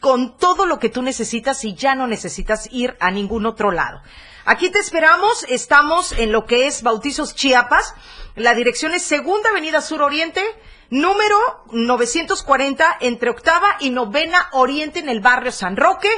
con 0.00 0.36
todo 0.36 0.66
lo 0.66 0.78
que 0.78 0.88
tú 0.88 1.02
necesitas 1.02 1.64
y 1.64 1.74
ya 1.74 1.96
no 1.96 2.06
necesitas 2.06 2.68
ir 2.70 2.96
a 3.00 3.10
ningún 3.10 3.44
otro 3.44 3.72
lado. 3.72 4.02
Aquí 4.48 4.70
te 4.70 4.78
esperamos, 4.78 5.44
estamos 5.48 6.12
en 6.12 6.30
lo 6.30 6.46
que 6.46 6.68
es 6.68 6.84
Bautizos 6.84 7.34
Chiapas, 7.34 7.94
la 8.36 8.54
dirección 8.54 8.94
es 8.94 9.02
Segunda 9.02 9.50
Avenida 9.50 9.80
Sur 9.80 10.02
Oriente, 10.02 10.40
número 10.88 11.36
940 11.72 12.98
entre 13.00 13.30
Octava 13.30 13.76
y 13.80 13.90
Novena 13.90 14.48
Oriente 14.52 15.00
en 15.00 15.08
el 15.08 15.20
barrio 15.20 15.50
San 15.50 15.76
Roque, 15.76 16.10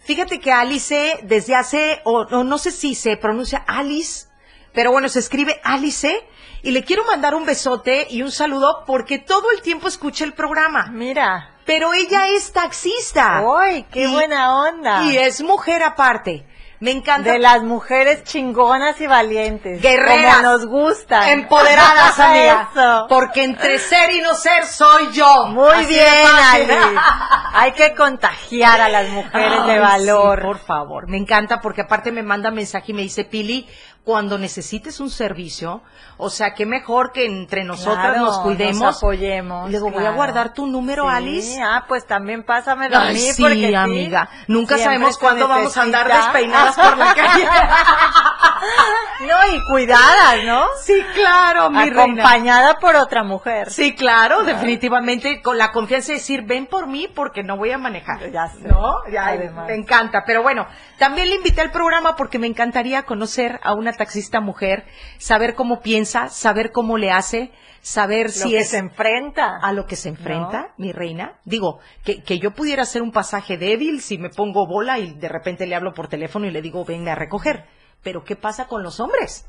Fíjate 0.00 0.40
que 0.40 0.52
Alice 0.52 1.20
desde 1.22 1.54
hace, 1.54 2.00
o, 2.04 2.20
o 2.30 2.44
no 2.44 2.58
sé 2.58 2.70
si 2.70 2.94
se 2.94 3.16
pronuncia 3.16 3.62
Alice, 3.66 4.26
pero 4.72 4.92
bueno, 4.92 5.08
se 5.08 5.18
escribe 5.18 5.60
Alice, 5.62 6.26
y 6.62 6.70
le 6.72 6.84
quiero 6.84 7.04
mandar 7.04 7.34
un 7.34 7.46
besote 7.46 8.06
y 8.10 8.22
un 8.22 8.30
saludo 8.30 8.84
porque 8.86 9.18
todo 9.18 9.50
el 9.50 9.62
tiempo 9.62 9.88
escucha 9.88 10.24
el 10.24 10.32
programa. 10.34 10.88
Mira. 10.90 11.56
Pero 11.64 11.92
ella 11.94 12.28
es 12.28 12.52
taxista. 12.52 13.42
¡Uy, 13.42 13.84
qué 13.92 14.04
Y- 14.04 14.12
buena 14.12 14.54
onda! 14.62 15.04
Y 15.04 15.16
es 15.16 15.40
mujer 15.42 15.82
aparte. 15.82 16.46
Me 16.80 16.92
encanta. 16.92 17.32
De 17.32 17.38
las 17.38 17.62
mujeres 17.62 18.24
chingonas 18.24 18.98
y 19.02 19.06
valientes. 19.06 19.82
Guerreras. 19.82 20.36
Como 20.38 20.48
nos 20.48 20.66
gustan. 20.66 21.28
Empoderadas, 21.28 22.18
amiga. 22.18 22.68
Eso. 22.72 23.06
Porque 23.08 23.44
entre 23.44 23.78
ser 23.78 24.10
y 24.12 24.22
no 24.22 24.34
ser 24.34 24.64
soy 24.64 25.12
yo. 25.12 25.46
Muy 25.48 25.68
Así 25.72 25.86
bien. 25.88 26.06
Ali. 26.52 26.96
Hay 27.52 27.72
que 27.72 27.94
contagiar 27.94 28.80
a 28.80 28.88
las 28.88 29.08
mujeres 29.10 29.66
de 29.66 29.78
valor. 29.78 30.38
sí, 30.40 30.46
por 30.46 30.58
favor, 30.58 31.08
me 31.08 31.18
encanta 31.18 31.60
porque 31.60 31.82
aparte 31.82 32.12
me 32.12 32.22
manda 32.22 32.50
mensaje 32.50 32.92
y 32.92 32.94
me 32.94 33.02
dice, 33.02 33.24
Pili, 33.24 33.68
cuando 34.04 34.38
necesites 34.38 34.98
un 34.98 35.10
servicio, 35.10 35.82
o 36.16 36.30
sea, 36.30 36.54
qué 36.54 36.64
mejor 36.66 37.12
que 37.12 37.26
entre 37.26 37.64
nosotras 37.64 38.12
Claro, 38.12 38.20
nos 38.24 38.38
cuidemos. 38.38 38.80
Nos 38.80 38.96
apoyemos. 38.96 39.70
Luego 39.70 39.90
voy 39.90 40.04
a 40.06 40.10
guardar 40.12 40.54
tu 40.54 40.66
número, 40.66 41.04
Sí, 41.04 41.10
Alice. 41.14 41.62
Ah, 41.62 41.84
pues 41.86 42.06
también 42.06 42.42
pásamelo 42.42 42.96
a 42.96 43.02
Ay, 43.02 43.14
mí. 43.14 43.20
sí, 43.20 43.42
porque 43.42 43.68
sí, 43.68 43.74
amiga. 43.74 44.28
Nunca 44.48 44.78
sabemos 44.78 45.18
cuándo 45.18 45.46
vamos 45.48 45.76
a 45.76 45.82
andar 45.82 46.08
despeinadas 46.08 46.76
por 46.76 46.96
la 46.96 47.14
calle. 47.14 47.48
no, 49.20 49.54
y 49.54 49.60
cuidadas, 49.70 50.44
¿no? 50.44 50.64
Sí, 50.82 51.02
claro, 51.14 51.70
mi 51.70 51.78
reina. 51.90 52.02
Acompañada 52.02 52.78
por 52.78 52.96
otra 52.96 53.22
mujer. 53.22 53.70
Sí, 53.70 53.94
claro, 53.94 54.44
definitivamente 54.44 55.42
con 55.42 55.58
la 55.58 55.72
confianza 55.72 56.08
de 56.12 56.18
decir, 56.18 56.42
ven 56.46 56.66
por 56.66 56.86
mí 56.86 57.08
porque 57.14 57.42
no 57.42 57.56
voy 57.56 57.70
a 57.70 57.78
manejar. 57.78 58.30
Ya 58.30 58.48
sé. 58.48 58.68
¿No? 58.68 58.94
Ya, 59.12 59.26
Además. 59.28 59.66
me 59.66 59.74
encanta. 59.74 60.22
Pero 60.26 60.42
bueno, 60.42 60.66
también 60.98 61.28
le 61.28 61.36
invité 61.36 61.60
al 61.60 61.70
programa 61.70 62.16
porque 62.16 62.38
me 62.38 62.46
encantaría 62.46 63.02
conocer 63.04 63.60
a 63.62 63.74
una 63.74 63.92
taxista 63.92 64.40
mujer, 64.40 64.84
saber 65.18 65.54
cómo 65.54 65.80
piensa, 65.80 66.28
saber 66.28 66.70
cómo 66.72 66.96
le 66.98 67.10
hace, 67.10 67.52
saber 67.82 68.26
Lo 68.26 68.32
si 68.32 68.50
que 68.50 68.58
es 68.60 68.70
se 68.70 68.78
enfrenta. 68.78 69.58
a 69.62 69.72
lo 69.72 69.86
que 69.86 69.96
se 69.96 70.08
enfrenta, 70.08 70.74
mi 70.76 70.92
reina. 70.92 71.34
Digo, 71.44 71.80
que, 72.04 72.22
que 72.22 72.38
yo 72.38 72.52
pudiera 72.52 72.82
hacer 72.82 73.02
un 73.02 73.12
pasaje 73.12 73.56
débil 73.56 74.00
si 74.00 74.18
me 74.18 74.28
pongo 74.30 74.66
bola 74.66 74.98
y 74.98 75.14
de 75.14 75.28
repente 75.28 75.66
le 75.66 75.74
hablo 75.74 75.92
por 75.94 76.08
teléfono 76.08 76.46
y 76.46 76.50
le 76.50 76.62
digo, 76.62 76.84
venga 76.84 77.12
a 77.12 77.16
recoger. 77.16 77.64
Pero 78.02 78.24
¿qué 78.24 78.36
pasa 78.36 78.66
con 78.66 78.82
los 78.82 79.00
hombres? 79.00 79.46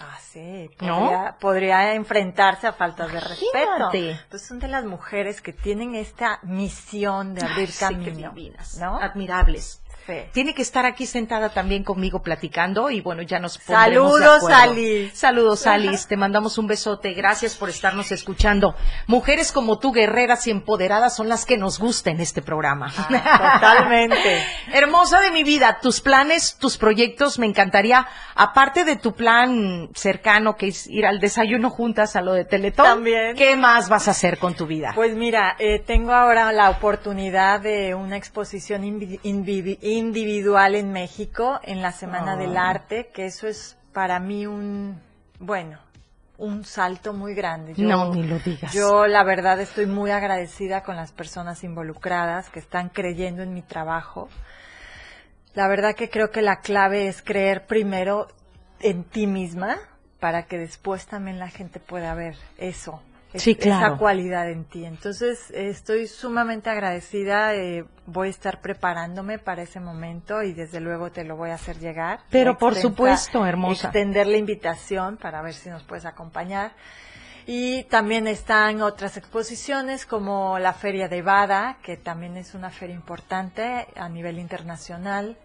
Ah, 0.00 0.16
sí. 0.20 0.70
¿No? 0.80 1.00
Podría, 1.00 1.36
podría 1.40 1.94
enfrentarse 1.94 2.68
a 2.68 2.72
faltas 2.72 3.12
de 3.12 3.18
respeto. 3.20 3.58
Imagínate. 3.58 4.20
Pues 4.30 4.46
son 4.46 4.60
de 4.60 4.68
las 4.68 4.84
mujeres 4.84 5.42
que 5.42 5.52
tienen 5.52 5.96
esta 5.96 6.38
misión 6.44 7.34
de 7.34 7.42
abrir 7.44 7.66
Ay, 7.66 7.66
sí, 7.66 7.78
qué 7.88 7.94
camino. 8.10 8.30
divinas, 8.30 8.78
¿no? 8.78 8.96
admirables. 9.00 9.82
Tiene 10.32 10.54
que 10.54 10.62
estar 10.62 10.86
aquí 10.86 11.06
sentada 11.06 11.50
también 11.50 11.84
conmigo 11.84 12.22
platicando 12.22 12.90
y 12.90 13.00
bueno, 13.00 13.22
ya 13.22 13.38
nos 13.38 13.58
pondremos 13.58 14.14
de 14.18 14.24
Saludos, 14.24 14.36
acuerdo. 14.44 14.56
Alice. 14.72 15.16
Saludos, 15.16 15.66
Alice. 15.66 16.06
Te 16.08 16.16
mandamos 16.16 16.58
un 16.58 16.66
besote. 16.66 17.12
Gracias 17.14 17.54
por 17.56 17.68
estarnos 17.68 18.10
escuchando. 18.12 18.74
Mujeres 19.06 19.52
como 19.52 19.78
tú, 19.78 19.92
guerreras 19.92 20.46
y 20.46 20.50
empoderadas, 20.50 21.14
son 21.16 21.28
las 21.28 21.44
que 21.44 21.56
nos 21.56 21.78
gusta 21.78 22.10
en 22.10 22.20
este 22.20 22.42
programa. 22.42 22.92
Totalmente. 22.92 24.42
Hermosa 24.72 25.20
de 25.20 25.30
mi 25.30 25.42
vida, 25.44 25.78
tus 25.80 26.00
planes, 26.00 26.56
tus 26.58 26.76
proyectos, 26.78 27.38
me 27.38 27.46
encantaría, 27.46 28.06
aparte 28.34 28.84
de 28.84 28.96
tu 28.96 29.14
plan 29.14 29.88
cercano, 29.94 30.56
que 30.56 30.68
es 30.68 30.86
ir 30.86 31.06
al 31.06 31.20
desayuno 31.20 31.70
juntas 31.70 32.16
a 32.16 32.20
lo 32.22 32.32
de 32.34 32.44
Teletón, 32.44 32.86
También. 32.86 33.36
¿qué 33.36 33.56
más 33.56 33.88
vas 33.88 34.08
a 34.08 34.12
hacer 34.12 34.38
con 34.38 34.54
tu 34.54 34.66
vida? 34.66 34.92
Pues 34.94 35.14
mira, 35.14 35.56
eh, 35.58 35.78
tengo 35.78 36.12
ahora 36.12 36.52
la 36.52 36.70
oportunidad 36.70 37.60
de 37.60 37.94
una 37.94 38.16
exposición 38.16 38.82
invi- 38.82 39.20
invi- 39.22 39.78
individual 39.98 40.74
en 40.74 40.92
México 40.92 41.60
en 41.62 41.82
la 41.82 41.92
Semana 41.92 42.36
del 42.36 42.56
Arte, 42.56 43.10
que 43.12 43.26
eso 43.26 43.46
es 43.46 43.76
para 43.92 44.18
mí 44.20 44.46
un, 44.46 45.00
bueno, 45.38 45.78
un 46.38 46.64
salto 46.64 47.12
muy 47.12 47.34
grande. 47.34 47.74
Yo- 47.74 47.88
no, 47.88 48.14
ni 48.14 48.22
lo 48.22 48.38
digas. 48.38 48.72
Yo 48.72 49.06
la 49.06 49.24
verdad 49.24 49.60
estoy 49.60 49.86
muy 49.86 50.10
agradecida 50.10 50.82
con 50.82 50.96
las 50.96 51.12
personas 51.12 51.64
involucradas 51.64 52.48
que 52.50 52.60
están 52.60 52.88
creyendo 52.90 53.42
en 53.42 53.52
mi 53.52 53.62
trabajo. 53.62 54.28
La 55.54 55.66
verdad 55.68 55.94
que 55.94 56.08
creo 56.08 56.30
que 56.30 56.42
la 56.42 56.60
clave 56.60 57.08
es 57.08 57.22
creer 57.22 57.66
primero 57.66 58.28
en 58.80 59.02
ti 59.04 59.26
misma 59.26 59.78
para 60.20 60.44
que 60.44 60.58
después 60.58 61.06
también 61.06 61.38
la 61.38 61.48
gente 61.48 61.80
pueda 61.80 62.14
ver 62.14 62.36
eso 62.58 63.02
es- 63.02 63.07
Sí, 63.34 63.54
claro. 63.54 63.86
esa 63.86 63.96
cualidad 63.98 64.50
en 64.50 64.64
ti. 64.64 64.84
Entonces, 64.84 65.50
estoy 65.50 66.06
sumamente 66.06 66.70
agradecida. 66.70 67.54
eh, 67.54 67.84
voy 68.06 68.28
a 68.28 68.30
estar 68.30 68.60
preparándome 68.60 69.38
para 69.38 69.62
ese 69.62 69.80
momento 69.80 70.42
y 70.42 70.54
desde 70.54 70.80
luego 70.80 71.10
te 71.10 71.24
lo 71.24 71.36
voy 71.36 71.50
a 71.50 71.54
hacer 71.54 71.78
llegar. 71.78 72.20
Pero 72.30 72.56
por 72.56 72.74
supuesto, 72.74 73.44
hermosa. 73.44 73.88
Extender 73.88 74.26
la 74.26 74.38
invitación 74.38 75.18
para 75.18 75.42
ver 75.42 75.52
si 75.52 75.68
nos 75.68 75.82
puedes 75.82 76.06
acompañar. 76.06 76.72
Y 77.50 77.84
también 77.84 78.26
están 78.26 78.82
otras 78.82 79.16
exposiciones 79.16 80.04
como 80.04 80.58
la 80.58 80.74
Feria 80.74 81.08
de 81.08 81.22
Bada, 81.22 81.78
que 81.82 81.96
también 81.96 82.36
es 82.36 82.54
una 82.54 82.68
feria 82.68 82.94
importante 82.94 83.86
a 83.96 84.08
nivel 84.10 84.38
internacional. 84.38 85.38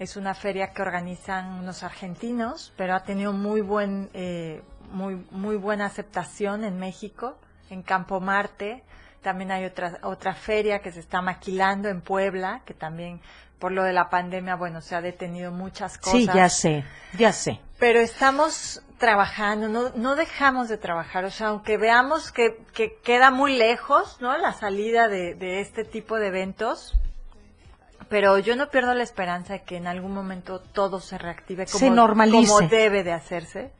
Es 0.00 0.16
una 0.16 0.34
feria 0.34 0.72
que 0.72 0.82
organizan 0.82 1.60
unos 1.60 1.84
argentinos, 1.84 2.72
pero 2.76 2.94
ha 2.94 3.04
tenido 3.04 3.32
muy 3.32 3.60
buen, 3.60 4.10
eh, 4.14 4.62
muy, 4.92 5.26
muy 5.30 5.56
buena 5.56 5.86
aceptación 5.86 6.64
en 6.64 6.78
México, 6.78 7.38
en 7.70 7.82
Campo 7.82 8.20
Marte. 8.20 8.82
También 9.22 9.50
hay 9.50 9.64
otra, 9.64 9.98
otra 10.02 10.34
feria 10.34 10.80
que 10.80 10.92
se 10.92 11.00
está 11.00 11.20
maquilando 11.22 11.88
en 11.88 12.00
Puebla, 12.00 12.62
que 12.64 12.74
también 12.74 13.20
por 13.58 13.72
lo 13.72 13.82
de 13.82 13.92
la 13.92 14.08
pandemia, 14.08 14.54
bueno, 14.54 14.80
se 14.80 14.94
ha 14.94 15.00
detenido 15.00 15.50
muchas 15.50 15.98
cosas. 15.98 16.20
Sí, 16.20 16.28
ya 16.32 16.48
sé, 16.48 16.84
ya 17.18 17.32
sé. 17.32 17.60
Pero 17.78 18.00
estamos 18.00 18.82
trabajando, 18.98 19.68
no, 19.68 19.90
no 19.94 20.14
dejamos 20.16 20.68
de 20.68 20.76
trabajar, 20.78 21.24
o 21.24 21.30
sea, 21.30 21.48
aunque 21.48 21.76
veamos 21.76 22.32
que, 22.32 22.64
que 22.72 22.96
queda 23.02 23.30
muy 23.30 23.56
lejos, 23.56 24.18
¿no? 24.20 24.36
La 24.38 24.52
salida 24.52 25.08
de, 25.08 25.34
de 25.34 25.60
este 25.60 25.84
tipo 25.84 26.16
de 26.16 26.28
eventos, 26.28 26.98
pero 28.08 28.38
yo 28.38 28.56
no 28.56 28.70
pierdo 28.70 28.94
la 28.94 29.02
esperanza 29.02 29.54
de 29.54 29.62
que 29.62 29.76
en 29.76 29.86
algún 29.86 30.12
momento 30.12 30.60
todo 30.60 31.00
se 31.00 31.18
reactive 31.18 31.66
como, 31.66 31.78
Se 31.78 31.90
normalice. 31.90 32.48
como 32.52 32.68
debe 32.68 33.04
de 33.04 33.12
hacerse. 33.12 33.72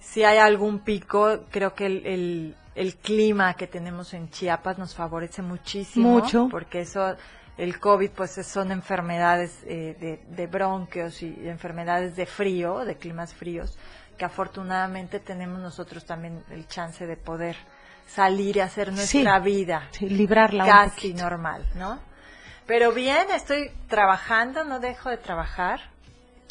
Si 0.00 0.24
hay 0.24 0.38
algún 0.38 0.80
pico, 0.80 1.40
creo 1.50 1.74
que 1.74 1.86
el, 1.86 2.06
el, 2.06 2.56
el 2.74 2.96
clima 2.96 3.54
que 3.54 3.66
tenemos 3.66 4.14
en 4.14 4.30
Chiapas 4.30 4.78
nos 4.78 4.94
favorece 4.94 5.42
muchísimo. 5.42 6.08
Mucho. 6.08 6.48
Porque 6.50 6.80
eso, 6.80 7.16
el 7.58 7.78
COVID, 7.78 8.10
pues 8.10 8.32
son 8.46 8.72
enfermedades 8.72 9.62
eh, 9.66 9.96
de, 10.00 10.20
de 10.34 10.46
bronquios 10.46 11.22
y 11.22 11.36
enfermedades 11.48 12.16
de 12.16 12.26
frío, 12.26 12.78
de 12.84 12.96
climas 12.96 13.34
fríos, 13.34 13.76
que 14.16 14.24
afortunadamente 14.24 15.20
tenemos 15.20 15.60
nosotros 15.60 16.04
también 16.04 16.42
el 16.50 16.66
chance 16.66 17.06
de 17.06 17.16
poder 17.16 17.56
salir 18.06 18.56
y 18.56 18.60
hacer 18.60 18.92
nuestra 18.92 19.38
Sí. 19.38 19.44
vida 19.44 19.88
Sí, 19.92 20.08
librarla 20.08 20.64
casi 20.66 21.14
normal, 21.14 21.64
¿no? 21.76 22.00
Pero 22.66 22.92
bien, 22.92 23.30
estoy 23.34 23.70
trabajando, 23.88 24.64
no 24.64 24.80
dejo 24.80 25.10
de 25.10 25.16
trabajar. 25.18 25.89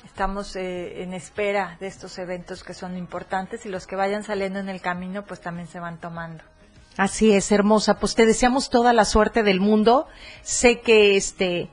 Estamos 0.06 0.56
eh, 0.56 1.04
en 1.04 1.14
espera 1.14 1.78
de 1.80 1.88
estos 1.88 2.18
eventos 2.18 2.64
que 2.64 2.74
son 2.74 2.98
importantes 2.98 3.66
y 3.66 3.70
los 3.70 3.88
que 3.88 3.96
vayan 3.96 4.24
saliendo 4.24 4.60
en 4.60 4.70
el 4.70 4.82
camino, 4.82 5.26
pues 5.26 5.42
también 5.42 5.68
se 5.68 5.80
van 5.80 6.00
tomando. 6.00 6.44
Así 6.98 7.32
es, 7.32 7.52
hermosa. 7.52 8.00
Pues 8.00 8.16
te 8.16 8.26
deseamos 8.26 8.70
toda 8.70 8.94
la 8.94 9.06
suerte 9.06 9.44
del 9.44 9.60
mundo. 9.60 10.08
Sé 10.42 10.82
que 10.82 11.16
este 11.16 11.70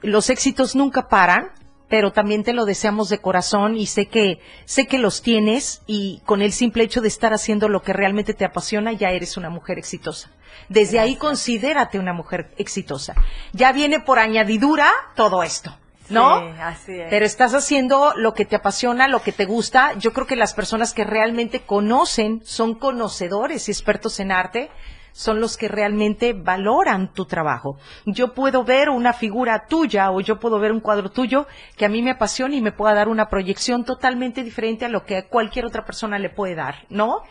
los 0.00 0.30
éxitos 0.30 0.74
nunca 0.74 1.08
paran, 1.08 1.50
pero 1.88 2.12
también 2.12 2.42
te 2.42 2.54
lo 2.54 2.64
deseamos 2.64 3.10
de 3.10 3.18
corazón 3.18 3.76
y 3.76 3.86
sé 3.86 4.06
que 4.06 4.40
sé 4.64 4.86
que 4.86 4.98
los 4.98 5.22
tienes 5.22 5.82
y 5.86 6.22
con 6.24 6.40
el 6.40 6.52
simple 6.52 6.84
hecho 6.84 7.00
de 7.00 7.08
estar 7.08 7.34
haciendo 7.34 7.68
lo 7.68 7.82
que 7.82 7.92
realmente 7.92 8.32
te 8.32 8.44
apasiona 8.44 8.92
ya 8.92 9.10
eres 9.10 9.36
una 9.36 9.50
mujer 9.50 9.78
exitosa. 9.78 10.30
Desde 10.68 10.98
ahí 10.98 11.16
considérate 11.16 11.98
una 11.98 12.12
mujer 12.12 12.54
exitosa. 12.56 13.14
Ya 13.52 13.72
viene 13.72 14.00
por 14.00 14.18
añadidura 14.18 14.90
todo 15.14 15.42
esto. 15.42 15.76
¿No? 16.10 16.40
Sí, 16.40 16.46
así 16.60 16.92
es. 17.00 17.06
Pero 17.10 17.24
estás 17.24 17.54
haciendo 17.54 18.12
lo 18.16 18.34
que 18.34 18.44
te 18.44 18.56
apasiona, 18.56 19.08
lo 19.08 19.22
que 19.22 19.32
te 19.32 19.46
gusta. 19.46 19.94
Yo 19.98 20.12
creo 20.12 20.26
que 20.26 20.36
las 20.36 20.54
personas 20.54 20.92
que 20.92 21.04
realmente 21.04 21.60
conocen, 21.60 22.42
son 22.44 22.74
conocedores 22.74 23.68
y 23.68 23.72
expertos 23.72 24.20
en 24.20 24.32
arte, 24.32 24.70
son 25.14 25.40
los 25.40 25.56
que 25.56 25.68
realmente 25.68 26.32
valoran 26.32 27.12
tu 27.12 27.24
trabajo. 27.24 27.78
Yo 28.04 28.34
puedo 28.34 28.64
ver 28.64 28.90
una 28.90 29.12
figura 29.12 29.66
tuya 29.68 30.10
o 30.10 30.20
yo 30.20 30.40
puedo 30.40 30.58
ver 30.58 30.72
un 30.72 30.80
cuadro 30.80 31.08
tuyo 31.10 31.46
que 31.76 31.84
a 31.84 31.88
mí 31.88 32.02
me 32.02 32.10
apasiona 32.10 32.56
y 32.56 32.60
me 32.60 32.72
pueda 32.72 32.94
dar 32.94 33.08
una 33.08 33.28
proyección 33.28 33.84
totalmente 33.84 34.42
diferente 34.42 34.84
a 34.84 34.88
lo 34.88 35.04
que 35.06 35.24
cualquier 35.26 35.66
otra 35.66 35.84
persona 35.84 36.18
le 36.18 36.30
puede 36.30 36.56
dar, 36.56 36.84
¿no? 36.90 37.22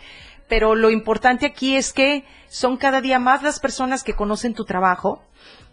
Pero 0.47 0.75
lo 0.75 0.91
importante 0.91 1.45
aquí 1.45 1.75
es 1.75 1.91
que 1.91 2.23
son 2.47 2.77
cada 2.77 3.01
día 3.01 3.19
más 3.19 3.43
las 3.43 3.59
personas 3.59 4.03
que 4.03 4.13
conocen 4.13 4.53
tu 4.53 4.63
trabajo, 4.63 5.21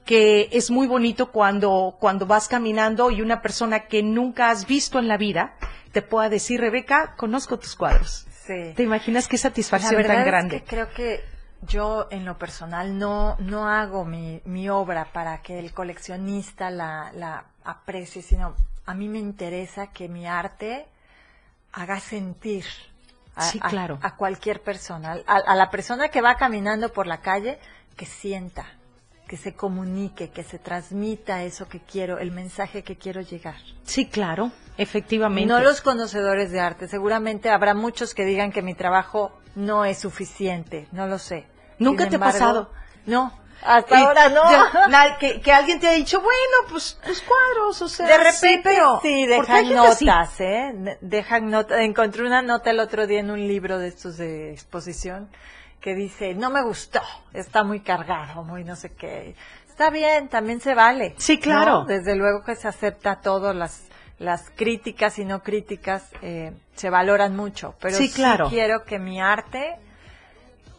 que 0.05 0.49
es 0.53 0.71
muy 0.71 0.87
bonito 0.87 1.31
cuando, 1.31 1.97
cuando 2.01 2.27
vas 2.27 2.49
caminando 2.49 3.11
y 3.11 3.23
una 3.23 3.43
persona 3.43 3.81
que 3.87 4.03
nunca 4.03 4.51
has 4.51 4.67
visto 4.67 4.99
en 4.99 5.09
la 5.09 5.17
vida 5.17 5.55
te 5.93 6.03
pueda 6.03 6.29
decir, 6.29 6.61
Rebeca, 6.61 7.15
conozco 7.17 7.59
tus 7.59 7.75
cuadros. 7.77 8.27
Sí. 8.47 8.73
¿Te 8.77 8.83
imaginas 8.83 9.29
qué 9.29 9.37
satisfacción 9.39 9.93
La 9.93 9.99
verdad 9.99 10.15
tan 10.15 10.21
es 10.23 10.27
grande? 10.27 10.61
que 10.63 10.67
creo 10.67 10.89
que 10.93 11.21
yo 11.63 12.07
en 12.11 12.25
lo 12.25 12.39
personal 12.39 12.99
no, 12.99 13.37
no 13.39 13.69
hago 13.69 14.05
mi, 14.05 14.41
mi 14.45 14.69
obra 14.69 15.07
para 15.13 15.43
que 15.43 15.59
el 15.59 15.73
coleccionista 15.73 16.71
la, 16.71 17.13
la 17.15 17.45
aprecie, 17.65 18.23
sino 18.23 18.55
a 18.87 18.95
mí 18.95 19.09
me 19.09 19.19
interesa 19.19 19.89
que 19.89 20.09
mi 20.09 20.27
arte 20.27 20.87
haga 21.73 22.01
sentir 22.01 22.65
a, 23.37 23.43
Sí, 23.43 23.59
a- 23.63 23.69
claro. 23.69 23.99
a 24.03 24.17
cualquier 24.17 24.63
persona, 24.63 25.19
a, 25.27 25.37
a 25.37 25.55
la 25.55 25.71
persona 25.71 26.09
que 26.09 26.21
va 26.21 26.35
caminando 26.37 26.93
por 26.93 27.07
la 27.07 27.21
calle, 27.21 27.59
que 27.97 28.07
sienta, 28.07 28.65
que 29.31 29.36
se 29.36 29.55
comunique, 29.55 30.31
que 30.31 30.43
se 30.43 30.59
transmita 30.59 31.44
eso 31.44 31.69
que 31.69 31.78
quiero, 31.78 32.19
el 32.19 32.32
mensaje 32.32 32.82
que 32.82 32.97
quiero 32.97 33.20
llegar. 33.20 33.55
Sí, 33.85 34.07
claro, 34.07 34.51
efectivamente. 34.77 35.47
No 35.48 35.61
los 35.61 35.82
conocedores 35.82 36.51
de 36.51 36.59
arte. 36.59 36.89
Seguramente 36.89 37.48
habrá 37.48 37.73
muchos 37.74 38.12
que 38.12 38.24
digan 38.24 38.51
que 38.51 38.61
mi 38.61 38.74
trabajo 38.74 39.31
no 39.55 39.85
es 39.85 39.98
suficiente. 39.98 40.89
No 40.90 41.07
lo 41.07 41.20
sé. 41.20 41.47
¿Nunca 41.78 42.02
Sin 42.02 42.11
te 42.11 42.16
ha 42.16 42.19
embargo, 42.19 42.39
pasado? 42.39 42.73
No. 43.07 43.32
Hasta 43.62 44.01
Y 44.01 44.02
ahora 44.02 44.28
no. 44.31 44.51
ya, 44.51 44.86
na- 44.89 45.16
que, 45.19 45.40
que 45.40 45.52
alguien 45.52 45.78
te 45.78 45.86
ha 45.86 45.93
dicho, 45.93 46.20
bueno, 46.20 46.57
pues 46.69 46.98
tus 47.07 47.23
cuadros, 47.23 47.81
o 47.82 47.89
sea, 47.89 48.07
de 48.09 48.32
sí, 48.32 48.47
repente 48.48 48.61
pero 48.65 48.98
sí, 49.01 49.27
porque 49.36 49.52
hay 49.52 49.69
dejan 49.69 49.86
así. 49.86 50.05
notas, 50.07 50.40
¿eh? 50.40 50.98
Dejan 51.02 51.51
notas. 51.51 51.78
Encontré 51.82 52.24
una 52.27 52.43
nota 52.43 52.70
el 52.70 52.81
otro 52.81 53.07
día 53.07 53.20
en 53.20 53.31
un 53.31 53.47
libro 53.47 53.78
de 53.78 53.86
estos 53.86 54.16
de 54.16 54.51
exposición 54.51 55.28
que 55.81 55.94
dice, 55.94 56.35
no 56.35 56.51
me 56.51 56.62
gustó, 56.62 57.01
está 57.32 57.65
muy 57.65 57.81
cargado, 57.81 58.43
muy 58.44 58.65
no 58.65 58.77
sé 58.77 58.93
qué. 58.93 59.35
Está 59.69 59.90
bien, 59.90 60.28
también 60.28 60.61
se 60.61 60.74
vale. 60.74 61.15
Sí, 61.19 61.39
claro. 61.39 61.81
¿no? 61.81 61.85
Desde 61.86 62.15
luego 62.16 62.43
que 62.43 62.55
se 62.55 62.69
acepta 62.69 63.20
todo, 63.20 63.55
las, 63.55 63.85
las 64.19 64.51
críticas 64.51 65.19
y 65.19 65.24
no 65.24 65.43
críticas 65.43 66.05
eh, 66.20 66.52
se 66.74 66.90
valoran 66.90 67.35
mucho, 67.35 67.74
pero 67.81 67.97
Sí, 67.97 68.11
claro. 68.11 68.48
quiero 68.51 68.85
que 68.85 68.98
mi 68.98 69.20
arte 69.23 69.77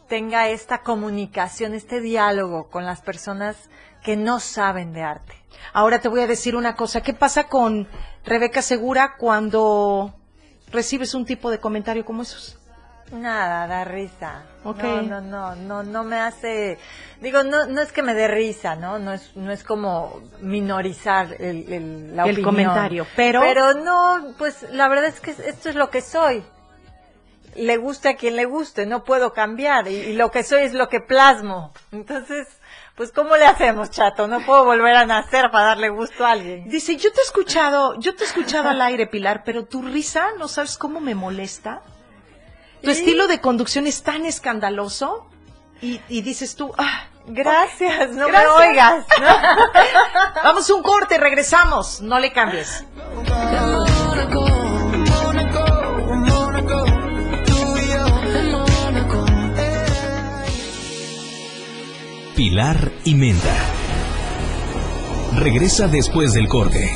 tenga 0.07 0.49
esta 0.49 0.81
comunicación, 0.83 1.73
este 1.73 2.01
diálogo 2.01 2.69
con 2.69 2.85
las 2.85 3.01
personas 3.01 3.55
que 4.03 4.17
no 4.17 4.39
saben 4.39 4.93
de 4.93 5.01
arte. 5.03 5.33
Ahora 5.73 5.99
te 5.99 6.09
voy 6.09 6.21
a 6.21 6.27
decir 6.27 6.55
una 6.55 6.75
cosa. 6.75 7.01
¿Qué 7.01 7.13
pasa 7.13 7.45
con 7.45 7.87
Rebeca 8.25 8.61
Segura 8.61 9.15
cuando 9.17 10.13
recibes 10.71 11.13
un 11.13 11.25
tipo 11.25 11.49
de 11.49 11.59
comentario 11.59 12.03
como 12.03 12.23
esos? 12.23 12.59
Nada, 13.11 13.67
da 13.67 13.83
risa. 13.83 14.43
No, 14.63 15.01
no, 15.01 15.21
no, 15.21 15.55
no, 15.55 15.83
no 15.83 16.03
me 16.03 16.17
hace, 16.19 16.77
digo, 17.19 17.43
no, 17.43 17.65
no 17.65 17.81
es 17.81 17.91
que 17.91 18.03
me 18.03 18.13
dé 18.13 18.27
risa, 18.27 18.75
¿no? 18.75 18.99
No 18.99 19.11
es, 19.13 19.35
no 19.35 19.51
es 19.51 19.63
como 19.63 20.21
minorizar 20.39 21.35
el, 21.39 21.71
el, 21.73 22.15
la 22.15 22.23
El 22.23 22.31
opinión. 22.31 22.45
comentario, 22.45 23.07
pero- 23.15 23.41
Pero 23.41 23.73
no, 23.73 24.33
pues 24.37 24.63
la 24.71 24.87
verdad 24.87 25.05
es 25.07 25.19
que 25.19 25.31
esto 25.31 25.69
es 25.69 25.75
lo 25.75 25.89
que 25.89 26.01
soy. 26.01 26.43
Le 27.55 27.75
guste 27.75 28.07
a 28.07 28.15
quien 28.15 28.37
le 28.37 28.45
guste, 28.45 28.85
no 28.85 29.03
puedo 29.03 29.33
cambiar 29.33 29.89
y, 29.89 29.95
y 29.95 30.13
lo 30.13 30.31
que 30.31 30.43
soy 30.43 30.61
es 30.63 30.73
lo 30.73 30.87
que 30.87 31.01
plasmo. 31.01 31.73
Entonces, 31.91 32.47
pues 32.95 33.11
¿cómo 33.11 33.35
le 33.35 33.45
hacemos, 33.45 33.89
chato? 33.89 34.25
No 34.29 34.39
puedo 34.45 34.63
volver 34.63 34.95
a 34.95 35.05
nacer 35.05 35.51
para 35.51 35.65
darle 35.65 35.89
gusto 35.89 36.25
a 36.25 36.31
alguien. 36.31 36.69
Dice, 36.69 36.95
yo 36.95 37.11
te 37.11 37.19
he 37.19 37.23
escuchado, 37.23 37.99
yo 37.99 38.15
te 38.15 38.23
he 38.23 38.27
escuchado 38.27 38.69
al 38.69 38.79
aire, 38.81 39.05
Pilar, 39.07 39.43
pero 39.43 39.65
tu 39.65 39.81
risa, 39.81 40.27
¿no 40.39 40.47
sabes 40.47 40.77
cómo 40.77 41.01
me 41.01 41.13
molesta? 41.13 41.81
Tu 42.81 42.91
¿Sí? 42.93 42.99
estilo 42.99 43.27
de 43.27 43.39
conducción 43.41 43.87
es 43.87 44.03
tan 44.03 44.25
escandaloso 44.25 45.27
y, 45.81 45.99
y 46.09 46.21
dices 46.21 46.55
tú, 46.55 46.71
ah, 46.77 47.07
Gracias, 47.27 48.09
no 48.11 48.27
Gracias. 48.27 48.51
me 48.59 48.67
oigas. 48.67 49.05
¿no? 49.19 49.27
Vamos 50.43 50.67
a 50.69 50.73
un 50.73 50.81
corte, 50.81 51.19
regresamos, 51.19 52.01
no 52.01 52.17
le 52.19 52.33
cambies. 52.33 52.83
Pilar 62.35 62.91
y 63.03 63.15
Menda. 63.15 63.57
Regresa 65.37 65.87
después 65.87 66.33
del 66.33 66.47
corte. 66.47 66.91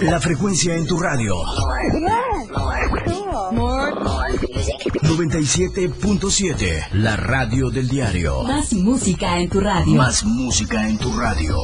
La 0.00 0.20
frecuencia 0.20 0.74
en 0.74 0.86
tu 0.86 0.98
radio. 0.98 1.34
97.7. 5.02 6.88
La 6.92 7.16
radio 7.16 7.70
del 7.70 7.88
diario. 7.88 8.42
Más 8.42 8.72
música 8.72 9.38
en 9.38 9.48
tu 9.48 9.60
radio. 9.60 9.94
Más 9.94 10.24
música 10.24 10.88
en 10.88 10.98
tu 10.98 11.16
radio. 11.16 11.56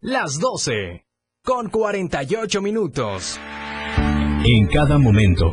Las 0.00 0.38
12. 0.38 1.04
con 1.42 1.68
48 1.70 2.62
minutos. 2.62 3.38
En 4.44 4.66
cada 4.68 4.98
momento, 4.98 5.52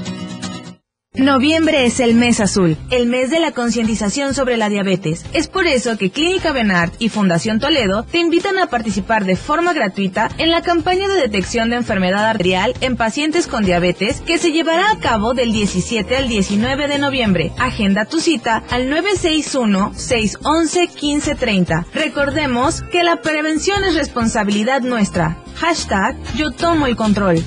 Noviembre 1.13 1.85
es 1.85 1.99
el 1.99 2.15
mes 2.15 2.39
azul, 2.39 2.77
el 2.89 3.05
mes 3.05 3.29
de 3.29 3.41
la 3.41 3.51
concientización 3.51 4.33
sobre 4.33 4.55
la 4.55 4.69
diabetes. 4.69 5.25
Es 5.33 5.49
por 5.49 5.67
eso 5.67 5.97
que 5.97 6.09
Clínica 6.09 6.53
Benart 6.53 6.93
y 6.99 7.09
Fundación 7.09 7.59
Toledo 7.59 8.05
te 8.09 8.19
invitan 8.19 8.57
a 8.57 8.67
participar 8.67 9.25
de 9.25 9.35
forma 9.35 9.73
gratuita 9.73 10.29
en 10.37 10.51
la 10.51 10.61
campaña 10.61 11.09
de 11.09 11.15
detección 11.15 11.69
de 11.69 11.75
enfermedad 11.75 12.29
arterial 12.29 12.73
en 12.79 12.95
pacientes 12.95 13.47
con 13.47 13.65
diabetes 13.65 14.21
que 14.21 14.37
se 14.37 14.53
llevará 14.53 14.89
a 14.89 14.99
cabo 14.99 15.33
del 15.33 15.51
17 15.51 16.15
al 16.15 16.29
19 16.29 16.87
de 16.87 16.97
noviembre. 16.97 17.51
Agenda 17.59 18.05
tu 18.05 18.21
cita 18.21 18.63
al 18.69 18.89
961-611-1530. 18.89 21.87
Recordemos 21.93 22.83
que 22.83 23.03
la 23.03 23.17
prevención 23.17 23.83
es 23.83 23.95
responsabilidad 23.95 24.79
nuestra. 24.79 25.43
Hashtag 25.55 26.15
yo 26.37 26.51
tomo 26.51 26.87
el 26.87 26.95
control. 26.95 27.43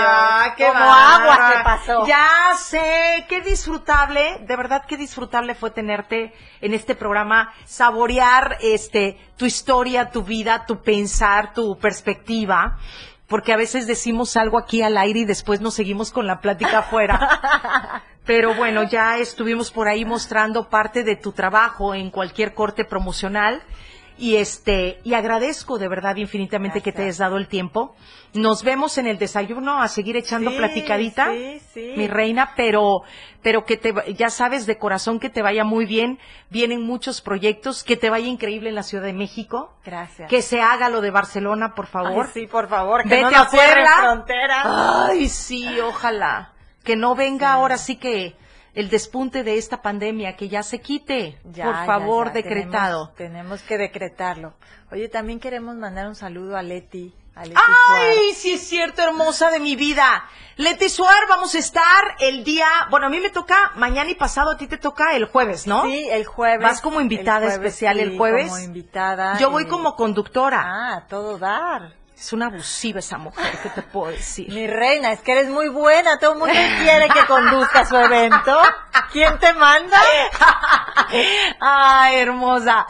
qué 0.57 0.65
como 0.65 0.79
agua 0.79 1.51
se 1.51 1.63
pasó. 1.63 2.07
Ya 2.07 2.53
sé, 2.57 3.27
qué 3.29 3.41
disfrutable, 3.41 4.39
de 4.41 4.55
verdad 4.55 4.85
qué 4.87 4.97
disfrutable 4.97 5.53
fue 5.53 5.69
tenerte 5.69 6.33
en 6.61 6.73
este 6.73 6.95
programa, 6.95 7.53
saborear 7.65 8.57
este 8.61 9.19
tu 9.37 9.45
historia, 9.45 10.09
tu 10.09 10.23
vida, 10.23 10.65
tu 10.65 10.81
pensar, 10.81 11.53
tu 11.53 11.77
perspectiva. 11.77 12.79
Porque 13.27 13.53
a 13.53 13.57
veces 13.57 13.85
decimos 13.85 14.35
algo 14.35 14.57
aquí 14.57 14.81
al 14.81 14.97
aire 14.97 15.19
y 15.19 15.25
después 15.25 15.61
nos 15.61 15.75
seguimos 15.75 16.11
con 16.11 16.25
la 16.25 16.41
plática 16.41 16.79
afuera. 16.79 18.01
Pero 18.25 18.55
bueno, 18.55 18.81
ya 18.81 19.19
estuvimos 19.19 19.69
por 19.69 19.87
ahí 19.87 20.05
mostrando 20.05 20.69
parte 20.69 21.03
de 21.03 21.15
tu 21.15 21.33
trabajo 21.33 21.93
en 21.93 22.09
cualquier 22.09 22.55
corte 22.55 22.83
promocional 22.83 23.61
y 24.17 24.37
este 24.37 24.99
y 25.03 25.13
agradezco 25.13 25.77
de 25.77 25.87
verdad 25.87 26.15
infinitamente 26.15 26.81
que 26.81 26.91
te 26.91 27.03
hayas 27.03 27.17
dado 27.17 27.37
el 27.37 27.47
tiempo. 27.47 27.95
Nos 28.33 28.63
vemos 28.63 28.97
en 28.97 29.07
el 29.07 29.17
desayuno 29.17 29.81
a 29.81 29.87
seguir 29.87 30.17
echando 30.17 30.51
Sí, 30.51 30.57
platicadita, 30.57 31.31
sí, 31.31 31.61
sí. 31.73 31.93
mi 31.95 32.07
reina, 32.07 32.51
pero 32.55 33.03
pero 33.41 33.63
que 33.65 33.77
te 33.77 33.93
ya 34.13 34.29
sabes 34.29 34.65
de 34.65 34.77
corazón 34.77 35.19
que 35.19 35.29
te 35.29 35.41
vaya 35.41 35.63
muy 35.63 35.85
bien. 35.85 36.19
Vienen 36.49 36.81
muchos 36.81 37.21
proyectos, 37.21 37.83
que 37.83 37.95
te 37.97 38.09
vaya 38.09 38.27
increíble 38.27 38.69
en 38.69 38.75
la 38.75 38.83
Ciudad 38.83 39.03
de 39.05 39.13
México. 39.13 39.71
Gracias. 39.85 40.29
Que 40.29 40.41
se 40.41 40.61
haga 40.61 40.89
lo 40.89 41.01
de 41.01 41.11
Barcelona, 41.11 41.73
por 41.75 41.87
favor. 41.87 42.25
Ay, 42.25 42.31
sí, 42.33 42.47
por 42.47 42.67
favor, 42.67 43.03
que 43.03 43.09
Vete 43.09 43.21
no 43.21 43.27
a 43.27 43.31
nos 43.31 43.49
cierren 43.49 43.73
Puebla. 43.85 43.91
fronteras. 44.01 44.65
Ay, 44.65 45.29
sí, 45.29 45.79
ojalá. 45.79 46.51
Que 46.83 46.95
no 46.95 47.15
venga 47.15 47.53
ahora 47.53 47.77
sí 47.77 47.95
que 47.95 48.35
el 48.75 48.89
despunte 48.89 49.43
de 49.43 49.57
esta 49.57 49.81
pandemia, 49.81 50.35
que 50.35 50.49
ya 50.49 50.61
se 50.61 50.79
quite, 50.79 51.39
Ya, 51.45 51.65
por 51.65 51.85
favor, 51.85 52.27
ya, 52.27 52.33
decretado. 52.33 53.13
Tenemos, 53.15 53.15
tenemos 53.15 53.61
que 53.63 53.77
decretarlo. 53.77 54.53
Oye, 54.91 55.09
también 55.09 55.39
queremos 55.39 55.75
mandar 55.75 56.07
un 56.07 56.15
saludo 56.15 56.57
a 56.57 56.61
Leti. 56.61 57.13
A 57.35 57.43
Leti 57.45 57.55
Ay, 57.89 58.33
sí 58.33 58.53
es 58.53 58.67
cierto, 58.67 59.01
hermosa 59.01 59.49
de 59.49 59.59
mi 59.59 59.75
vida. 59.75 60.25
Leti 60.57 60.89
Suar, 60.89 61.27
vamos 61.27 61.55
a 61.55 61.59
estar 61.59 62.03
el 62.19 62.43
día, 62.43 62.67
bueno, 62.89 63.07
a 63.07 63.09
mí 63.09 63.19
me 63.19 63.29
toca 63.29 63.55
mañana 63.75 64.11
y 64.11 64.15
pasado, 64.15 64.51
a 64.51 64.57
ti 64.57 64.67
te 64.67 64.77
toca 64.77 65.15
el 65.15 65.25
jueves, 65.25 65.67
¿no? 65.67 65.83
Sí, 65.83 66.07
el 66.11 66.25
jueves. 66.25 66.61
Vas 66.61 66.81
como 66.81 67.01
invitada 67.01 67.45
El 67.45 67.51
jueves, 67.51 67.65
especial 67.65 67.99
el 67.99 68.17
jueves. 68.17 68.47
como 68.49 68.59
invitada, 68.59 69.37
Yo 69.37 69.49
voy 69.51 69.67
como 69.67 69.95
conductora. 69.95 70.63
Ah, 70.65 71.05
todo 71.09 71.37
dar. 71.37 71.93
Es 72.25 72.33
una 72.33 72.47
abusiva 72.47 72.97
esa 72.97 73.19
mujer, 73.19 73.55
¿qué 73.61 73.69
te 73.69 73.83
puedo 73.83 74.11
decir? 74.11 74.51
Mi 74.51 74.65
reina, 74.65 75.11
es 75.11 75.21
que 75.21 75.31
eres 75.31 75.47
muy 75.47 75.69
buena. 75.69 76.17
Todo 76.17 76.31
el 76.31 76.39
mundo 76.39 76.55
quiere 76.79 77.07
que 77.07 77.23
conduzca 77.27 77.85
su 77.85 77.95
evento. 77.95 78.63
¿Quién 79.11 79.37
te 79.37 79.53
manda? 79.53 80.01
Ay, 81.59 82.15
hermosa. 82.15 82.87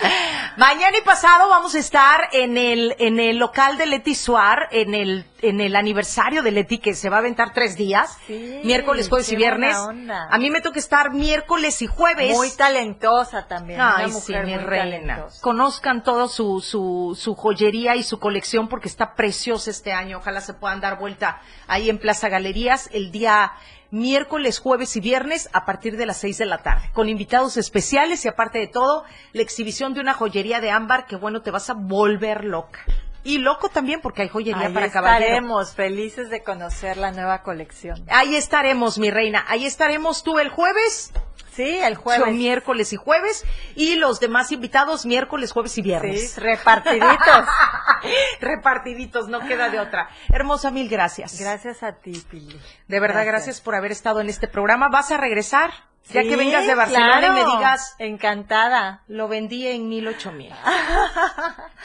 Mañana 0.56 0.98
y 0.98 1.02
pasado 1.02 1.50
vamos 1.50 1.76
a 1.76 1.80
estar 1.80 2.30
en 2.32 2.58
el, 2.58 2.96
en 2.98 3.20
el 3.20 3.38
local 3.38 3.78
de 3.78 3.88
Leti 3.88 4.16
Suar, 4.16 4.70
en 4.72 4.94
el, 4.94 5.26
en 5.42 5.62
el 5.62 5.76
aniversario 5.76 6.42
de 6.44 6.52
Leti, 6.52 6.78
que 6.78 6.94
se 6.94 7.10
va 7.10 7.18
a 7.18 7.20
aventar 7.20 7.54
tres 7.54 7.76
días. 7.76 8.18
Sí, 8.26 8.62
miércoles, 8.64 9.10
jueves 9.10 9.32
y 9.32 9.36
viernes. 9.36 9.76
A 9.76 10.38
mí 10.38 10.50
me 10.50 10.62
toca 10.62 10.80
estar 10.80 11.12
miércoles 11.12 11.82
y 11.82 11.88
jueves. 11.88 12.36
Muy 12.36 12.52
talentosa 12.52 13.48
también. 13.48 13.80
Ay, 13.82 14.06
una 14.06 14.14
sí, 14.14 14.32
mujer 14.32 14.46
muy 14.46 14.58
reina. 14.58 15.16
talentosa. 15.16 15.42
Conozcan 15.42 16.04
todo 16.04 16.28
su, 16.28 16.62
su, 16.62 17.18
su 17.20 17.36
joyería 17.36 17.96
y 17.96 18.04
su 18.04 18.20
colección 18.20 18.68
porque 18.68 18.88
está 18.88 19.14
preciosa 19.16 19.70
este 19.70 19.94
año. 19.94 20.18
Ojalá 20.18 20.42
se 20.42 20.54
puedan 20.54 20.82
dar 20.82 20.98
vuelta 21.00 21.42
ahí 21.68 21.90
en 21.90 21.98
Plaza 21.98 22.30
Galerías 22.30 22.90
el 22.94 23.12
día 23.12 23.54
miércoles, 23.92 24.60
jueves 24.60 24.96
y 24.96 25.00
viernes 25.00 25.50
a 25.54 25.66
partir 25.66 25.96
de 25.96 26.06
las 26.06 26.18
seis 26.18 26.38
de 26.38 26.46
la 26.46 26.58
tarde. 26.60 26.90
Con 26.94 27.08
invitados 27.08 27.56
especiales 27.58 28.26
y 28.26 28.28
aparte 28.28 28.60
de 28.60 28.68
todo, 28.68 29.06
la 29.32 29.42
exhibición 29.42 29.94
de 29.94 30.02
una 30.02 30.14
joyería 30.14 30.60
de 30.60 30.72
ámbar 30.72 31.06
que 31.06 31.16
bueno, 31.16 31.42
te 31.42 31.52
vas 31.52 31.70
a 31.70 31.74
volver 31.74 32.44
loca. 32.44 32.80
Y 33.26 33.40
loco 33.40 33.70
también 33.70 34.02
porque 34.02 34.22
hay 34.22 34.30
joyería 34.30 34.68
Ahí 34.68 34.74
para 34.74 34.92
caballero. 34.92 35.26
estaremos 35.26 35.74
felices 35.74 36.30
de 36.30 36.44
conocer 36.44 36.96
la 36.96 37.12
nueva 37.12 37.42
colección. 37.42 38.06
Ahí 38.08 38.36
estaremos, 38.36 39.00
mi 39.00 39.10
reina. 39.10 39.44
Ahí 39.48 39.66
estaremos 39.66 40.24
tú 40.24 40.38
el 40.38 40.50
jueves. 40.50 41.12
Sí, 41.52 41.78
el 41.78 41.96
jueves. 41.96 42.24
Son 42.24 42.38
miércoles 42.38 42.94
y 42.94 42.98
jueves. 42.98 43.44
Y 43.76 43.96
los 43.96 44.20
demás 44.20 44.52
invitados 44.52 45.08
miércoles, 45.08 45.54
jueves 45.54 45.76
y 45.80 45.82
viernes. 45.82 46.34
Sí, 46.34 46.40
repartiditos. 46.40 47.46
Repartiditos, 48.42 49.28
no 49.28 49.40
queda 49.40 49.70
de 49.70 49.80
otra. 49.80 50.10
Hermosa, 50.30 50.70
mil 50.70 50.88
gracias. 50.88 51.40
Gracias 51.40 51.82
a 51.82 51.94
ti, 51.94 52.24
Pili. 52.30 52.60
De 52.88 53.00
verdad, 53.00 53.26
gracias. 53.26 53.46
Gracias. 53.46 53.62
por 53.62 53.74
haber 53.74 53.92
estado 53.92 54.22
en 54.22 54.30
este 54.30 54.48
programa. 54.48 54.90
¿Vas 54.90 55.12
a 55.12 55.18
regresar? 55.18 55.72
Ya 56.08 56.22
Sí, 56.22 56.30
que 56.30 56.36
vengas 56.36 56.68
de 56.68 56.76
Barcelona 56.76 57.28
y 57.28 57.32
me 57.32 57.44
digas, 57.46 57.96
Encantada. 57.98 59.02
lo 59.08 59.28
vendí 59.28 59.68
en 59.68 59.90
mil, 59.90 60.08
ocho 60.08 60.32
mil. 60.32 60.54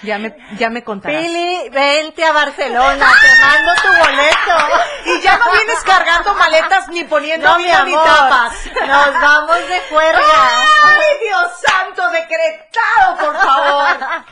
Ya 0.03 0.17
me, 0.19 0.35
ya 0.57 0.71
me 0.71 0.83
contarás. 0.83 1.21
Pili, 1.21 1.69
vente 1.71 2.25
a 2.25 2.33
Barcelona, 2.33 3.07
te 3.21 3.41
mando 3.45 3.73
tu 3.83 3.89
boleto. 3.89 4.81
Y 5.05 5.21
ya 5.21 5.37
no 5.37 5.45
vienes 5.53 5.83
cargando 5.85 6.35
maletas 6.35 6.89
ni 6.89 7.05
poniendo 7.05 7.47
No, 7.47 7.59
mi 7.59 7.71
amor, 7.71 8.03
tapas. 8.05 8.55
nos 8.87 9.13
vamos 9.21 9.57
de 9.69 9.81
juerga. 9.91 10.23
¡Ay, 10.85 11.03
Dios 11.23 11.53
santo, 11.67 12.03
decretado, 12.13 13.17
por 13.19 13.37
favor! 13.37 14.25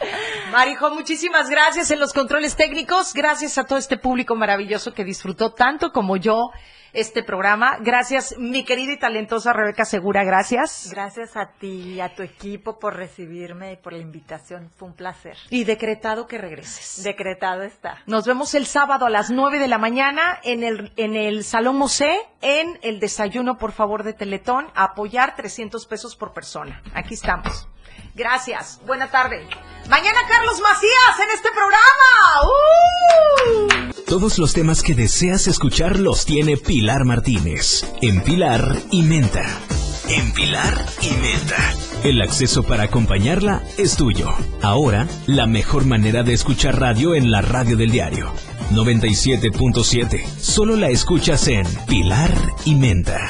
Marijo, 0.52 0.90
muchísimas 0.90 1.50
gracias 1.50 1.90
en 1.90 2.00
los 2.00 2.14
controles 2.14 2.56
técnicos. 2.56 3.12
Gracias 3.12 3.58
a 3.58 3.64
todo 3.64 3.78
este 3.78 3.98
público 3.98 4.34
maravilloso 4.36 4.94
que 4.94 5.04
disfrutó 5.04 5.52
tanto 5.52 5.92
como 5.92 6.16
yo 6.16 6.50
este 6.92 7.22
programa. 7.22 7.78
Gracias, 7.80 8.36
mi 8.38 8.64
querida 8.64 8.92
y 8.92 8.98
talentosa 8.98 9.52
Rebeca 9.52 9.84
Segura, 9.84 10.24
gracias. 10.24 10.88
Gracias 10.90 11.36
a 11.36 11.52
ti 11.58 11.94
y 11.94 12.00
a 12.00 12.14
tu 12.14 12.22
equipo 12.22 12.78
por 12.78 12.96
recibirme 12.96 13.72
y 13.72 13.76
por 13.76 13.92
la 13.92 14.00
invitación. 14.00 14.70
Fue 14.76 14.88
un 14.88 14.94
placer. 14.94 15.36
Y 15.50 15.64
decretado 15.64 16.26
que 16.26 16.38
regreses. 16.38 17.02
Decretado 17.02 17.62
está. 17.62 17.98
Nos 18.06 18.26
vemos 18.26 18.54
el 18.54 18.66
sábado 18.66 19.06
a 19.06 19.10
las 19.10 19.30
9 19.30 19.58
de 19.58 19.68
la 19.68 19.78
mañana 19.78 20.38
en 20.42 20.62
el, 20.62 20.92
en 20.96 21.16
el 21.16 21.44
Salón 21.44 21.76
Mosé, 21.76 22.10
en 22.40 22.78
el 22.82 23.00
desayuno, 23.00 23.58
por 23.58 23.72
favor, 23.72 24.02
de 24.02 24.12
Teletón, 24.12 24.66
a 24.74 24.84
apoyar 24.84 25.36
300 25.36 25.86
pesos 25.86 26.16
por 26.16 26.32
persona. 26.32 26.82
Aquí 26.94 27.14
estamos. 27.14 27.68
Gracias. 28.18 28.80
Buena 28.84 29.10
tarde. 29.10 29.46
Mañana 29.88 30.18
Carlos 30.28 30.60
Macías 30.60 31.20
en 31.22 31.30
este 31.34 31.48
programa. 31.52 32.42
¡Uh! 32.42 34.02
Todos 34.06 34.38
los 34.38 34.52
temas 34.52 34.82
que 34.82 34.94
deseas 34.94 35.46
escuchar 35.46 36.00
los 36.00 36.26
tiene 36.26 36.56
Pilar 36.56 37.04
Martínez 37.04 37.86
en 38.02 38.22
Pilar 38.22 38.76
y 38.90 39.02
Menta. 39.02 39.44
En 40.08 40.32
Pilar 40.32 40.84
y 41.00 41.10
Menta. 41.12 41.74
El 42.02 42.20
acceso 42.20 42.64
para 42.64 42.84
acompañarla 42.84 43.62
es 43.76 43.96
tuyo. 43.96 44.30
Ahora, 44.62 45.06
la 45.26 45.46
mejor 45.46 45.86
manera 45.86 46.24
de 46.24 46.32
escuchar 46.32 46.80
radio 46.80 47.14
en 47.14 47.30
la 47.30 47.40
radio 47.40 47.76
del 47.76 47.92
diario. 47.92 48.32
97.7. 48.72 50.26
Solo 50.38 50.76
la 50.76 50.88
escuchas 50.88 51.46
en 51.46 51.66
Pilar 51.86 52.32
y 52.64 52.74
Menta. 52.74 53.28